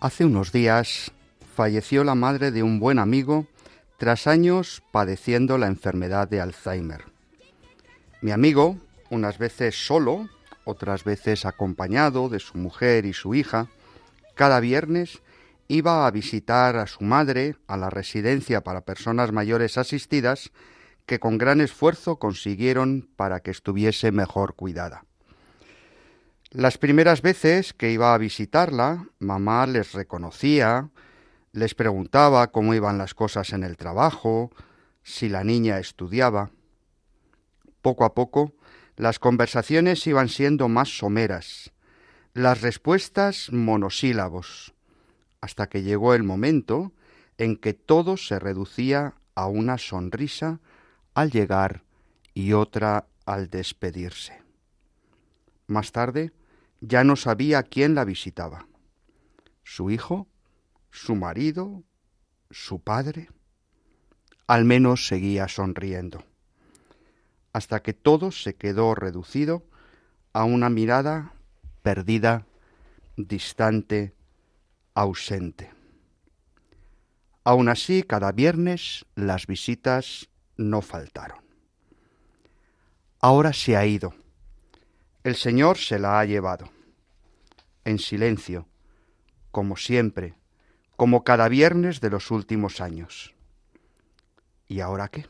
Hace 0.00 0.24
unos 0.24 0.50
días 0.50 1.12
falleció 1.56 2.04
la 2.04 2.14
madre 2.14 2.50
de 2.50 2.62
un 2.62 2.78
buen 2.78 2.98
amigo 2.98 3.46
tras 3.96 4.26
años 4.26 4.82
padeciendo 4.92 5.56
la 5.56 5.68
enfermedad 5.68 6.28
de 6.28 6.42
Alzheimer. 6.42 7.06
Mi 8.20 8.30
amigo, 8.30 8.76
unas 9.08 9.38
veces 9.38 9.86
solo, 9.86 10.28
otras 10.64 11.02
veces 11.02 11.46
acompañado 11.46 12.28
de 12.28 12.40
su 12.40 12.58
mujer 12.58 13.06
y 13.06 13.14
su 13.14 13.34
hija, 13.34 13.68
cada 14.34 14.60
viernes 14.60 15.22
iba 15.66 16.06
a 16.06 16.10
visitar 16.10 16.76
a 16.76 16.86
su 16.86 17.02
madre 17.02 17.56
a 17.66 17.78
la 17.78 17.88
residencia 17.88 18.60
para 18.62 18.82
personas 18.82 19.32
mayores 19.32 19.78
asistidas 19.78 20.52
que 21.06 21.18
con 21.18 21.38
gran 21.38 21.62
esfuerzo 21.62 22.18
consiguieron 22.18 23.08
para 23.16 23.40
que 23.40 23.50
estuviese 23.50 24.12
mejor 24.12 24.56
cuidada. 24.56 25.04
Las 26.50 26.76
primeras 26.76 27.22
veces 27.22 27.72
que 27.72 27.92
iba 27.92 28.12
a 28.12 28.18
visitarla, 28.18 29.06
mamá 29.18 29.66
les 29.66 29.92
reconocía, 29.92 30.90
les 31.56 31.74
preguntaba 31.74 32.52
cómo 32.52 32.74
iban 32.74 32.98
las 32.98 33.14
cosas 33.14 33.54
en 33.54 33.64
el 33.64 33.78
trabajo, 33.78 34.50
si 35.02 35.30
la 35.30 35.42
niña 35.42 35.78
estudiaba. 35.78 36.50
Poco 37.80 38.04
a 38.04 38.12
poco, 38.12 38.52
las 38.96 39.18
conversaciones 39.18 40.06
iban 40.06 40.28
siendo 40.28 40.68
más 40.68 40.98
someras, 40.98 41.72
las 42.34 42.60
respuestas 42.60 43.50
monosílabos, 43.52 44.74
hasta 45.40 45.66
que 45.70 45.82
llegó 45.82 46.12
el 46.12 46.24
momento 46.24 46.92
en 47.38 47.56
que 47.56 47.72
todo 47.72 48.18
se 48.18 48.38
reducía 48.38 49.14
a 49.34 49.46
una 49.46 49.78
sonrisa 49.78 50.60
al 51.14 51.30
llegar 51.30 51.84
y 52.34 52.52
otra 52.52 53.06
al 53.24 53.48
despedirse. 53.48 54.42
Más 55.68 55.90
tarde 55.92 56.32
ya 56.82 57.02
no 57.02 57.16
sabía 57.16 57.62
quién 57.62 57.94
la 57.94 58.04
visitaba. 58.04 58.66
¿Su 59.64 59.90
hijo? 59.90 60.28
¿Su 60.96 61.14
marido? 61.14 61.84
¿Su 62.50 62.80
padre? 62.80 63.28
Al 64.46 64.64
menos 64.64 65.06
seguía 65.06 65.46
sonriendo, 65.46 66.24
hasta 67.52 67.82
que 67.82 67.92
todo 67.92 68.32
se 68.32 68.54
quedó 68.54 68.94
reducido 68.94 69.62
a 70.32 70.44
una 70.44 70.70
mirada 70.70 71.34
perdida, 71.82 72.46
distante, 73.18 74.14
ausente. 74.94 75.70
Aun 77.44 77.68
así, 77.68 78.02
cada 78.02 78.32
viernes 78.32 79.04
las 79.16 79.46
visitas 79.46 80.30
no 80.56 80.80
faltaron. 80.80 81.44
Ahora 83.20 83.52
se 83.52 83.76
ha 83.76 83.84
ido. 83.84 84.14
El 85.24 85.36
Señor 85.36 85.76
se 85.76 85.98
la 85.98 86.20
ha 86.20 86.24
llevado. 86.24 86.70
En 87.84 87.98
silencio, 87.98 88.66
como 89.50 89.76
siempre, 89.76 90.36
como 90.96 91.24
cada 91.24 91.48
viernes 91.48 92.00
de 92.00 92.10
los 92.10 92.30
últimos 92.30 92.80
años. 92.80 93.34
¿Y 94.66 94.80
ahora 94.80 95.08
qué? 95.08 95.26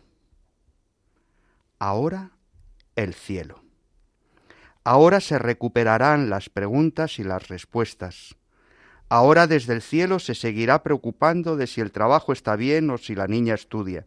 Ahora 1.79 2.31
el 2.95 3.15
cielo. 3.15 3.63
Ahora 4.85 5.21
se 5.21 5.39
recuperarán 5.39 6.31
las 6.31 6.49
preguntas 6.49 7.19
y 7.19 7.25
las 7.25 7.49
respuestas. 7.49 8.37
Ahora 9.09 9.47
desde 9.47 9.75
el 9.75 9.83
cielo 9.83 10.19
se 10.19 10.35
seguirá 10.35 10.83
preocupando 10.83 11.57
de 11.57 11.67
si 11.67 11.81
el 11.81 11.93
trabajo 11.93 12.33
está 12.33 12.57
bien 12.57 12.89
o 12.91 12.99
si 12.99 13.15
la 13.15 13.27
niña 13.27 13.55
estudia. 13.55 14.07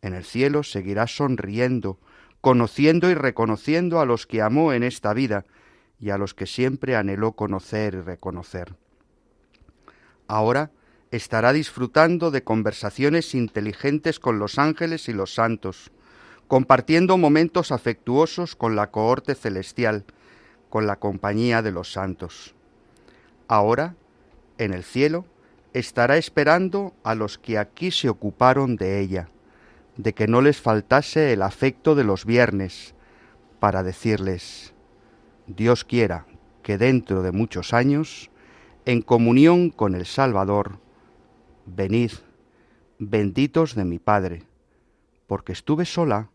En 0.00 0.14
el 0.14 0.24
cielo 0.24 0.62
seguirá 0.62 1.06
sonriendo, 1.06 1.98
conociendo 2.40 3.10
y 3.10 3.14
reconociendo 3.14 4.00
a 4.00 4.06
los 4.06 4.26
que 4.26 4.42
amó 4.42 4.72
en 4.72 4.82
esta 4.82 5.12
vida 5.12 5.44
y 5.98 6.10
a 6.10 6.18
los 6.18 6.34
que 6.34 6.46
siempre 6.46 6.96
anheló 6.96 7.32
conocer 7.32 7.94
y 7.94 8.00
reconocer. 8.00 8.76
Ahora 10.26 10.70
estará 11.10 11.52
disfrutando 11.52 12.30
de 12.30 12.42
conversaciones 12.42 13.34
inteligentes 13.34 14.18
con 14.18 14.38
los 14.38 14.58
ángeles 14.58 15.08
y 15.08 15.12
los 15.12 15.34
santos, 15.34 15.92
compartiendo 16.48 17.16
momentos 17.18 17.72
afectuosos 17.72 18.56
con 18.56 18.76
la 18.76 18.90
cohorte 18.90 19.34
celestial, 19.34 20.04
con 20.70 20.86
la 20.86 20.96
compañía 20.96 21.62
de 21.62 21.72
los 21.72 21.92
santos. 21.92 22.54
Ahora, 23.48 23.94
en 24.58 24.72
el 24.72 24.82
cielo, 24.82 25.24
estará 25.72 26.16
esperando 26.16 26.94
a 27.02 27.14
los 27.14 27.38
que 27.38 27.58
aquí 27.58 27.90
se 27.90 28.08
ocuparon 28.08 28.76
de 28.76 29.00
ella, 29.00 29.28
de 29.96 30.14
que 30.14 30.26
no 30.26 30.40
les 30.40 30.60
faltase 30.60 31.32
el 31.32 31.42
afecto 31.42 31.94
de 31.94 32.04
los 32.04 32.24
viernes, 32.24 32.94
para 33.60 33.82
decirles, 33.82 34.74
Dios 35.46 35.84
quiera 35.84 36.26
que 36.62 36.78
dentro 36.78 37.22
de 37.22 37.32
muchos 37.32 37.72
años, 37.72 38.30
en 38.86 39.02
comunión 39.02 39.70
con 39.70 39.94
el 39.94 40.06
Salvador, 40.06 40.78
venid, 41.66 42.12
benditos 42.98 43.74
de 43.74 43.84
mi 43.84 43.98
Padre, 43.98 44.44
porque 45.26 45.52
estuve 45.52 45.86
sola 45.86 46.30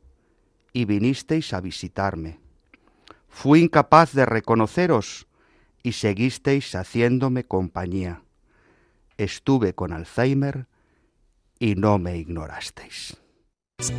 y 0.73 0.85
vinisteis 0.85 1.53
a 1.53 1.61
visitarme. 1.61 2.39
Fui 3.27 3.61
incapaz 3.61 4.13
de 4.13 4.25
reconoceros 4.25 5.27
y 5.83 5.93
seguisteis 5.93 6.73
haciéndome 6.75 7.45
compañía. 7.45 8.23
Estuve 9.17 9.73
con 9.73 9.93
Alzheimer 9.93 10.67
y 11.59 11.75
no 11.75 11.99
me 11.99 12.17
ignorasteis. 12.17 13.17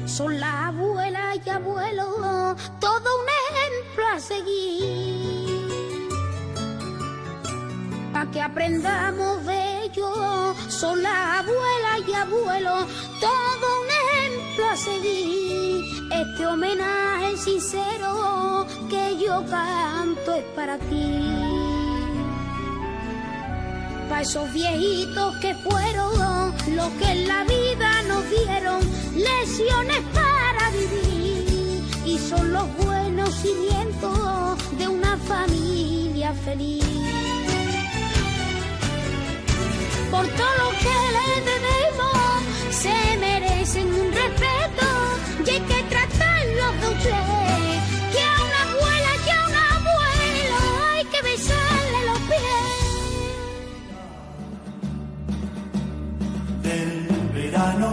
Son 0.07 0.39
la 0.39 0.69
abuela 0.69 1.37
y 1.37 1.49
abuelo, 1.49 2.57
todo 2.81 3.23
un 3.23 3.27
ejemplo 3.51 4.07
a 4.07 4.21
seguir. 4.21 5.30
Que 8.29 8.41
aprendamos 8.41 9.45
de 9.45 9.85
ellos, 9.87 10.57
son 10.69 11.03
la 11.03 11.39
abuela 11.41 11.99
y 12.07 12.13
abuelo, 12.13 12.87
todo 13.19 13.67
un 13.81 13.89
ejemplo 14.03 14.69
a 14.69 14.77
seguir. 14.77 15.85
Este 16.13 16.47
homenaje 16.47 17.37
sincero 17.39 18.67
que 18.89 19.17
yo 19.19 19.45
canto 19.51 20.35
es 20.35 20.45
para 20.55 20.79
ti. 20.79 21.35
Para 24.09 24.21
esos 24.21 24.53
viejitos 24.53 25.37
que 25.39 25.55
fueron 25.55 26.55
los 26.77 26.89
que 27.01 27.11
en 27.11 27.27
la 27.27 27.43
vida 27.45 28.03
nos 28.07 28.23
dieron 28.31 28.81
lesiones 29.17 30.03
para 30.15 30.71
vivir 30.71 31.83
y 32.05 32.19
son 32.19 32.53
los 32.53 32.77
buenos 32.77 33.35
cimientos 33.35 34.79
de 34.79 34.87
una 34.87 35.17
familia 35.17 36.33
feliz. 36.45 37.20
Por 40.11 40.27
todo 40.27 40.55
lo 40.63 40.71
que 40.83 40.97
le 41.17 41.29
debemos, 41.51 42.21
se 42.71 42.97
merecen 43.19 43.87
un 43.87 44.13
respeto 44.13 44.87
y 45.47 45.51
hay 45.51 45.61
que 45.61 45.83
tratarlos 45.85 46.73
de 46.81 46.87
usted. 46.95 47.27
Que 48.13 48.23
a 48.23 48.35
una 48.47 48.61
abuela 48.71 49.13
y 49.25 49.29
a 49.31 49.41
un 49.47 49.55
abuelo 49.77 50.59
hay 50.93 51.05
que 51.13 51.21
besarle 51.23 51.99
los 52.09 52.21
pies. 52.31 52.81
del 56.63 56.93
verano 57.33 57.91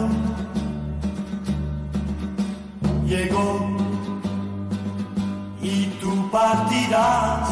llegó 3.05 3.45
y 5.61 5.85
tú 6.01 6.29
partirás. 6.31 7.49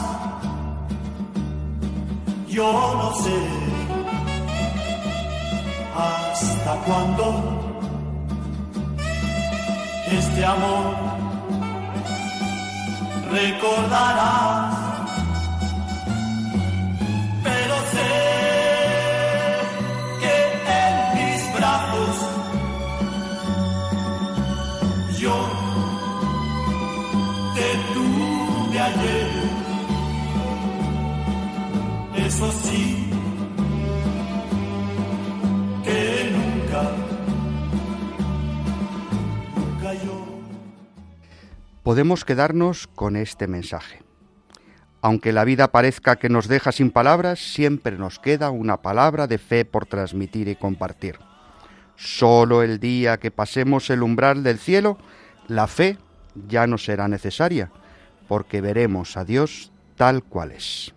Yo 2.47 2.71
no 2.71 3.13
sé 3.15 3.37
hasta 6.65 6.83
cuándo 6.83 7.25
este 10.11 10.45
amor 10.45 10.95
recordarás. 13.31 14.74
Podemos 41.85 42.25
quedarnos 42.25 42.87
con 42.87 43.15
este 43.15 43.45
mensaje. 43.45 44.01
Aunque 45.01 45.31
la 45.31 45.43
vida 45.43 45.71
parezca 45.71 46.15
que 46.15 46.29
nos 46.29 46.47
deja 46.47 46.71
sin 46.71 46.89
palabras, 46.89 47.37
siempre 47.37 47.95
nos 47.95 48.17
queda 48.17 48.49
una 48.49 48.81
palabra 48.81 49.27
de 49.27 49.37
fe 49.37 49.65
por 49.65 49.85
transmitir 49.85 50.47
y 50.47 50.55
compartir. 50.55 51.19
Solo 51.95 52.63
el 52.63 52.79
día 52.79 53.17
que 53.17 53.29
pasemos 53.29 53.91
el 53.91 54.01
umbral 54.01 54.41
del 54.41 54.57
cielo, 54.57 54.97
la 55.47 55.67
fe 55.67 55.99
ya 56.47 56.65
no 56.65 56.79
será 56.79 57.07
necesaria, 57.07 57.69
porque 58.27 58.61
veremos 58.61 59.15
a 59.15 59.23
Dios 59.23 59.71
tal 59.95 60.23
cual 60.23 60.53
es. 60.53 60.91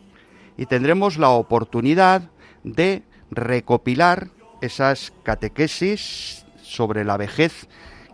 y 0.57 0.67
tendremos 0.67 1.17
la 1.17 1.31
oportunidad 1.31 2.31
de 2.65 3.03
recopilar 3.31 4.29
esas 4.61 5.13
catequesis 5.23 6.45
sobre 6.63 7.05
la 7.05 7.17
vejez 7.17 7.69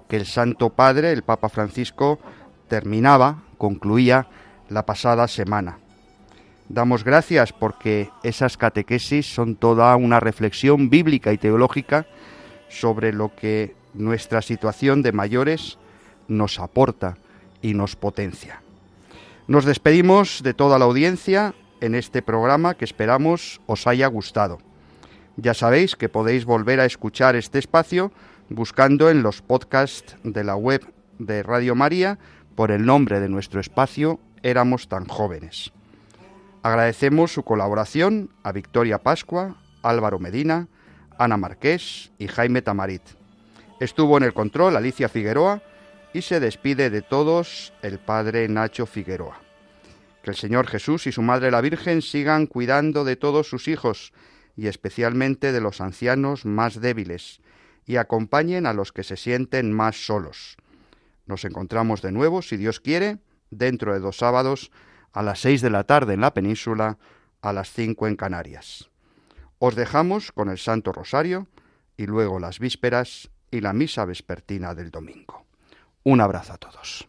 que 0.09 0.17
el 0.17 0.27
Santo 0.27 0.71
Padre, 0.71 1.13
el 1.13 1.23
Papa 1.23 1.49
Francisco, 1.49 2.19
terminaba, 2.69 3.43
concluía 3.59 4.29
la 4.69 4.85
pasada 4.85 5.29
semana. 5.29 5.79
Damos 6.69 7.03
gracias 7.03 7.53
porque 7.53 8.11
esas 8.23 8.57
catequesis 8.57 9.33
son 9.33 9.57
toda 9.57 9.97
una 9.97 10.21
reflexión 10.21 10.91
bíblica 10.91 11.33
y 11.33 11.39
teológica 11.39 12.07
sobre 12.69 13.13
lo 13.13 13.35
que 13.35 13.75
nuestra 13.95 14.43
situación 14.43 15.03
de 15.03 15.13
mayores 15.13 15.79
nos 16.29 16.59
aporta 16.61 17.17
y 17.63 17.73
nos 17.73 17.97
potencia. 17.97 18.63
Nos 19.47 19.65
despedimos 19.65 20.43
de 20.43 20.53
toda 20.53 20.79
la 20.79 20.85
audiencia 20.85 21.55
en 21.81 21.95
este 21.95 22.21
programa 22.21 22.75
que 22.75 22.85
esperamos 22.85 23.63
os 23.67 23.87
haya 23.87 24.07
gustado. 24.07 24.59
Ya 25.37 25.55
sabéis 25.55 25.97
que 25.97 26.11
podéis 26.11 26.45
volver 26.45 26.81
a 26.81 26.85
escuchar 26.85 27.35
este 27.35 27.59
espacio 27.59 28.13
buscando 28.51 29.09
en 29.09 29.23
los 29.23 29.41
podcasts 29.41 30.17
de 30.23 30.45
la 30.45 30.57
web 30.57 30.85
de 31.19 31.43
Radio 31.43 31.75
María 31.75 32.19
por 32.55 32.71
el 32.71 32.85
nombre 32.85 33.21
de 33.21 33.29
nuestro 33.29 33.61
espacio 33.61 34.21
Éramos 34.43 34.89
tan 34.89 35.07
jóvenes. 35.07 35.73
Agradecemos 36.63 37.33
su 37.33 37.43
colaboración 37.43 38.31
a 38.43 38.53
Victoria 38.53 38.99
Pascua, 38.99 39.57
Álvaro 39.83 40.19
Medina, 40.19 40.69
Ana 41.19 41.37
Marqués 41.37 42.13
y 42.19 42.29
Jaime 42.29 42.63
Tamarit. 42.63 43.03
Estuvo 43.81 44.17
en 44.17 44.25
el 44.25 44.35
control 44.35 44.77
Alicia 44.77 45.09
Figueroa 45.09 45.63
y 46.13 46.23
se 46.23 46.41
despide 46.41 46.91
de 46.91 47.03
todos 47.03 47.73
el 47.83 47.99
padre 47.99 48.49
Nacho 48.49 48.87
Figueroa. 48.87 49.41
Que 50.23 50.31
el 50.31 50.37
Señor 50.37 50.67
Jesús 50.67 51.07
y 51.07 51.13
su 51.13 51.23
Madre 51.23 51.51
la 51.51 51.61
Virgen 51.61 52.03
sigan 52.03 52.47
cuidando 52.47 53.05
de 53.05 53.17
todos 53.17 53.49
sus 53.49 53.69
hijos 53.69 54.13
y 54.57 54.67
especialmente 54.67 55.53
de 55.53 55.61
los 55.61 55.81
ancianos 55.81 56.45
más 56.45 56.81
débiles 56.81 57.41
y 57.87 57.97
acompañen 57.97 58.67
a 58.67 58.73
los 58.73 58.93
que 58.93 59.05
se 59.05 59.17
sienten 59.17 59.73
más 59.73 60.07
solos. 60.07 60.57
Nos 61.27 61.45
encontramos 61.45 62.03
de 62.03 62.13
nuevo, 62.13 62.43
si 62.43 62.57
Dios 62.57 62.81
quiere, 62.81 63.19
dentro 63.51 63.95
de 63.95 64.01
dos 64.01 64.19
sábados, 64.19 64.71
a 65.13 65.23
las 65.23 65.41
seis 65.41 65.61
de 65.63 65.71
la 65.71 65.85
tarde 65.85 66.15
en 66.15 66.21
la 66.21 66.35
península, 66.35 66.99
a 67.41 67.53
las 67.53 67.73
cinco 67.73 68.07
en 68.07 68.17
Canarias. 68.17 68.91
Os 69.59 69.75
dejamos 69.75 70.33
con 70.33 70.51
el 70.51 70.59
Santo 70.59 70.93
Rosario 70.93 71.49
y 71.97 72.07
luego 72.07 72.39
las 72.39 72.59
vísperas 72.59 73.31
y 73.51 73.61
la 73.61 73.73
misa 73.73 74.05
vespertina 74.05 74.75
del 74.75 74.91
domingo. 74.91 75.45
Un 76.05 76.21
abrazo 76.21 76.53
a 76.53 76.59
todos. 76.59 77.09